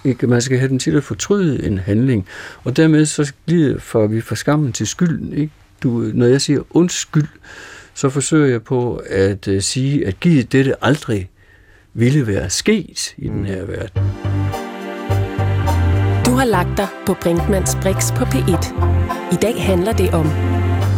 Ikke? 0.05 0.27
Man 0.27 0.41
skal 0.43 0.59
have 0.59 0.69
dem 0.69 0.79
til 0.79 0.97
at 0.97 1.05
fortryde 1.05 1.67
en 1.67 1.79
handling, 1.79 2.27
og 2.65 2.77
dermed 2.77 3.07
så 3.07 3.33
glider 3.47 3.79
for 3.79 4.07
vi 4.07 4.21
fra 4.21 4.37
skammen 4.37 4.73
til 4.73 4.87
skylden. 4.87 5.33
Ikke? 5.33 5.53
Du, 5.83 5.89
når 6.15 6.27
jeg 6.27 6.41
siger 6.41 6.61
undskyld, 6.71 7.29
så 7.95 8.09
forsøger 8.09 8.47
jeg 8.47 8.63
på 8.63 9.03
at 9.07 9.49
uh, 9.49 9.61
sige, 9.61 10.07
at 10.07 10.21
givet 10.21 10.53
dette 10.53 10.85
aldrig 10.85 11.31
ville 11.95 12.27
være 12.27 12.51
sket 12.51 13.15
i 13.17 13.29
den 13.29 13.47
her 13.47 13.65
verden 13.65 14.03
har 16.39 16.45
lagt 16.45 16.77
dig 16.77 16.89
på 17.07 17.15
Brinkmanns 17.15 17.77
Brix 17.83 18.15
på 18.15 18.25
P1. 18.25 18.75
I 19.33 19.37
dag 19.43 19.65
handler 19.65 19.93
det 19.93 20.15
om 20.15 20.27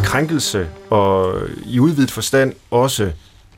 krænkelse 0.05 0.69
og 0.91 1.35
i 1.67 1.81
udvidet 1.81 2.11
forstand 2.11 2.53
også 2.71 3.13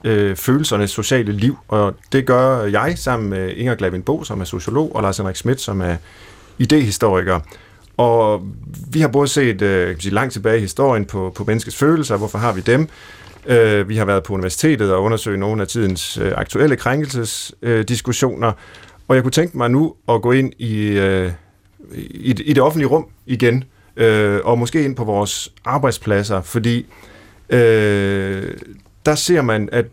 øh, 0.04 0.36
følelsernes 0.36 0.90
sociale 0.90 1.32
liv. 1.32 1.58
Og 1.68 1.94
det 2.12 2.26
gør 2.26 2.62
jeg 2.62 2.94
sammen 2.96 3.30
med 3.30 3.50
Inger 3.50 3.74
Glavin 3.74 4.02
Bo, 4.02 4.24
som 4.24 4.40
er 4.40 4.44
sociolog, 4.44 4.96
og 4.96 5.02
Lars 5.02 5.16
Henrik 5.16 5.36
Schmidt, 5.36 5.60
som 5.60 5.80
er 5.80 5.96
idehistoriker. 6.58 7.40
Og 7.96 8.42
vi 8.92 9.00
har 9.00 9.08
både 9.08 9.28
set 9.28 9.62
øh, 9.62 9.96
sige, 9.98 10.14
langt 10.14 10.32
tilbage 10.32 10.58
i 10.58 10.60
historien 10.60 11.04
på, 11.04 11.32
på 11.34 11.44
menneskets 11.44 11.76
følelser, 11.76 12.16
hvorfor 12.16 12.38
har 12.38 12.52
vi 12.52 12.60
dem? 12.60 12.88
Øh, 13.46 13.88
vi 13.88 13.96
har 13.96 14.04
været 14.04 14.22
på 14.22 14.34
universitetet 14.34 14.92
og 14.92 15.02
undersøgt 15.02 15.38
nogle 15.38 15.62
af 15.62 15.68
tidens 15.68 16.18
øh, 16.18 16.32
aktuelle 16.36 16.76
krænkelsesdiskussioner. 16.76 18.48
Øh, 18.48 18.54
og 19.08 19.14
jeg 19.14 19.22
kunne 19.22 19.32
tænke 19.32 19.56
mig 19.56 19.70
nu 19.70 19.94
at 20.08 20.22
gå 20.22 20.32
ind 20.32 20.52
i 20.58 20.76
øh, 20.78 21.32
i, 21.94 22.30
i 22.30 22.52
det 22.52 22.62
offentlige 22.62 22.88
rum 22.88 23.06
igen, 23.26 23.64
øh, 23.96 24.40
og 24.44 24.58
måske 24.58 24.84
ind 24.84 24.96
på 24.96 25.04
vores 25.04 25.52
arbejdspladser, 25.64 26.42
fordi 26.42 26.86
øh, 27.50 28.42
der 29.06 29.14
ser 29.14 29.42
man, 29.42 29.68
at 29.72 29.86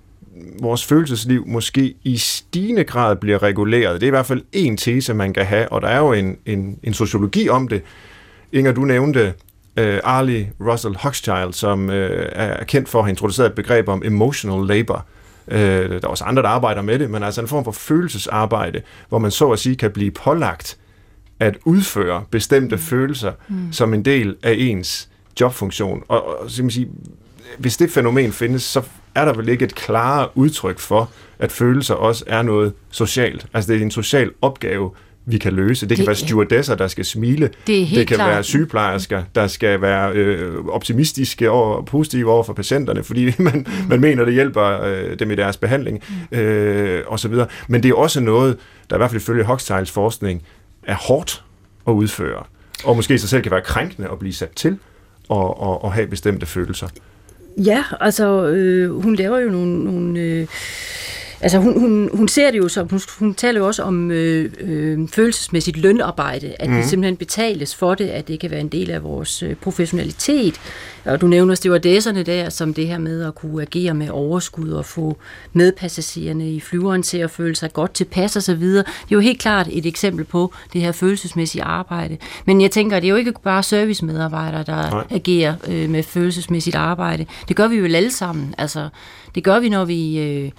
vores 0.62 0.86
følelsesliv 0.86 1.48
måske 1.48 1.94
i 2.04 2.18
stigende 2.18 2.84
grad 2.84 3.16
bliver 3.16 3.44
reguleret. 3.44 4.02
Det 4.02 4.08
er 4.08 4.10
i 4.10 4.10
hvert 4.10 4.26
fald 4.26 4.42
en 4.52 4.78
tese, 4.78 5.14
man 5.14 5.34
kan 5.34 5.46
have, 5.46 5.72
og 5.72 5.82
der 5.82 5.88
er 5.88 6.00
jo 6.00 6.14
en, 6.14 6.38
en, 6.46 6.80
en 6.84 6.94
sociologi 6.94 7.50
om 7.50 7.68
det. 7.68 7.82
Inger, 8.52 8.72
du 8.72 8.82
nævnte 8.82 9.34
øh, 9.78 10.00
Arlie 10.04 10.52
Russell 10.62 10.96
Hochschild, 10.98 11.54
som 11.54 11.90
øh, 11.90 12.30
er 12.32 12.64
kendt 12.64 12.90
for 12.90 13.00
at 13.00 13.06
have 13.06 13.10
introduceret 13.10 13.48
et 13.48 13.56
begreb 13.56 13.88
om 13.88 14.02
emotional 14.06 14.68
labor. 14.68 15.06
Øh, 15.48 15.90
der 15.90 16.00
er 16.04 16.08
også 16.08 16.24
andre, 16.24 16.44
der 16.44 16.50
arbejder 16.50 16.82
med 16.82 17.00
det, 17.00 17.10
men 17.10 17.24
altså 17.24 17.42
en 17.42 17.48
form 17.48 17.64
for 17.64 17.72
følelsesarbejde, 17.72 18.82
hvor 19.10 19.20
man 19.20 19.32
så 19.32 19.52
at 19.52 19.60
sige 19.60 19.76
kan 19.76 19.92
blive 19.92 20.12
pålagt 20.12 20.78
at 21.40 21.58
udføre 21.66 22.24
bestemte 22.32 22.76
mm. 22.76 22.82
følelser 22.82 23.32
mm. 23.48 23.74
som 23.74 23.94
en 23.94 24.06
del 24.06 24.36
af 24.44 24.56
ens 24.58 25.10
jobfunktion. 25.42 26.04
Og, 26.08 26.28
og 26.28 26.50
man 26.60 26.70
sige, 26.70 26.90
hvis 27.58 27.78
det 27.78 27.92
fænomen 27.92 28.32
findes, 28.32 28.64
så 28.64 28.82
er 29.16 29.26
der 29.26 29.34
vel 29.34 29.50
ikke 29.50 29.66
et 29.66 29.76
klare 29.76 30.28
udtryk 30.36 30.80
for, 30.80 31.10
at 31.40 31.52
følelser 31.52 31.96
også 31.96 32.24
er 32.28 32.42
noget 32.42 32.74
socialt. 32.92 33.46
Altså 33.54 33.72
det 33.74 33.80
er 33.80 33.84
en 33.84 33.92
social 33.92 34.32
opgave, 34.42 34.92
vi 35.26 35.38
kan 35.38 35.54
løse. 35.54 35.82
Det, 35.82 35.90
det 35.90 35.98
kan 35.98 36.08
være 36.08 36.16
stewardesser, 36.16 36.76
der 36.76 36.88
skal 36.88 37.06
smile. 37.06 37.50
Det, 37.68 37.82
er 37.82 37.86
det 37.86 38.08
kan 38.08 38.18
klar. 38.18 38.28
være 38.28 38.44
sygeplejersker, 38.44 39.24
der 39.36 39.48
skal 39.48 39.82
være 39.82 40.12
øh, 40.14 40.66
optimistiske 40.66 41.52
og 41.52 41.86
positive 41.86 42.32
over 42.32 42.44
for 42.44 42.54
patienterne, 42.54 43.04
fordi 43.04 43.26
man, 43.38 43.66
mm. 43.68 43.90
man 43.90 44.00
mener, 44.00 44.26
det 44.26 44.34
hjælper 44.34 44.82
øh, 44.82 45.20
dem 45.20 45.32
i 45.32 45.36
deres 45.36 45.58
behandling 45.58 46.04
mm. 46.32 46.38
øh, 46.38 47.04
osv. 47.08 47.34
Men 47.68 47.84
det 47.84 47.90
er 47.90 47.96
også 47.96 48.20
noget, 48.20 48.58
der 48.90 48.96
i 48.96 48.98
hvert 48.98 49.10
fald 49.10 49.22
ifølge 49.22 49.44
Hochsteins 49.44 49.92
forskning 49.92 50.44
er 50.84 50.96
hårdt 50.96 51.44
at 51.88 51.92
udføre, 51.92 52.44
og 52.84 52.96
måske 52.96 53.20
sig 53.20 53.30
selv 53.30 53.42
kan 53.42 53.52
være 53.52 53.62
krænkende 53.62 54.10
at 54.12 54.20
blive 54.20 54.34
sat 54.34 54.52
til 54.56 54.78
og, 55.30 55.62
og, 55.62 55.84
og 55.84 55.94
have 55.94 56.08
bestemte 56.08 56.46
følelser. 56.46 56.88
Ja, 57.58 57.84
altså 58.00 58.48
øh, 58.48 59.02
hun 59.02 59.16
laver 59.16 59.40
jo 59.40 59.50
nogle, 59.50 59.84
nogle 59.84 60.20
øh, 60.20 60.48
altså 61.42 61.58
hun, 61.58 61.80
hun, 61.80 62.10
hun 62.14 62.28
ser 62.28 62.52
det 62.52 62.58
jo 62.58 62.68
som, 62.68 62.88
hun, 62.90 63.02
hun 63.20 63.34
taler 63.34 63.60
jo 63.60 63.68
også 63.68 63.84
om 63.84 64.12
øh, 64.12 64.52
øh, 64.60 65.08
følelsesmæssigt 65.08 65.78
lønarbejde, 65.78 66.56
at 66.60 66.70
mm. 66.70 66.76
det 66.76 66.86
simpelthen 66.86 67.18
betales 67.18 67.76
for 67.76 67.96
det, 67.96 68.08
at 68.08 68.28
det 68.28 68.40
kan 68.40 68.52
være 68.52 68.60
en 68.60 68.68
del 68.68 68.92
af 68.92 69.04
vores 69.04 69.44
øh, 69.44 69.56
professionalitet. 69.56 70.60
Og 71.06 71.22
du 71.22 71.28
nævner 71.28 71.56
stewardesserne 71.56 72.24
der, 72.24 72.50
som 72.50 72.74
det 72.74 72.88
her 72.88 72.98
med 72.98 73.24
at 73.24 73.36
kunne 73.36 73.62
agere 73.62 73.94
med 73.94 74.10
overskud 74.10 74.70
og 74.70 74.86
få 74.86 75.18
medpassagererne 75.54 76.52
i 76.52 76.60
flyveren 76.60 77.04
til 77.04 77.18
at 77.18 77.32
føle 77.32 77.56
sig 77.56 77.74
godt 77.74 77.94
tilpas 77.94 78.36
og 78.36 78.44
så 78.44 78.56
videre. 78.56 78.84
Det 78.84 79.12
er 79.12 79.16
jo 79.16 79.20
helt 79.20 79.40
klart 79.40 79.68
et 79.72 79.86
eksempel 79.86 80.26
på 80.26 80.54
det 80.74 80.82
her 80.82 80.92
følelsesmæssige 80.92 81.64
arbejde. 81.64 82.18
Men 82.46 82.62
jeg 82.62 82.72
tænker, 82.72 83.00
det 83.00 83.08
er 83.08 83.12
jo 83.12 83.16
ikke 83.16 83.34
bare 83.44 83.64
servicemedarbejdere, 83.64 84.64
der 84.64 84.90
Nej. 84.90 85.04
agerer 85.10 85.56
øh, 85.68 85.90
med 85.90 86.04
følelsesmæssigt 86.04 86.76
arbejde. 86.76 87.26
Det 87.48 87.56
gør 87.56 87.68
vi 87.68 87.76
jo 87.76 87.86
alle 87.86 88.12
sammen. 88.12 88.56
Altså, 88.58 88.90
det 89.36 89.44
gør 89.44 89.60
vi, 89.60 89.70
når 89.70 89.86
vi... 89.86 90.20
Øh, 90.20 90.52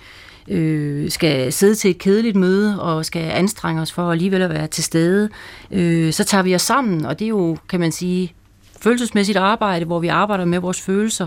øh, 0.50 1.10
skal 1.10 1.52
sidde 1.52 1.74
til 1.74 1.90
et 1.90 1.98
kedeligt 1.98 2.36
møde 2.36 2.82
og 2.82 3.04
skal 3.04 3.30
anstrenge 3.30 3.82
os 3.82 3.92
for 3.92 4.10
alligevel 4.10 4.42
at 4.42 4.50
være 4.50 4.66
til 4.66 4.84
stede, 4.84 5.28
øh, 5.70 6.12
så 6.12 6.24
tager 6.24 6.42
vi 6.42 6.54
os 6.54 6.62
sammen, 6.62 7.06
og 7.06 7.18
det 7.18 7.24
er 7.24 7.28
jo, 7.28 7.56
kan 7.68 7.80
man 7.80 7.92
sige, 7.92 8.34
følelsesmæssigt 8.80 9.38
arbejde, 9.38 9.84
hvor 9.84 9.98
vi 9.98 10.08
arbejder 10.08 10.44
med 10.44 10.58
vores 10.58 10.80
følelser. 10.80 11.26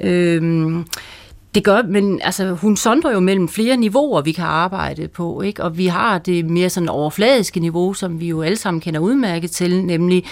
Øh, 0.00 0.74
det 1.54 1.64
gør, 1.64 1.82
men 1.82 2.20
altså, 2.22 2.50
hun 2.54 2.76
sondrer 2.76 3.12
jo 3.12 3.20
mellem 3.20 3.48
flere 3.48 3.76
niveauer, 3.76 4.20
vi 4.22 4.32
kan 4.32 4.44
arbejde 4.44 5.08
på, 5.08 5.42
ikke? 5.42 5.64
og 5.64 5.78
vi 5.78 5.86
har 5.86 6.18
det 6.18 6.44
mere 6.44 6.70
sådan 6.70 6.88
overfladiske 6.88 7.60
niveau, 7.60 7.94
som 7.94 8.20
vi 8.20 8.28
jo 8.28 8.42
alle 8.42 8.56
sammen 8.56 8.80
kender 8.80 9.00
udmærket 9.00 9.50
til, 9.50 9.84
nemlig 9.84 10.24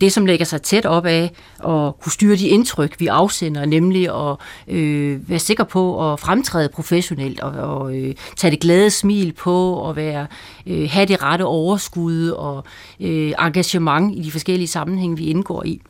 det, 0.00 0.12
som 0.12 0.26
lægger 0.26 0.44
sig 0.44 0.62
tæt 0.62 0.86
op 0.86 1.06
af 1.06 1.32
at 1.58 2.00
kunne 2.00 2.12
styre 2.12 2.36
de 2.36 2.48
indtryk, 2.48 3.00
vi 3.00 3.06
afsender, 3.06 3.64
nemlig 3.64 4.08
at 4.08 4.36
øh, 4.76 5.30
være 5.30 5.38
sikker 5.38 5.64
på 5.64 6.12
at 6.12 6.20
fremtræde 6.20 6.68
professionelt 6.68 7.40
og, 7.40 7.50
og 7.50 7.96
øh, 7.96 8.14
tage 8.36 8.50
det 8.50 8.60
glade 8.60 8.90
smil 8.90 9.32
på 9.32 9.72
og 9.72 9.96
være 9.96 10.26
øh, 10.66 10.88
have 10.90 11.06
det 11.06 11.22
rette 11.22 11.44
overskud 11.44 12.28
og 12.28 12.64
øh, 13.00 13.32
engagement 13.38 14.18
i 14.18 14.22
de 14.22 14.32
forskellige 14.32 14.68
sammenhænge, 14.68 15.16
vi 15.16 15.24
indgår 15.24 15.64
i. 15.64 15.80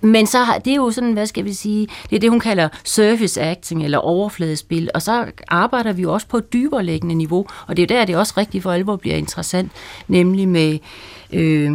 Men 0.00 0.26
så 0.26 0.38
har, 0.38 0.58
det 0.58 0.70
er 0.70 0.76
jo 0.76 0.90
sådan, 0.90 1.12
hvad 1.12 1.26
skal 1.26 1.44
vi 1.44 1.52
sige, 1.52 1.88
det 2.10 2.16
er 2.16 2.20
det, 2.20 2.30
hun 2.30 2.40
kalder 2.40 2.68
surface 2.84 3.40
acting 3.40 3.84
eller 3.84 3.98
overfladespil, 3.98 4.90
og 4.94 5.02
så 5.02 5.26
arbejder 5.48 5.92
vi 5.92 6.02
jo 6.02 6.12
også 6.12 6.26
på 6.26 6.36
et 6.36 6.52
dybere 6.52 6.84
liggende 6.84 7.14
niveau, 7.14 7.46
og 7.66 7.76
det 7.76 7.82
er 7.82 7.86
der, 7.86 8.04
det 8.04 8.16
også 8.16 8.34
rigtig 8.36 8.62
for 8.62 8.72
alvor 8.72 8.96
bliver 8.96 9.16
interessant, 9.16 9.72
nemlig 10.08 10.48
med 10.48 10.78
øh, 11.32 11.72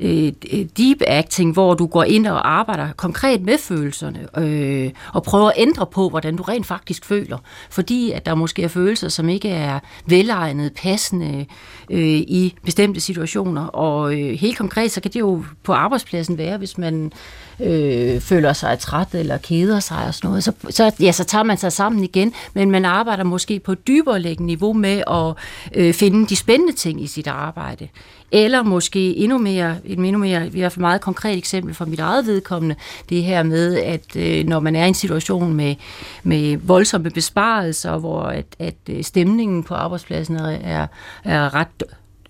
øh, 0.00 0.32
deep 0.76 1.02
acting, 1.06 1.52
hvor 1.52 1.74
du 1.74 1.86
går 1.86 2.04
ind 2.04 2.26
og 2.26 2.50
arbejder 2.50 2.88
konkret 2.96 3.42
med 3.42 3.58
følelserne, 3.58 4.38
øh, 4.38 4.90
og 5.12 5.22
prøver 5.22 5.48
at 5.48 5.54
ændre 5.56 5.86
på, 5.86 6.08
hvordan 6.08 6.36
du 6.36 6.42
rent 6.42 6.66
faktisk 6.66 7.04
føler, 7.04 7.38
fordi 7.70 8.10
at 8.10 8.26
der 8.26 8.34
måske 8.34 8.62
er 8.62 8.68
følelser, 8.68 9.08
som 9.08 9.28
ikke 9.28 9.48
er 9.48 9.78
velegnede, 10.06 10.70
passende 10.70 11.46
øh, 11.90 12.00
i 12.16 12.54
bestemte 12.64 13.00
situationer, 13.00 13.66
og 13.66 14.20
øh, 14.20 14.38
helt 14.38 14.58
konkret, 14.58 14.90
så 14.92 15.00
kan 15.00 15.10
det 15.10 15.20
jo 15.20 15.44
på 15.62 15.72
arbejdspladsen 15.72 16.38
være, 16.38 16.58
hvis 16.58 16.78
man 16.78 17.12
øh, 17.60 18.20
føler 18.20 18.52
sig 18.52 18.78
træt 18.78 19.14
eller 19.14 19.38
keder 19.38 19.80
sig 19.80 20.06
og 20.06 20.14
sådan 20.14 20.28
noget, 20.28 20.44
så, 20.44 20.52
så, 20.70 20.92
ja, 21.00 21.12
så 21.12 21.24
tager 21.24 21.44
man 21.44 21.56
sig 21.56 21.72
sammen 21.72 22.04
igen, 22.04 22.32
men 22.54 22.70
man 22.70 22.84
arbejder 22.84 23.24
måske 23.24 23.60
på 23.60 23.72
et 23.72 23.86
dybere 23.86 24.20
liggende 24.20 24.46
niveau 24.46 24.72
med 24.72 25.02
at 25.10 25.34
øh, 25.74 25.94
finde 25.94 26.26
de 26.26 26.36
spændende 26.36 26.72
ting 26.72 27.02
i 27.02 27.06
sit 27.06 27.26
arbejde. 27.26 27.88
Eller 28.32 28.62
måske 28.62 29.16
endnu 29.16 29.38
mere, 29.38 29.76
et 29.84 29.98
endnu 29.98 30.18
mere, 30.18 30.52
vi 30.52 30.60
har 30.60 30.68
fald 30.68 30.80
meget 30.80 31.00
konkret 31.00 31.38
eksempel 31.38 31.74
fra 31.74 31.84
mit 31.84 32.00
eget 32.00 32.26
vedkommende, 32.26 32.74
det 33.08 33.22
her 33.22 33.42
med, 33.42 33.76
at 33.76 34.16
øh, 34.16 34.46
når 34.46 34.60
man 34.60 34.76
er 34.76 34.84
i 34.84 34.88
en 34.88 34.94
situation 34.94 35.54
med, 35.54 35.74
med 36.22 36.56
voldsomme 36.56 37.10
besparelser, 37.10 37.98
hvor 37.98 38.22
at, 38.22 38.46
at 38.58 38.74
øh, 38.90 39.04
stemningen 39.04 39.62
på 39.62 39.74
arbejdspladsen 39.74 40.36
er, 40.36 40.86
er 41.24 41.54
ret 41.54 41.82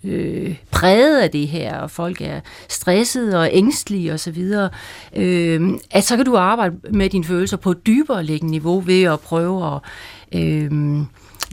øh, 0.05 0.57
præget 0.71 1.21
af 1.21 1.31
det 1.31 1.49
her, 1.49 1.77
og 1.77 1.91
folk 1.91 2.21
er 2.21 2.41
stressede 2.69 3.41
og 3.41 3.49
ængstlige 3.53 4.13
osv., 4.13 4.53
øh, 5.17 5.71
at 5.91 6.05
så 6.05 6.17
kan 6.17 6.25
du 6.25 6.37
arbejde 6.37 6.77
med 6.91 7.11
dine 7.11 7.25
følelser 7.25 7.57
på 7.57 7.71
et 7.71 7.87
dybere 7.87 8.25
liggende 8.25 8.51
niveau 8.51 8.81
ved 8.81 9.03
at 9.03 9.21
prøve 9.21 9.75
at, 9.75 9.81
øh, 10.41 10.71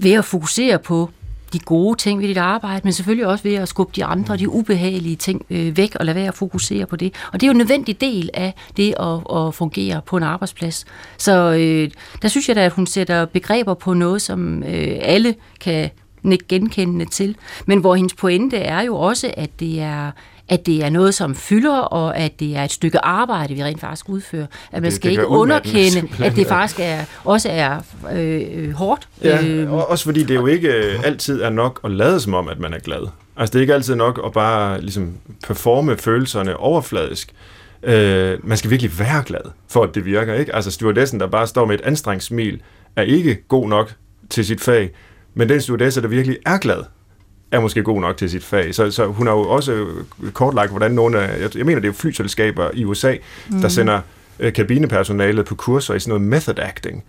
ved 0.01 0.11
at 0.11 0.25
fokusere 0.25 0.79
på 0.79 1.09
de 1.53 1.59
gode 1.59 1.97
ting 1.97 2.21
ved 2.21 2.27
dit 2.27 2.37
arbejde, 2.37 2.81
men 2.83 2.93
selvfølgelig 2.93 3.27
også 3.27 3.43
ved 3.43 3.53
at 3.53 3.67
skubbe 3.67 3.93
de 3.95 4.05
andre, 4.05 4.37
de 4.37 4.49
ubehagelige 4.49 5.15
ting 5.15 5.45
øh, 5.49 5.77
væk 5.77 5.95
og 5.95 6.05
lade 6.05 6.15
være 6.15 6.27
at 6.27 6.33
fokusere 6.33 6.85
på 6.85 6.95
det. 6.95 7.13
Og 7.33 7.41
det 7.41 7.43
er 7.43 7.47
jo 7.47 7.51
en 7.51 7.57
nødvendig 7.57 8.01
del 8.01 8.29
af 8.33 8.53
det 8.77 8.95
at, 8.99 9.37
at 9.37 9.53
fungere 9.53 10.01
på 10.05 10.17
en 10.17 10.23
arbejdsplads. 10.23 10.85
Så 11.17 11.51
øh, 11.51 11.89
der 12.21 12.27
synes 12.27 12.47
jeg 12.47 12.55
da, 12.55 12.65
at 12.65 12.71
hun 12.71 12.87
sætter 12.87 13.25
begreber 13.25 13.73
på 13.73 13.93
noget, 13.93 14.21
som 14.21 14.63
øh, 14.63 14.97
alle 15.01 15.35
kan 15.59 15.89
nikke 16.23 16.45
genkendende 16.47 17.05
til. 17.05 17.35
Men 17.65 17.79
hvor 17.79 17.95
hendes 17.95 18.13
pointe 18.13 18.57
er 18.57 18.81
jo 18.81 18.95
også, 18.95 19.33
at 19.37 19.49
det 19.59 19.81
er 19.81 20.11
at 20.47 20.65
det 20.65 20.83
er 20.85 20.89
noget, 20.89 21.13
som 21.13 21.35
fylder, 21.35 21.77
og 21.77 22.17
at 22.17 22.39
det 22.39 22.55
er 22.57 22.63
et 22.63 22.71
stykke 22.71 23.05
arbejde, 23.05 23.53
vi 23.53 23.63
rent 23.63 23.79
faktisk 23.79 24.09
udfører. 24.09 24.45
At 24.71 24.73
man 24.73 24.83
det, 24.83 24.93
skal 24.93 25.11
det 25.11 25.11
ikke 25.11 25.27
underkende, 25.27 26.09
at 26.23 26.35
det 26.35 26.47
faktisk 26.47 26.79
er, 26.83 27.05
også 27.23 27.49
er 27.51 27.79
øh, 28.13 28.71
hårdt. 28.71 29.07
Ja, 29.23 29.45
øh, 29.45 29.73
også 29.73 30.05
fordi 30.05 30.23
det 30.23 30.35
jo 30.35 30.45
ikke 30.47 30.67
øh, 30.67 31.03
altid 31.03 31.41
er 31.41 31.49
nok 31.49 31.79
at 31.83 31.91
lade 31.91 32.19
som 32.19 32.33
om, 32.33 32.47
at 32.47 32.59
man 32.59 32.73
er 32.73 32.79
glad. 32.79 33.07
Altså 33.37 33.53
det 33.53 33.59
er 33.59 33.61
ikke 33.61 33.73
altid 33.73 33.95
nok 33.95 34.21
at 34.25 34.31
bare 34.31 34.81
ligesom, 34.81 35.13
performe 35.47 35.97
følelserne 35.97 36.57
overfladisk. 36.57 37.33
Øh, 37.83 38.37
man 38.43 38.57
skal 38.57 38.69
virkelig 38.71 38.99
være 38.99 39.23
glad, 39.25 39.51
for 39.69 39.83
at 39.83 39.95
det 39.95 40.05
virker. 40.05 40.33
ikke. 40.33 40.55
Altså 40.55 40.71
stewardessen, 40.71 41.19
der 41.19 41.27
bare 41.27 41.47
står 41.47 41.65
med 41.65 41.75
et 41.75 41.81
anstrengt 41.81 42.23
smil, 42.23 42.61
er 42.95 43.01
ikke 43.01 43.35
god 43.47 43.67
nok 43.67 43.93
til 44.29 44.45
sit 44.45 44.61
fag. 44.61 44.91
Men 45.33 45.49
den 45.49 45.61
stewardesse, 45.61 46.01
der 46.01 46.07
virkelig 46.07 46.37
er 46.45 46.57
glad, 46.57 46.83
er 47.51 47.59
måske 47.59 47.83
god 47.83 48.01
nok 48.01 48.17
til 48.17 48.29
sit 48.29 48.43
fag. 48.43 48.75
Så, 48.75 48.91
så 48.91 49.07
hun 49.07 49.27
har 49.27 49.33
jo 49.33 49.41
også 49.41 49.87
kortlagt, 50.33 50.71
hvordan 50.71 50.91
nogle 50.91 51.19
af, 51.19 51.41
jeg, 51.41 51.57
jeg 51.57 51.65
mener, 51.65 51.81
det 51.81 51.87
er 51.87 51.93
flyselskaber 51.93 52.69
i 52.73 52.85
USA, 52.85 53.15
mm. 53.49 53.61
der 53.61 53.67
sender 53.67 54.01
øh, 54.39 54.53
kabinepersonalet 54.53 55.45
på 55.45 55.55
kurser 55.55 55.93
i 55.93 55.99
sådan 55.99 56.09
noget 56.09 56.21
method 56.21 56.59
acting, 56.59 57.03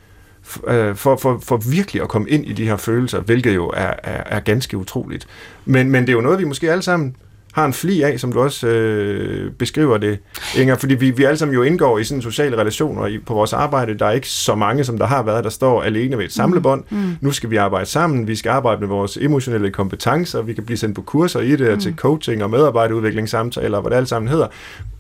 øh, 0.67 0.97
for, 0.97 1.17
for, 1.17 1.39
for 1.43 1.57
virkelig 1.57 2.03
at 2.03 2.09
komme 2.09 2.31
ind 2.31 2.47
i 2.47 2.53
de 2.53 2.65
her 2.65 2.77
følelser, 2.77 3.21
hvilket 3.21 3.55
jo 3.55 3.69
er, 3.69 3.93
er, 4.03 4.23
er 4.27 4.41
ganske 4.41 4.77
utroligt. 4.77 5.27
Men, 5.65 5.91
men 5.91 6.03
det 6.03 6.09
er 6.09 6.13
jo 6.13 6.21
noget, 6.21 6.39
vi 6.39 6.45
måske 6.45 6.71
alle 6.71 6.83
sammen 6.83 7.17
har 7.55 7.65
en 7.65 7.73
fli 7.73 8.03
af, 8.03 8.21
som 8.21 8.33
du 8.33 8.41
også 8.41 8.67
øh, 8.67 9.53
beskriver 9.53 9.99
det, 9.99 10.19
Inger, 10.57 10.77
fordi 10.77 10.95
vi, 10.95 11.11
vi 11.11 11.25
alle 11.25 11.37
sammen 11.37 11.55
jo 11.55 11.63
indgår 11.63 11.99
i 11.99 12.05
sådan 12.05 12.23
sociale 12.23 12.57
relationer 12.57 13.07
i, 13.07 13.19
på 13.19 13.35
vores 13.35 13.53
arbejde. 13.53 13.99
Der 13.99 14.07
er 14.07 14.11
ikke 14.11 14.29
så 14.29 14.55
mange, 14.55 14.85
som 14.85 14.99
der 14.99 15.07
har 15.07 15.23
været, 15.23 15.45
der 15.45 15.51
står 15.51 15.83
alene 15.83 16.19
ved 16.19 16.25
et 16.25 16.33
samlebånd. 16.33 16.85
Mm. 16.91 16.97
Mm. 16.97 17.17
Nu 17.21 17.33
skal 17.33 17.51
vi 17.51 17.57
arbejde 17.57 17.87
sammen, 17.87 18.27
vi 18.27 18.37
skal 18.37 18.51
arbejde 18.51 18.81
med 18.81 18.89
vores 18.89 19.17
emotionelle 19.17 19.71
kompetencer, 19.71 20.43
vi 20.43 20.53
kan 20.53 20.65
blive 20.65 20.77
sendt 20.77 20.95
på 20.95 21.03
kurser 21.03 21.41
i 21.41 21.57
det, 21.57 21.73
mm. 21.73 21.81
til 21.81 21.95
coaching 21.97 22.43
og 22.43 22.51
medarbejderudviklingssamtaler, 22.51 23.81
hvad 23.81 23.91
det 23.91 23.97
alt 23.97 24.09
sammen 24.09 24.29
hedder 24.29 24.47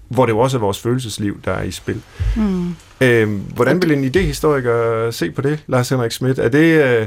hvor 0.08 0.26
det 0.26 0.32
jo 0.32 0.38
også 0.38 0.56
er 0.56 0.60
vores 0.60 0.80
følelsesliv, 0.80 1.40
der 1.44 1.52
er 1.52 1.62
i 1.62 1.70
spil. 1.70 2.02
Mm. 2.36 2.74
Øhm, 3.00 3.42
hvordan 3.54 3.82
vil 3.82 3.92
en 3.92 4.04
idehistoriker 4.04 5.10
se 5.10 5.30
på 5.30 5.42
det, 5.42 5.64
Lars 5.66 5.88
Henrik 5.88 6.10
Schmidt? 6.10 6.38
Er 6.38 6.48
det, 6.48 6.84
øh, 6.84 7.06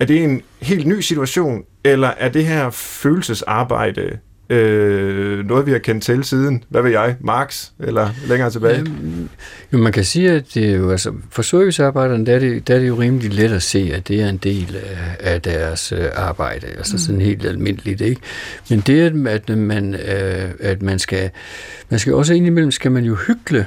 er 0.00 0.04
det 0.04 0.24
en 0.24 0.42
helt 0.60 0.86
ny 0.86 1.00
situation, 1.00 1.62
eller 1.84 2.08
er 2.08 2.28
det 2.28 2.44
her 2.44 2.70
følelsesarbejde 2.70 4.18
øh, 4.50 5.46
noget, 5.46 5.66
vi 5.66 5.72
har 5.72 5.78
kendt 5.78 6.04
til 6.04 6.24
siden, 6.24 6.64
hvad 6.68 6.82
ved 6.82 6.90
jeg, 6.90 7.16
Marx, 7.20 7.68
eller 7.80 8.08
længere 8.28 8.50
tilbage? 8.50 8.76
Jamen, 8.76 9.30
jo, 9.72 9.78
man 9.78 9.92
kan 9.92 10.04
sige, 10.04 10.30
at 10.30 10.44
det 10.54 10.70
er 10.70 10.76
jo, 10.76 10.90
altså, 10.90 11.12
for 11.30 11.42
servicearbejderne, 11.42 12.26
der 12.26 12.34
er, 12.34 12.38
det, 12.38 12.68
der 12.68 12.74
er 12.74 12.78
det 12.78 12.88
jo 12.88 12.94
rimelig 12.94 13.34
let 13.34 13.52
at 13.52 13.62
se, 13.62 13.92
at 13.94 14.08
det 14.08 14.22
er 14.22 14.28
en 14.28 14.36
del 14.36 14.76
af, 14.76 15.32
af 15.32 15.42
deres 15.42 15.92
øh, 15.92 16.04
arbejde, 16.14 16.66
altså 16.66 16.94
mm. 16.94 16.98
sådan 16.98 17.20
helt 17.20 17.44
almindeligt, 17.44 18.00
ikke? 18.00 18.20
Men 18.70 18.80
det, 18.80 19.26
at 19.28 19.48
man, 19.58 19.94
øh, 19.94 20.50
at 20.60 20.82
man 20.82 20.98
skal, 20.98 21.30
man 21.88 22.00
skal 22.00 22.14
også 22.14 22.34
indimellem, 22.34 22.70
skal 22.70 22.92
man 22.92 23.04
jo 23.04 23.14
hygge 23.14 23.66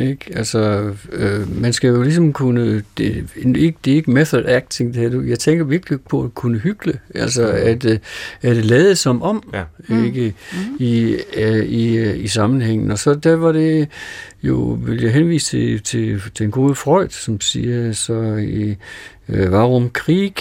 ikke? 0.00 0.32
Altså, 0.36 0.92
øh, 1.12 1.60
man 1.60 1.72
skal 1.72 1.88
jo 1.88 2.02
ligesom 2.02 2.32
kunne, 2.32 2.82
det, 2.98 3.26
ikke, 3.56 3.78
det 3.84 3.90
er 3.90 3.96
ikke 3.96 4.10
method 4.10 4.44
acting, 4.46 4.94
det 4.94 5.12
her. 5.12 5.22
Jeg 5.22 5.38
tænker 5.38 5.64
virkelig 5.64 6.00
på 6.00 6.22
at 6.22 6.34
kunne 6.34 6.58
hygge, 6.58 6.92
altså 7.14 7.42
mm. 7.42 7.68
at, 7.68 7.84
øh, 7.84 7.98
at 8.42 8.56
det 8.56 8.64
lade 8.64 8.96
som 8.96 9.22
om, 9.22 9.52
ja. 9.54 9.64
ikke? 10.04 10.34
Mm. 10.52 10.76
I, 10.78 11.16
uh, 11.36 11.64
i, 11.64 12.12
i 12.12 12.28
sammenhængen. 12.28 12.90
Og 12.90 12.98
så 12.98 13.14
der 13.14 13.36
var 13.36 13.52
det 13.52 13.88
jo, 14.42 14.78
vil 14.82 15.02
jeg 15.02 15.12
henvise 15.12 15.46
til, 15.50 15.82
til, 15.82 16.22
til 16.34 16.44
en 16.44 16.50
god 16.50 16.74
Freud, 16.74 17.08
som 17.08 17.40
siger 17.40 17.92
så 17.92 18.36
i 18.36 18.76
øh, 19.28 19.52
Varum 19.52 19.90
Krig. 19.90 20.34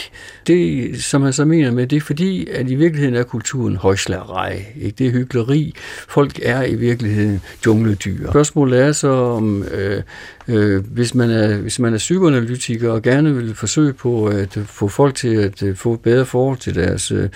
Det, 0.48 1.04
som 1.04 1.22
han 1.22 1.34
så 1.34 1.46
mener 1.46 1.72
med, 1.72 1.88
det 1.88 1.96
er 1.96 2.02
fordi, 2.02 2.48
at 2.48 2.70
i 2.70 2.76
virkeligheden 2.76 3.16
er 3.16 3.24
kulturen 3.24 3.76
højslagerej. 3.76 4.66
Ikke? 4.82 4.96
Det 4.98 5.08
er 5.08 5.12
hyggeleri. 5.12 5.74
Folk 6.08 6.40
er 6.44 6.64
i 6.64 6.76
virkeligheden 6.76 7.42
jungledyr. 7.66 8.30
Spørgsmålet 8.30 8.80
er 8.80 8.92
så, 8.92 9.12
om 9.12 9.64
øh, 9.64 10.04
øh, 10.50 10.86
hvis, 10.86 11.16
man 11.16 11.30
er, 11.30 11.58
hvis 11.58 11.80
man 11.80 11.94
er 11.94 11.98
psykoanalytiker 11.98 12.92
og 12.92 13.02
gerne 13.02 13.36
vil 13.36 13.56
forsøge 13.56 13.94
på 13.94 14.26
at 14.28 14.58
få 14.66 14.88
folk 14.88 15.16
til 15.16 15.36
at 15.36 15.64
øh, 15.64 15.76
få 15.76 15.96
bedre 15.96 16.26
forhold 16.26 16.58
til 16.58 16.76
deres 16.76 17.12
øh, 17.12 17.30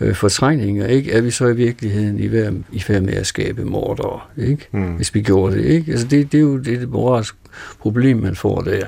øh, 0.00 0.14
fortrængninger, 0.14 0.86
ikke? 0.86 1.12
er 1.12 1.20
vi 1.20 1.30
så 1.30 1.46
i 1.46 1.56
virkeligheden 1.56 2.18
i 2.18 2.28
færd, 2.28 2.54
i 2.72 2.80
færd 2.80 3.02
med 3.02 3.14
at 3.14 3.26
skabe 3.26 3.64
mordere, 3.64 4.20
ikke? 4.36 4.68
Mm. 4.72 4.94
hvis 4.94 5.14
vi 5.14 5.22
gjorde 5.22 5.56
det. 5.56 5.64
Ikke? 5.64 5.92
Altså 5.92 6.06
det, 6.06 6.32
det 6.32 6.38
er 6.38 6.42
jo 6.42 6.56
det, 6.56 6.80
det 6.80 6.88
moralsk, 6.88 7.34
problem, 7.80 8.16
man 8.16 8.36
får 8.36 8.60
der. 8.60 8.86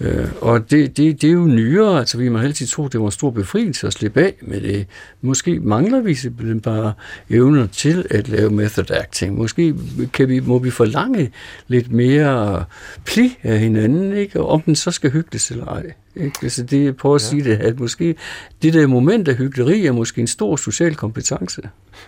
Øh, 0.00 0.28
og 0.40 0.70
det, 0.70 0.96
det, 0.96 1.22
det 1.22 1.28
er 1.28 1.32
jo 1.32 1.46
nyere, 1.46 1.98
altså 1.98 2.18
vi 2.18 2.28
må 2.28 2.38
altid 2.38 2.66
tro, 2.66 2.88
det 2.88 3.00
var 3.00 3.06
en 3.06 3.12
stor 3.12 3.30
befrielse 3.30 3.86
at 3.86 3.92
slippe 3.92 4.20
af 4.20 4.34
med 4.42 4.60
det. 4.60 4.86
Måske 5.22 5.60
mangler 5.60 6.00
vi 6.00 6.14
simpelthen 6.14 6.60
bare 6.60 6.92
evner 7.30 7.66
til 7.66 8.06
at 8.10 8.28
lave 8.28 8.50
method 8.50 8.90
acting. 8.90 9.38
Måske 9.38 9.74
kan 10.12 10.28
vi, 10.28 10.40
må 10.40 10.58
vi 10.58 10.70
forlange 10.70 11.30
lidt 11.66 11.92
mere 11.92 12.64
pli 13.04 13.38
af 13.42 13.58
hinanden, 13.58 14.12
ikke? 14.12 14.40
og 14.40 14.48
om 14.48 14.60
den 14.60 14.76
så 14.76 14.90
skal 14.90 15.10
hygges 15.10 15.50
eller 15.50 15.66
ej. 15.66 15.92
Ikke? 16.16 16.38
Altså 16.42 16.62
det, 16.62 16.84
jeg 16.84 16.96
prøver 16.96 17.14
at 17.14 17.22
ja. 17.22 17.28
sige 17.28 17.44
det, 17.44 17.56
at 17.56 17.80
måske 17.80 18.14
det 18.62 18.74
der 18.74 18.86
moment 18.86 19.28
af 19.28 19.34
hyggeleri 19.34 19.86
er 19.86 19.92
måske 19.92 20.20
en 20.20 20.26
stor 20.26 20.56
social 20.56 20.94
kompetence. 20.94 21.62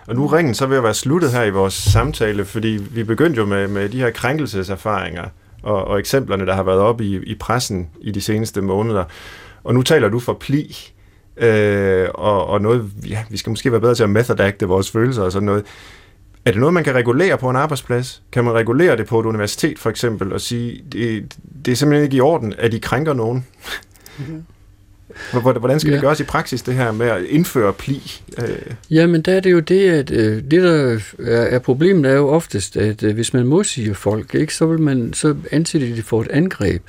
Og 0.06 0.14
nu 0.14 0.26
ringen 0.26 0.54
så 0.54 0.66
ved 0.66 0.76
at 0.76 0.82
være 0.82 0.94
sluttet 0.94 1.32
her 1.32 1.42
i 1.42 1.50
vores 1.50 1.74
samtale, 1.74 2.44
fordi 2.44 2.78
vi 2.90 3.04
begyndte 3.04 3.38
jo 3.38 3.46
med, 3.46 3.68
med 3.68 3.88
de 3.88 3.98
her 3.98 4.10
krænkelseserfaringer, 4.10 5.24
og, 5.62 5.84
og 5.84 5.98
eksemplerne, 5.98 6.46
der 6.46 6.54
har 6.54 6.62
været 6.62 6.78
op 6.78 7.00
i, 7.00 7.16
i 7.16 7.34
pressen 7.34 7.88
i 8.00 8.10
de 8.10 8.20
seneste 8.20 8.60
måneder. 8.60 9.04
Og 9.64 9.74
nu 9.74 9.82
taler 9.82 10.08
du 10.08 10.18
for 10.18 10.32
pli, 10.32 10.76
øh, 11.36 12.08
og, 12.14 12.46
og 12.46 12.60
noget, 12.60 12.90
ja, 13.08 13.24
vi 13.30 13.36
skal 13.36 13.50
måske 13.50 13.72
være 13.72 13.80
bedre 13.80 13.94
til 13.94 14.02
at 14.02 14.10
methodacte 14.10 14.66
vores 14.68 14.90
følelser 14.90 15.22
og 15.22 15.32
sådan 15.32 15.46
noget. 15.46 15.64
Er 16.44 16.50
det 16.50 16.60
noget, 16.60 16.74
man 16.74 16.84
kan 16.84 16.94
regulere 16.94 17.38
på 17.38 17.50
en 17.50 17.56
arbejdsplads? 17.56 18.22
Kan 18.32 18.44
man 18.44 18.54
regulere 18.54 18.96
det 18.96 19.06
på 19.06 19.20
et 19.20 19.26
universitet 19.26 19.78
for 19.78 19.90
eksempel, 19.90 20.32
og 20.32 20.40
sige, 20.40 20.84
det, 20.92 21.36
det 21.64 21.72
er 21.72 21.76
simpelthen 21.76 22.04
ikke 22.04 22.16
i 22.16 22.20
orden, 22.20 22.54
at 22.58 22.74
I 22.74 22.78
krænker 22.78 23.12
nogen? 23.12 23.46
Mm-hmm. 24.18 24.44
Hvordan 25.32 25.80
skal 25.80 25.90
ja. 25.90 25.94
det 25.94 26.02
gøres 26.02 26.20
i 26.20 26.24
praksis, 26.24 26.62
det 26.62 26.74
her 26.74 26.92
med 26.92 27.06
at 27.06 27.22
indføre 27.22 27.72
pli? 27.72 28.22
Øh? 28.38 28.48
Jamen, 28.90 29.22
der 29.22 29.32
er 29.32 29.40
det 29.40 29.52
jo 29.52 29.60
det, 29.60 29.90
at 29.90 30.10
øh, 30.10 30.42
det, 30.50 30.62
der 30.62 30.98
er, 31.18 31.42
er 31.42 31.58
problemet, 31.58 32.10
er 32.10 32.14
jo 32.14 32.28
oftest, 32.28 32.76
at 32.76 33.02
øh, 33.02 33.14
hvis 33.14 33.34
man 33.34 33.46
modsiger 33.46 33.94
folk, 33.94 34.34
ikke, 34.34 34.54
så 34.54 34.66
vil 34.66 34.80
man 34.80 35.12
så 35.12 35.34
anse 35.50 35.80
det 35.80 36.04
for 36.04 36.20
et 36.20 36.28
angreb. 36.28 36.82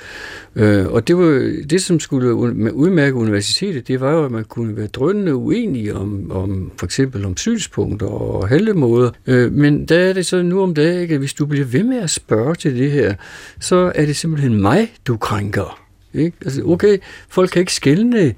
og 0.86 1.08
det 1.08 1.18
var 1.18 1.52
det, 1.70 1.82
som 1.82 2.00
skulle 2.00 2.34
udmærke 2.74 3.16
universitetet, 3.16 3.88
det 3.88 4.02
var 4.02 4.12
jo, 4.12 4.26
at 4.26 4.32
man 4.32 4.44
kunne 4.44 4.78
være 4.78 4.88
drønnende 4.88 5.36
uenige 5.36 5.96
om, 5.96 6.32
om 6.32 6.72
for 6.78 6.86
eksempel 6.86 7.26
om 7.26 7.38
synspunkter 7.38 8.08
og 8.08 8.48
heldemåder. 8.48 9.12
men 9.50 9.86
der 9.86 10.00
er 10.00 10.14
det 10.14 10.26
så 10.26 10.42
nu 10.42 10.64
om 10.64 10.74
dagen, 10.74 11.12
at 11.12 11.18
hvis 11.18 11.34
du 11.34 11.46
bliver 11.46 11.66
ved 11.66 11.84
med 11.84 11.98
at 11.98 12.10
spørge 12.10 12.56
til 12.56 12.78
det 12.78 12.92
her, 12.92 13.16
så 13.60 13.92
er 13.96 14.06
det 14.06 14.16
simpelthen 14.16 14.62
mig, 14.62 14.94
du 15.08 15.18
krænker. 15.18 15.81
Ikke? 16.14 16.38
Altså, 16.46 16.64
okay, 16.66 16.98
folk 17.30 17.50
kan 17.50 17.60
ikke 17.60 17.74
skælne 17.74 18.34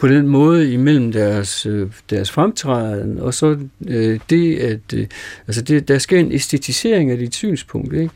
på 0.00 0.08
den 0.08 0.28
måde 0.28 0.72
imellem 0.72 1.12
deres, 1.12 1.66
øh, 1.66 1.90
deres 2.10 2.30
fremtræden, 2.30 3.18
og 3.18 3.34
så 3.34 3.58
øh, 3.86 4.20
det, 4.30 4.56
at 4.56 4.94
øh, 4.94 5.06
altså 5.46 5.62
det, 5.62 5.88
der 5.88 5.98
sker 5.98 6.18
en 6.18 6.32
æstetisering 6.32 7.10
af 7.10 7.18
dit 7.18 7.34
synspunkt. 7.34 7.94
Ikke? 7.94 8.10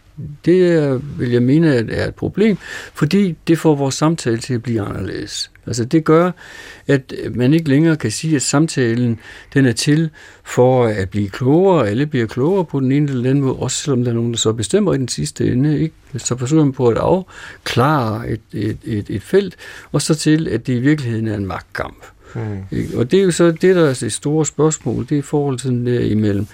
Det 0.44 0.72
er, 0.72 1.00
vil 1.18 1.30
jeg 1.30 1.42
mene 1.42 1.74
er 1.90 2.08
et 2.08 2.14
problem, 2.14 2.56
fordi 2.94 3.36
det 3.48 3.58
får 3.58 3.74
vores 3.74 3.94
samtale 3.94 4.38
til 4.38 4.54
at 4.54 4.62
blive 4.62 4.80
anderledes. 4.80 5.50
Altså 5.68 5.84
det 5.84 6.04
gør, 6.04 6.30
at 6.86 7.12
man 7.34 7.54
ikke 7.54 7.68
længere 7.68 7.96
kan 7.96 8.10
sige, 8.10 8.36
at 8.36 8.42
samtalen 8.42 9.20
den 9.54 9.66
er 9.66 9.72
til 9.72 10.10
for 10.44 10.86
at 10.86 11.10
blive 11.10 11.28
klogere. 11.28 11.88
Alle 11.88 12.06
bliver 12.06 12.26
klogere 12.26 12.64
på 12.64 12.80
den 12.80 12.92
ene 12.92 13.10
eller 13.10 13.30
anden 13.30 13.44
måde, 13.44 13.56
også 13.56 13.76
selvom 13.76 14.04
der 14.04 14.10
er 14.10 14.14
nogen, 14.14 14.32
der 14.32 14.38
så 14.38 14.52
bestemmer 14.52 14.94
i 14.94 14.98
den 14.98 15.08
sidste 15.08 15.52
ende. 15.52 15.80
Ikke? 15.80 15.94
Så 16.16 16.36
forsøger 16.36 16.64
man 16.64 16.72
på 16.72 16.88
at 16.88 16.96
afklare 16.96 18.28
et, 18.28 18.40
et, 18.52 18.78
et, 18.84 19.10
et 19.10 19.22
felt, 19.22 19.56
og 19.92 20.02
så 20.02 20.14
til, 20.14 20.48
at 20.48 20.66
det 20.66 20.72
i 20.72 20.80
virkeligheden 20.80 21.28
er 21.28 21.34
en 21.34 21.46
magtkamp. 21.46 22.04
Mm. 22.34 22.60
Og 22.94 23.10
det 23.10 23.20
er 23.20 23.24
jo 23.24 23.30
så 23.30 23.50
det, 23.50 23.76
der 23.76 23.88
er 23.88 23.94
det 23.94 24.12
store 24.12 24.46
spørgsmål, 24.46 25.06
det 25.08 25.18
er 25.18 25.22
forhold 25.22 25.58
til 25.58 25.86
der 25.86 26.00
imellem 26.00 26.46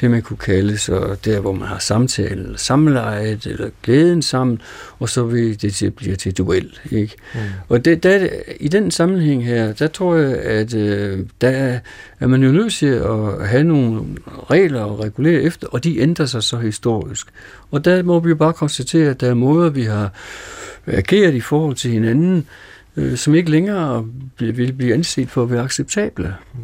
det, 0.00 0.10
man 0.10 0.22
kunne 0.22 0.36
kalde 0.36 0.78
så 0.78 1.16
der, 1.24 1.40
hvor 1.40 1.52
man 1.52 1.68
har 1.68 1.78
samtale, 1.78 2.30
eller 2.30 2.58
samlejet, 2.58 3.46
eller 3.46 3.70
glæden 3.82 4.22
sammen, 4.22 4.60
og 4.98 5.08
så 5.08 5.24
vil 5.24 5.62
det 5.62 5.74
til, 5.74 5.90
bliver 5.90 6.16
til 6.16 6.38
duel. 6.38 6.78
Ikke? 6.90 7.14
Mm. 7.34 7.40
Og 7.68 7.84
det, 7.84 8.02
der, 8.02 8.28
i 8.60 8.68
den 8.68 8.90
sammenhæng 8.90 9.46
her, 9.46 9.72
der 9.72 9.86
tror 9.86 10.16
jeg, 10.16 10.36
at 10.36 10.74
øh, 10.74 11.18
der 11.40 11.78
er 12.20 12.26
man 12.26 12.42
jo 12.42 12.52
nødt 12.52 12.72
til 12.72 12.86
at 12.86 13.48
have 13.48 13.64
nogle 13.64 14.02
regler 14.50 14.84
at 14.84 15.00
regulere 15.04 15.42
efter, 15.42 15.66
og 15.66 15.84
de 15.84 15.98
ændrer 15.98 16.26
sig 16.26 16.42
så 16.42 16.56
historisk. 16.56 17.26
Og 17.70 17.84
der 17.84 18.02
må 18.02 18.20
vi 18.20 18.28
jo 18.28 18.34
bare 18.34 18.52
konstatere, 18.52 19.10
at 19.10 19.20
der 19.20 19.30
er 19.30 19.34
måder, 19.34 19.70
vi 19.70 19.82
har 19.82 20.12
ageret 20.86 21.34
i 21.34 21.40
forhold 21.40 21.76
til 21.76 21.90
hinanden, 21.90 22.36
øh, 22.36 22.69
Øh, 22.96 23.16
som 23.16 23.34
ikke 23.34 23.50
længere 23.50 24.06
vil 24.38 24.72
blive 24.72 24.94
anset 24.94 25.30
for 25.30 25.42
at 25.42 25.50
være 25.50 25.62
acceptable. 25.62 26.34
Mm. 26.54 26.60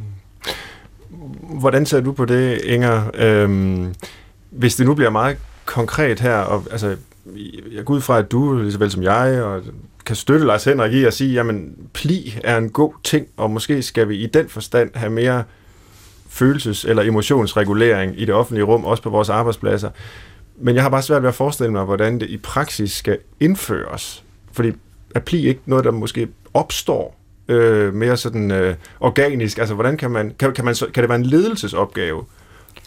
Hvordan 1.58 1.86
ser 1.86 2.00
du 2.00 2.12
på 2.12 2.24
det, 2.24 2.60
Inger? 2.64 3.10
Øhm, 3.14 3.94
hvis 4.50 4.76
det 4.76 4.86
nu 4.86 4.94
bliver 4.94 5.10
meget 5.10 5.36
konkret 5.64 6.20
her, 6.20 6.36
og 6.36 6.64
altså, 6.70 6.96
jeg 7.72 7.84
går 7.84 7.94
ud 7.94 8.00
fra, 8.00 8.18
at 8.18 8.30
du, 8.30 8.58
lige 8.58 8.72
så 8.72 8.78
vel 8.78 8.90
som 8.90 9.02
jeg, 9.02 9.42
og 9.42 9.62
kan 10.06 10.16
støtte 10.16 10.46
Lars 10.46 10.64
Henrik 10.64 10.92
i 10.92 11.04
at 11.04 11.14
sige, 11.14 11.32
jamen, 11.32 11.74
pli 11.92 12.38
er 12.44 12.56
en 12.56 12.70
god 12.70 12.92
ting, 13.04 13.26
og 13.36 13.50
måske 13.50 13.82
skal 13.82 14.08
vi 14.08 14.16
i 14.16 14.26
den 14.26 14.48
forstand 14.48 14.90
have 14.94 15.10
mere 15.10 15.44
følelses- 16.28 16.88
eller 16.88 17.02
emotionsregulering 17.02 18.20
i 18.20 18.24
det 18.24 18.34
offentlige 18.34 18.64
rum, 18.64 18.84
også 18.84 19.02
på 19.02 19.10
vores 19.10 19.28
arbejdspladser. 19.28 19.90
Men 20.58 20.74
jeg 20.74 20.82
har 20.82 20.90
bare 20.90 21.02
svært 21.02 21.22
ved 21.22 21.28
at 21.28 21.34
forestille 21.34 21.72
mig, 21.72 21.84
hvordan 21.84 22.20
det 22.20 22.30
i 22.30 22.36
praksis 22.36 22.92
skal 22.92 23.18
indføres. 23.40 24.24
Fordi 24.52 24.72
er 25.16 25.20
pli 25.20 25.48
ikke 25.48 25.60
noget, 25.66 25.84
der 25.84 25.90
måske 25.90 26.28
opstår 26.54 27.16
øh, 27.48 27.94
mere 27.94 28.16
sådan 28.16 28.50
øh, 28.50 28.74
organisk? 29.00 29.58
Altså, 29.58 29.74
hvordan 29.74 29.96
kan 29.96 30.10
man, 30.10 30.32
kan, 30.38 30.52
kan, 30.52 30.64
man 30.64 30.74
så, 30.74 30.86
kan 30.94 31.02
det 31.02 31.08
være 31.08 31.18
en 31.18 31.26
ledelsesopgave 31.26 32.24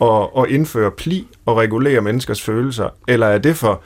at, 0.02 0.28
at 0.38 0.46
indføre 0.50 0.92
pli 0.92 1.28
og 1.46 1.58
regulere 1.58 2.02
menneskers 2.02 2.42
følelser, 2.42 2.90
eller 3.08 3.28
er 3.28 3.38
det 3.38 3.56
for 3.56 3.82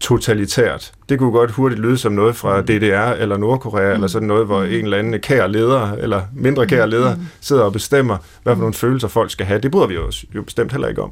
totalitært. 0.00 0.92
Det 1.08 1.18
kunne 1.18 1.32
godt 1.32 1.50
hurtigt 1.50 1.80
lyde 1.80 1.98
som 1.98 2.12
noget 2.12 2.36
fra 2.36 2.62
DDR 2.62 3.12
eller 3.12 3.36
Nordkorea, 3.36 3.88
mm. 3.88 3.94
eller 3.94 4.06
sådan 4.06 4.28
noget, 4.28 4.46
hvor 4.46 4.60
mm. 4.60 4.66
en 4.66 4.84
eller 4.84 4.98
anden 4.98 5.20
kær 5.20 5.46
leder, 5.46 5.92
eller 5.92 6.22
mindre 6.34 6.66
kær 6.66 6.84
mm. 6.84 6.90
leder, 6.90 7.16
sidder 7.40 7.62
og 7.62 7.72
bestemmer, 7.72 8.16
hvad 8.42 8.54
for 8.54 8.60
nogle 8.60 8.74
følelser 8.74 9.08
folk 9.08 9.30
skal 9.30 9.46
have. 9.46 9.60
Det 9.60 9.70
bryder 9.70 9.86
vi 9.86 9.94
jo, 9.94 10.10
jo 10.34 10.42
bestemt 10.42 10.72
heller 10.72 10.88
ikke 10.88 11.02
om. 11.02 11.10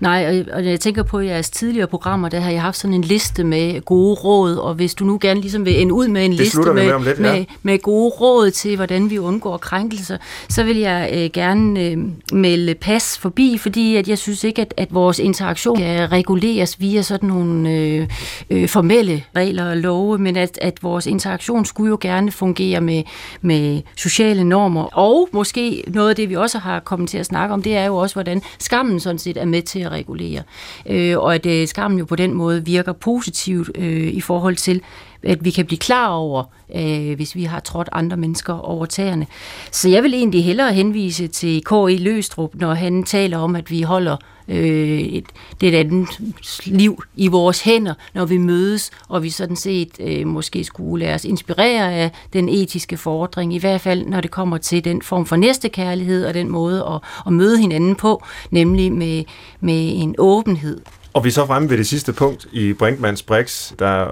Nej, 0.00 0.44
og 0.52 0.64
jeg 0.64 0.80
tænker 0.80 1.02
på 1.02 1.20
jeres 1.20 1.50
tidligere 1.50 1.86
programmer, 1.86 2.28
der 2.28 2.40
har 2.40 2.50
jeg 2.50 2.62
haft 2.62 2.76
sådan 2.76 2.94
en 2.94 3.02
liste 3.02 3.44
med 3.44 3.80
gode 3.80 4.14
råd, 4.14 4.56
og 4.56 4.74
hvis 4.74 4.94
du 4.94 5.04
nu 5.04 5.18
gerne 5.20 5.40
ligesom 5.40 5.64
vil 5.64 5.80
ende 5.80 5.94
ud 5.94 6.08
med 6.08 6.24
en 6.24 6.30
det 6.30 6.40
liste 6.40 6.58
med, 6.58 6.72
med, 6.72 7.04
lidt, 7.04 7.18
ja. 7.18 7.32
med, 7.32 7.44
med 7.62 7.78
gode 7.78 8.10
råd 8.10 8.50
til, 8.50 8.76
hvordan 8.76 9.10
vi 9.10 9.18
undgår 9.18 9.56
krænkelser, 9.56 10.16
så 10.48 10.62
vil 10.62 10.76
jeg 10.76 11.10
øh, 11.14 11.30
gerne 11.32 11.80
øh, 11.80 11.98
melde 12.32 12.74
pas 12.74 13.18
forbi, 13.18 13.58
fordi 13.58 13.96
at 13.96 14.08
jeg 14.08 14.18
synes 14.18 14.44
ikke, 14.44 14.62
at, 14.62 14.74
at 14.76 14.94
vores 14.94 15.18
interaktion 15.18 15.76
kan 15.76 16.12
reguleres 16.12 16.80
via 16.80 17.02
sådan 17.02 17.28
nogle 17.28 17.70
øh, 17.70 18.08
øh, 18.50 18.68
formelle 18.68 19.24
regler 19.36 19.70
og 19.70 19.76
love, 19.76 20.18
men 20.18 20.36
at, 20.36 20.58
at 20.62 20.82
vores 20.82 21.06
interaktion 21.06 21.64
skulle 21.64 21.90
jo 21.90 21.98
gerne 22.00 22.32
fungere 22.32 22.80
med, 22.80 23.02
med 23.40 23.82
sociale 23.96 24.44
normer, 24.44 24.82
og 24.82 25.28
måske 25.32 25.84
noget 25.86 26.10
af 26.10 26.16
det, 26.16 26.28
vi 26.28 26.36
også 26.36 26.58
har 26.58 26.80
kommet 26.80 27.08
til 27.08 27.18
at 27.18 27.26
snakke 27.26 27.54
om, 27.54 27.62
det 27.62 27.76
er 27.76 27.84
jo 27.84 27.96
også, 27.96 28.14
hvordan 28.14 28.42
skammen 28.58 29.00
sådan 29.00 29.18
set 29.18 29.36
er 29.36 29.44
med 29.44 29.57
til 29.62 29.78
at 29.78 29.90
regulere. 29.90 30.42
Øh, 30.86 31.18
og 31.18 31.34
at 31.34 31.46
øh, 31.46 31.68
skammen 31.68 31.98
jo 31.98 32.04
på 32.04 32.16
den 32.16 32.34
måde 32.34 32.64
virker 32.64 32.92
positivt 32.92 33.70
øh, 33.74 34.08
i 34.08 34.20
forhold 34.20 34.56
til, 34.56 34.80
at 35.22 35.44
vi 35.44 35.50
kan 35.50 35.66
blive 35.66 35.78
klar 35.78 36.08
over, 36.08 36.44
øh, 36.74 37.16
hvis 37.16 37.34
vi 37.34 37.44
har 37.44 37.60
trådt 37.60 37.88
andre 37.92 38.16
mennesker 38.16 38.54
over 38.54 38.86
tæerne. 38.86 39.26
Så 39.70 39.88
jeg 39.88 40.02
vil 40.02 40.14
egentlig 40.14 40.44
hellere 40.44 40.72
henvise 40.72 41.26
til 41.26 41.64
K.I. 41.64 41.96
Løstrup, 41.96 42.54
når 42.54 42.74
han 42.74 43.02
taler 43.02 43.38
om, 43.38 43.56
at 43.56 43.70
vi 43.70 43.82
holder 43.82 44.16
øh, 44.48 44.98
et, 44.98 45.24
det 45.60 45.68
er 45.68 45.80
et 45.80 45.84
andet 45.84 46.20
liv 46.64 47.02
i 47.16 47.28
vores 47.28 47.60
hænder, 47.60 47.94
når 48.14 48.24
vi 48.24 48.38
mødes, 48.38 48.90
og 49.08 49.22
vi 49.22 49.30
sådan 49.30 49.56
set 49.56 49.88
øh, 50.00 50.26
måske 50.26 50.64
skulle 50.64 51.04
lade 51.04 51.14
os 51.14 51.24
inspirere 51.24 51.94
af 51.94 52.10
den 52.32 52.48
etiske 52.48 52.96
fordring, 52.96 53.54
i 53.54 53.58
hvert 53.58 53.80
fald 53.80 54.06
når 54.06 54.20
det 54.20 54.30
kommer 54.30 54.58
til 54.58 54.84
den 54.84 55.02
form 55.02 55.26
for 55.26 55.36
næstekærlighed 55.36 56.26
og 56.26 56.34
den 56.34 56.50
måde 56.50 56.84
at, 56.94 57.00
at 57.26 57.32
møde 57.32 57.58
hinanden 57.58 57.94
på, 57.94 58.24
nemlig 58.50 58.92
med, 58.92 59.24
med 59.60 59.92
en 59.94 60.14
åbenhed. 60.18 60.80
Og 61.12 61.24
vi 61.24 61.28
er 61.28 61.32
så 61.32 61.46
fremme 61.46 61.70
ved 61.70 61.78
det 61.78 61.86
sidste 61.86 62.12
punkt 62.12 62.46
i 62.52 62.72
Brinkmans 62.72 63.22
Brix, 63.22 63.72
der 63.78 64.06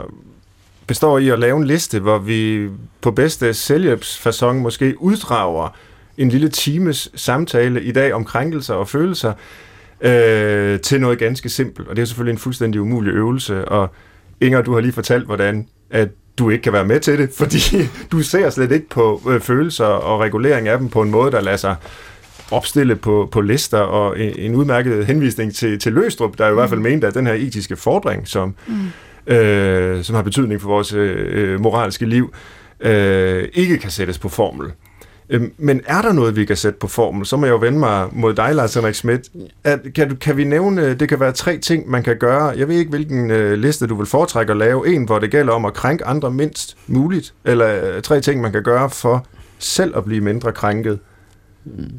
består 0.87 1.19
i 1.19 1.29
at 1.29 1.39
lave 1.39 1.57
en 1.57 1.67
liste, 1.67 2.01
hvor 2.01 2.19
vi 2.19 2.69
på 3.01 3.11
bedste 3.11 3.55
selvhjælpsfasong 3.55 4.63
måske 4.63 5.03
uddrager 5.03 5.69
en 6.19 6.29
lille 6.29 6.49
times 6.49 7.11
samtale 7.15 7.83
i 7.83 7.93
dag 7.93 8.13
om 8.13 8.25
krænkelser 8.25 8.75
og 8.75 8.89
følelser, 8.89 9.33
øh, 10.01 10.81
til 10.81 11.01
noget 11.01 11.19
ganske 11.19 11.49
simpelt. 11.49 11.89
Og 11.89 11.97
det 11.97 12.03
er 12.03 12.07
selvfølgelig 12.07 12.33
en 12.33 12.39
fuldstændig 12.39 12.81
umulig 12.81 13.13
øvelse. 13.13 13.65
Og 13.65 13.95
Inger, 14.41 14.63
du 14.63 14.75
har 14.75 14.81
lige 14.81 14.93
fortalt, 14.93 15.27
hvordan 15.27 15.69
at 15.91 16.09
du 16.39 16.51
ikke 16.51 16.63
kan 16.63 16.73
være 16.73 16.85
med 16.85 17.01
til 17.01 17.19
det, 17.19 17.31
fordi 17.39 17.59
du 18.13 18.23
ser 18.23 18.51
slet 18.51 18.73
ikke 18.73 18.89
på 18.89 19.23
øh, 19.29 19.41
følelser 19.41 19.85
og 19.85 20.21
regulering 20.21 20.69
af 20.69 20.79
dem 20.79 20.89
på 20.89 21.03
en 21.03 21.11
måde, 21.11 21.33
der 21.33 21.41
lader 21.41 21.57
sig 21.57 21.77
opstille 22.51 22.97
på, 22.97 23.29
på 23.33 23.41
lister, 23.41 23.79
og 23.79 24.21
en, 24.21 24.39
en 24.39 24.55
udmærket 24.55 25.07
henvisning 25.07 25.55
til, 25.55 25.79
til 25.79 25.93
Løstrup, 25.93 26.39
der 26.39 26.47
i 26.47 26.51
mm. 26.51 26.55
hvert 26.55 26.69
fald 26.69 26.81
mm. 26.81 26.87
mente, 26.87 27.07
at 27.07 27.15
den 27.15 27.27
her 27.27 27.35
etiske 27.35 27.77
fordring, 27.77 28.29
som, 28.29 28.55
mm. 28.67 29.35
øh, 29.35 30.05
som 30.05 30.15
har 30.15 30.23
betydning 30.23 30.61
for 30.61 30.69
vores 30.69 30.93
øh, 30.93 31.61
moralske 31.61 32.07
liv, 32.07 32.35
øh, 32.81 33.49
ikke 33.53 33.79
kan 33.79 33.91
sættes 33.91 34.19
på 34.19 34.29
formel. 34.29 34.73
Øhm, 35.29 35.53
men 35.59 35.81
er 35.87 36.03
der 36.03 36.13
noget, 36.13 36.37
vi 36.37 36.45
kan 36.45 36.57
sætte 36.57 36.79
på 36.79 36.87
formel? 36.87 37.27
Så 37.27 37.37
må 37.37 37.47
jeg 37.47 37.53
jo 37.53 37.59
vende 37.59 37.79
mig 37.79 38.09
mod 38.13 38.35
dig, 38.35 38.55
Lars 38.55 38.75
Henrik 38.75 38.95
Schmidt. 38.95 39.29
At, 39.65 39.81
kan, 39.95 40.09
du, 40.09 40.15
kan 40.15 40.37
vi 40.37 40.45
nævne, 40.45 40.95
det 40.95 41.09
kan 41.09 41.21
være 41.21 41.33
tre 41.33 41.59
ting, 41.59 41.91
man 41.91 42.03
kan 42.03 42.17
gøre. 42.19 42.45
Jeg 42.45 42.69
ved 42.69 42.77
ikke, 42.77 42.91
hvilken 42.91 43.31
øh, 43.31 43.59
liste 43.59 43.87
du 43.87 43.95
vil 43.95 44.07
foretrække 44.07 44.51
at 44.51 44.57
lave. 44.57 44.95
En, 44.95 45.05
hvor 45.05 45.19
det 45.19 45.31
gælder 45.31 45.53
om 45.53 45.65
at 45.65 45.75
krænke 45.75 46.05
andre 46.05 46.31
mindst 46.31 46.77
muligt. 46.87 47.35
Eller 47.45 47.97
øh, 47.97 48.03
tre 48.03 48.21
ting, 48.21 48.41
man 48.41 48.53
kan 48.53 48.63
gøre 48.63 48.91
for 48.91 49.27
selv 49.59 49.97
at 49.97 50.05
blive 50.05 50.21
mindre 50.21 50.53
krænket. 50.53 50.99
Mm. 51.65 51.93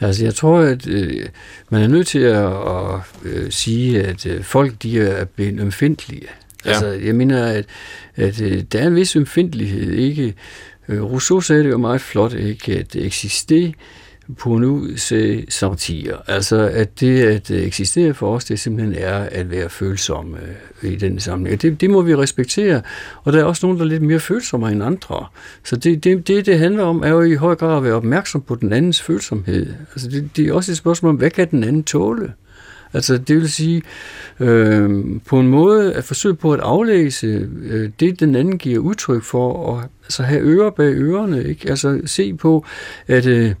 Altså, 0.00 0.24
jeg 0.24 0.34
tror, 0.34 0.58
at 0.58 0.86
øh, 0.86 1.26
man 1.70 1.82
er 1.82 1.88
nødt 1.88 2.06
til 2.06 2.18
at, 2.18 2.46
at 2.46 3.00
øh, 3.24 3.50
sige, 3.50 4.02
at 4.02 4.26
øh, 4.26 4.42
folk 4.42 4.72
de 4.82 5.00
er 5.00 5.24
blevet 5.24 5.60
ømfindtlige. 5.60 6.26
Ja. 6.64 6.70
Altså, 6.70 6.86
jeg 6.86 7.14
mener, 7.14 7.46
at, 7.46 7.64
at 8.16 8.40
øh, 8.40 8.62
der 8.72 8.78
er 8.78 8.86
en 8.86 8.94
vis 8.94 9.16
ømfindlighed, 9.16 9.92
ikke? 9.92 10.34
Øh, 10.88 11.02
Rousseau 11.02 11.40
sagde 11.40 11.64
det 11.64 11.70
jo 11.70 11.78
meget 11.78 12.00
flot, 12.00 12.32
ikke? 12.32 12.78
At 12.78 12.96
eksistere 12.96 13.72
på 14.38 14.58
nu 14.58 14.96
se 14.96 15.44
sortier. 15.48 16.16
Altså, 16.26 16.56
at 16.56 17.00
det 17.00 17.22
at 17.22 17.50
eksistere 17.50 18.14
for 18.14 18.34
os, 18.34 18.44
det 18.44 18.60
simpelthen 18.60 18.94
er 18.98 19.18
at 19.18 19.50
være 19.50 19.68
følsomme 19.68 20.38
øh, 20.82 20.92
i 20.92 20.96
den 20.96 21.20
sammenhæng. 21.20 21.62
Det, 21.62 21.80
det 21.80 21.90
må 21.90 22.02
vi 22.02 22.14
respektere, 22.14 22.82
og 23.24 23.32
der 23.32 23.40
er 23.40 23.44
også 23.44 23.66
nogen, 23.66 23.78
der 23.78 23.84
er 23.84 23.88
lidt 23.88 24.02
mere 24.02 24.20
følsomme 24.20 24.72
end 24.72 24.84
andre. 24.84 25.26
Så 25.64 25.76
det, 25.76 26.04
det, 26.04 26.28
det, 26.28 26.46
det 26.46 26.58
handler 26.58 26.84
om, 26.84 27.02
er 27.02 27.08
jo 27.08 27.22
i 27.22 27.34
høj 27.34 27.54
grad 27.54 27.76
at 27.76 27.84
være 27.84 27.94
opmærksom 27.94 28.42
på 28.42 28.54
den 28.54 28.72
andens 28.72 29.02
følsomhed. 29.02 29.66
Altså, 29.92 30.08
det, 30.08 30.30
det 30.36 30.48
er 30.48 30.52
også 30.52 30.72
et 30.72 30.76
spørgsmål 30.78 31.10
om, 31.10 31.16
hvad 31.16 31.30
kan 31.30 31.50
den 31.50 31.64
anden 31.64 31.84
tåle? 31.84 32.32
Altså 32.94 33.18
det 33.18 33.36
vil 33.36 33.50
sige, 33.50 33.82
øh, 34.40 35.04
på 35.26 35.40
en 35.40 35.48
måde 35.48 35.94
at 35.94 36.04
forsøge 36.04 36.34
på 36.34 36.52
at 36.52 36.60
aflæse 36.60 37.48
øh, 37.62 37.90
det, 38.00 38.20
den 38.20 38.34
anden 38.34 38.58
giver 38.58 38.78
udtryk 38.78 39.22
for, 39.22 39.52
og 39.52 39.82
altså 40.04 40.22
have 40.22 40.40
ører 40.40 40.70
bag 40.70 40.94
ørerne, 40.94 41.44
ikke? 41.44 41.70
Altså 41.70 42.00
se 42.06 42.34
på, 42.34 42.64
at 43.06 43.26
øh, 43.26 43.54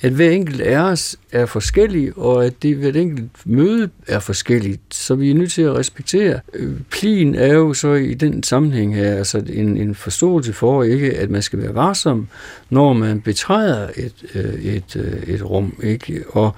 at 0.00 0.12
hver 0.12 0.30
enkelt 0.30 0.60
af 0.60 0.78
os 0.78 1.16
er 1.32 1.46
forskellig, 1.46 2.18
og 2.18 2.46
at 2.46 2.62
det 2.62 2.76
hvert 2.76 2.96
enkelt 2.96 3.30
møde 3.44 3.90
er 4.06 4.18
forskelligt, 4.18 4.80
så 4.90 5.14
vi 5.14 5.30
er 5.30 5.34
nødt 5.34 5.52
til 5.52 5.62
at 5.62 5.74
respektere. 5.74 6.40
Øh, 6.54 6.72
plin 6.90 7.34
er 7.34 7.54
jo 7.54 7.74
så 7.74 7.92
i 7.92 8.14
den 8.14 8.42
sammenhæng 8.42 8.94
her 8.94 9.14
altså 9.14 9.42
en, 9.48 9.76
en 9.76 9.94
forståelse 9.94 10.52
for 10.52 10.82
ikke, 10.82 11.16
at 11.16 11.30
man 11.30 11.42
skal 11.42 11.62
være 11.62 11.74
varsom, 11.74 12.28
når 12.70 12.92
man 12.92 13.20
betræder 13.20 13.88
et, 13.96 14.14
øh, 14.34 14.44
et, 14.44 14.76
et, 14.76 14.96
øh, 14.96 15.34
et 15.34 15.50
rum, 15.50 15.74
ikke? 15.82 16.24
Og 16.28 16.54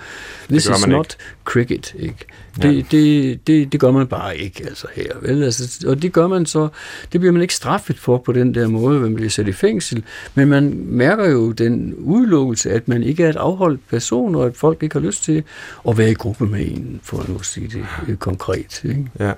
this 0.51 0.65
is 0.65 0.87
not 0.87 1.17
ikke. 1.19 1.40
Cricket, 1.51 1.95
ikke? 1.99 2.25
Det, 2.63 2.77
ja. 2.77 2.83
det, 2.91 3.47
det, 3.47 3.73
det 3.73 3.81
gør 3.81 3.91
man 3.91 4.07
bare 4.07 4.37
ikke 4.39 4.65
altså 4.65 4.87
her. 4.95 5.13
Vel? 5.23 5.43
Altså, 5.43 5.89
og 5.89 6.03
det 6.03 6.13
gør 6.13 6.27
man 6.27 6.47
så, 6.47 6.69
det 7.13 7.21
bliver 7.21 7.33
man 7.33 7.43
ikke 7.43 7.55
straffet 7.55 7.99
for 7.99 8.19
på 8.19 8.33
den 8.33 8.55
der 8.55 8.69
måde, 8.69 9.01
man 9.01 9.15
bliver 9.15 9.31
sat 9.31 9.49
i 9.49 9.53
fængsel, 9.53 10.05
men 10.35 10.49
man 10.49 10.83
mærker 10.87 11.31
jo 11.31 11.53
den 11.53 11.95
udelukkelse, 11.95 12.71
at 12.71 12.89
man 12.89 13.03
ikke 13.03 13.25
er 13.25 13.29
et 13.29 13.37
afholdt 13.37 13.81
person, 13.89 14.35
og 14.35 14.47
at 14.47 14.57
folk 14.57 14.83
ikke 14.83 14.95
har 14.95 15.07
lyst 15.07 15.25
til 15.25 15.43
at 15.89 15.99
være 15.99 16.11
i 16.11 16.15
gruppe 16.15 16.47
med 16.47 16.61
en, 16.61 17.01
for 17.03 17.19
at 17.19 17.29
nu 17.29 17.43
sige 17.43 17.87
det 18.07 18.19
konkret. 18.19 18.85
Ikke? 18.85 19.07
Ja. 19.21 19.33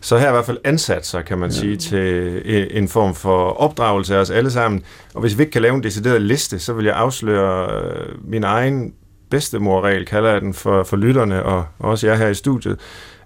Så 0.00 0.18
her 0.18 0.24
er 0.24 0.30
i 0.30 0.32
hvert 0.32 0.46
fald 0.46 0.58
ansatser, 0.64 1.22
kan 1.22 1.38
man 1.38 1.50
ja. 1.50 1.56
sige, 1.56 1.76
til 1.76 2.42
en 2.70 2.88
form 2.88 3.14
for 3.14 3.50
opdragelse 3.50 4.16
af 4.16 4.18
os 4.18 4.30
alle 4.30 4.50
sammen. 4.50 4.82
Og 5.14 5.20
hvis 5.20 5.38
vi 5.38 5.42
ikke 5.42 5.52
kan 5.52 5.62
lave 5.62 5.74
en 5.74 5.82
decideret 5.82 6.22
liste, 6.22 6.58
så 6.58 6.72
vil 6.72 6.84
jeg 6.84 6.94
afsløre 6.94 7.82
øh, 7.82 8.30
min 8.30 8.44
egen 8.44 8.94
bedstemorregel, 9.34 10.06
kalder 10.06 10.32
jeg 10.32 10.40
den 10.40 10.54
for, 10.54 10.82
for 10.82 10.96
lytterne, 10.96 11.42
og 11.42 11.64
også 11.78 12.06
jeg 12.06 12.18
her 12.18 12.28
i 12.28 12.34
studiet, 12.34 12.80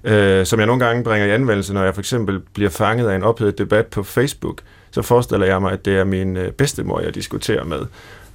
øh, 0.05 0.47
som 0.47 0.59
jeg 0.59 0.67
nogle 0.67 0.85
gange 0.87 1.05
bringer 1.05 1.27
i 1.27 1.31
anvendelse, 1.31 1.75
når 1.75 1.85
jeg 1.85 1.95
for 1.95 2.01
eksempel 2.01 2.41
bliver 2.55 2.71
fanget 2.71 3.09
af 3.09 3.17
en 3.17 3.23
ophedet 3.23 3.59
debat 3.59 3.87
på 3.87 4.03
Facebook, 4.03 4.61
så 4.91 5.03
forestiller 5.03 5.47
jeg 5.47 5.63
mig, 5.63 5.73
at 5.73 5.85
det 5.85 5.99
er 5.99 6.05
min 6.05 6.37
øh, 6.37 6.53
bedstemor, 6.53 7.01
jeg 7.01 7.15
diskuterer 7.15 7.65
med. 7.65 7.81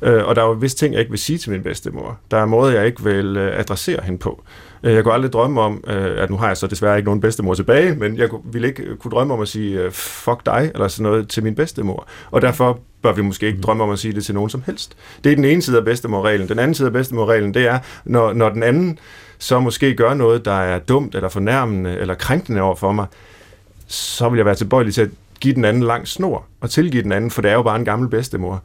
Øh, 0.02 0.26
og 0.26 0.36
der 0.36 0.42
er 0.42 0.46
jo 0.46 0.52
visse 0.52 0.78
ting, 0.78 0.94
jeg 0.94 1.00
ikke 1.00 1.12
vil 1.12 1.20
sige 1.20 1.38
til 1.38 1.52
min 1.52 1.64
bedstemor. 1.64 2.20
Der 2.32 2.38
er 2.38 2.46
måder, 2.46 2.74
jeg 2.74 2.86
ikke 2.86 3.04
vil 3.04 3.38
øh, 3.38 3.60
adressere 3.60 4.00
hende 4.04 4.20
på. 4.20 4.44
Øh, 4.84 4.94
jeg 4.94 5.04
kunne 5.04 5.14
aldrig 5.14 5.34
drømme 5.34 5.62
om, 5.62 5.84
øh, 5.88 6.24
at 6.24 6.30
nu 6.30 6.38
har 6.38 6.48
jeg 6.48 6.58
så 6.58 6.68
desværre 6.68 6.98
ikke 6.98 7.06
nogen 7.06 7.22
bedstemor 7.22 7.54
tilbage, 7.54 7.96
men 7.96 8.18
jeg 8.18 8.30
ville 8.44 8.68
ikke 8.68 8.96
kunne 8.96 9.12
drømme 9.12 9.34
om 9.34 9.42
at 9.42 9.48
sige, 9.48 9.82
øh, 9.82 9.92
fuck 9.92 10.46
dig, 10.46 10.72
eller 10.74 10.88
sådan 10.88 11.04
noget 11.12 11.30
til 11.30 11.44
min 11.44 11.56
bedstemor. 11.56 12.08
Og 12.32 12.42
derfor 12.42 12.80
bør 13.02 13.14
vi 13.14 13.22
måske 13.22 13.48
ikke 13.48 13.62
drømme 13.62 13.84
om 13.84 13.90
at 13.90 14.00
sige 14.00 14.14
det 14.14 14.26
til 14.26 14.36
nogen 14.36 14.50
som 14.50 14.64
helst. 14.66 14.98
Det 15.24 15.32
er 15.32 15.36
den 15.36 15.46
ene 15.46 15.62
side 15.62 15.78
af 15.78 15.86
bedstemorreglen. 15.86 16.50
Den 16.50 16.60
anden 16.60 16.74
side 16.74 16.86
af 16.86 16.94
bedstemorreglen, 16.94 17.54
det 17.54 17.68
er, 17.68 17.80
når, 18.06 18.34
når 18.34 18.50
den 18.50 18.64
anden 18.64 19.00
så 19.38 19.60
måske 19.60 19.96
gør 19.96 20.14
noget, 20.14 20.46
der 20.46 20.60
er 20.60 20.80
dumt, 20.80 21.16
eller 21.16 21.30
fornærmende, 21.30 21.98
eller 21.98 22.16
krænkende 22.16 22.62
over 22.62 22.76
for 22.76 22.92
mig, 22.92 23.06
så 23.88 24.30
vil 24.30 24.38
jeg 24.38 24.46
være 24.46 24.56
tilbøjelig 24.56 24.94
til 24.94 25.02
at 25.02 25.10
give 25.40 25.56
den 25.56 25.66
anden 25.66 25.84
lang 25.84 26.08
snor, 26.08 26.46
og 26.62 26.70
tilgive 26.70 27.04
den 27.04 27.12
anden, 27.12 27.32
for 27.32 27.42
det 27.42 27.52
er 27.52 27.56
jo 27.56 27.64
bare 27.64 27.76
en 27.76 27.86
gammel 27.86 28.10
bedstemor. 28.10 28.64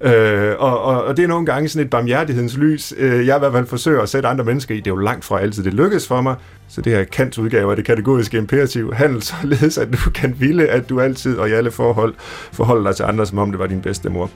Øh, 0.00 0.54
og, 0.58 0.82
og, 0.82 1.04
og 1.04 1.16
det 1.16 1.22
er 1.22 1.28
nogle 1.28 1.46
gange 1.46 1.68
sådan 1.68 1.84
et 1.84 1.90
barmhjertighedens 1.90 2.56
lys, 2.56 2.94
øh, 2.96 3.26
jeg 3.26 3.36
i 3.36 3.38
hvert 3.38 3.52
fald 3.52 3.66
forsøger 3.66 4.02
at 4.02 4.08
sætte 4.08 4.28
andre 4.28 4.44
mennesker 4.44 4.74
i. 4.74 4.78
Det 4.78 4.86
er 4.86 4.90
jo 4.90 4.96
langt 4.96 5.24
fra 5.24 5.40
altid, 5.40 5.64
det 5.64 5.74
lykkes 5.74 6.08
for 6.08 6.20
mig. 6.20 6.34
Så 6.68 6.80
det 6.80 6.92
her 6.92 7.04
Kants 7.04 7.38
udgave 7.38 7.70
af 7.70 7.76
det 7.76 7.84
kategoriske 7.84 8.38
imperativ 8.38 8.94
handel 8.94 9.22
således, 9.22 9.78
at 9.78 9.88
du 9.92 10.10
kan 10.10 10.36
ville, 10.38 10.66
at 10.66 10.88
du 10.88 11.00
altid 11.00 11.36
og 11.36 11.48
i 11.48 11.52
alle 11.52 11.70
forhold 11.70 12.14
forholder 12.52 12.90
dig 12.90 12.96
til 12.96 13.02
andre, 13.02 13.26
som 13.26 13.38
om 13.38 13.50
det 13.50 13.58
var 13.58 13.66
din 13.66 13.80
bedste 13.80 14.10
mor. 14.10 14.30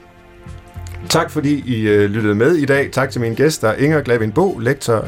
Tak 1.09 1.31
fordi 1.31 1.63
I 1.65 1.87
øh, 1.87 2.09
lyttede 2.09 2.35
med 2.35 2.55
i 2.55 2.65
dag. 2.65 2.89
Tak 2.91 3.09
til 3.09 3.21
mine 3.21 3.35
gæster, 3.35 3.73
Inger 3.73 4.01
Glavin 4.01 4.31
Bo, 4.31 4.59
lektor 4.59 5.05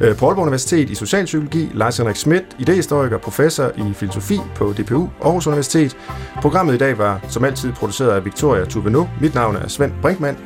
Øh, 0.00 0.16
på 0.16 0.26
Aalborg 0.26 0.42
Universitet 0.42 0.90
i 0.90 0.94
socialpsykologi, 0.94 1.70
Lars 1.74 1.96
Henrik 1.96 2.16
Schmidt, 2.16 2.44
idehistoriker, 2.58 3.18
professor 3.18 3.70
i 3.76 3.92
filosofi 3.94 4.40
på 4.54 4.74
DPU 4.78 5.08
Aarhus 5.22 5.46
Universitet. 5.46 5.96
Programmet 6.42 6.74
i 6.74 6.78
dag 6.78 6.98
var 6.98 7.20
som 7.28 7.44
altid 7.44 7.72
produceret 7.72 8.10
af 8.10 8.24
Victoria 8.24 8.64
Tuveno. 8.64 9.04
Mit 9.20 9.34
navn 9.34 9.56
er 9.56 9.68
Svend 9.68 9.92
Brinkmann. 10.02 10.36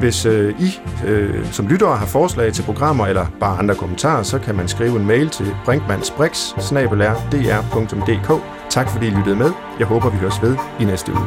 Hvis 0.00 0.26
øh, 0.26 0.60
I 0.60 0.80
øh, 1.06 1.52
som 1.52 1.68
lyttere 1.68 1.96
har 1.96 2.06
forslag 2.06 2.52
til 2.52 2.62
programmer 2.62 3.06
eller 3.06 3.26
bare 3.40 3.58
andre 3.58 3.74
kommentarer, 3.74 4.22
så 4.22 4.38
kan 4.38 4.54
man 4.54 4.68
skrive 4.68 4.96
en 4.96 5.06
mail 5.06 5.28
til 5.28 5.46
brinkmannsbrix.dr.dk. 5.64 8.42
Tak 8.70 8.90
fordi 8.90 9.06
I 9.06 9.10
lyttede 9.10 9.36
med. 9.36 9.50
Jeg 9.78 9.86
håber, 9.86 10.10
vi 10.10 10.16
høres 10.16 10.42
ved 10.42 10.56
i 10.80 10.84
næste 10.84 11.12
uge. 11.12 11.26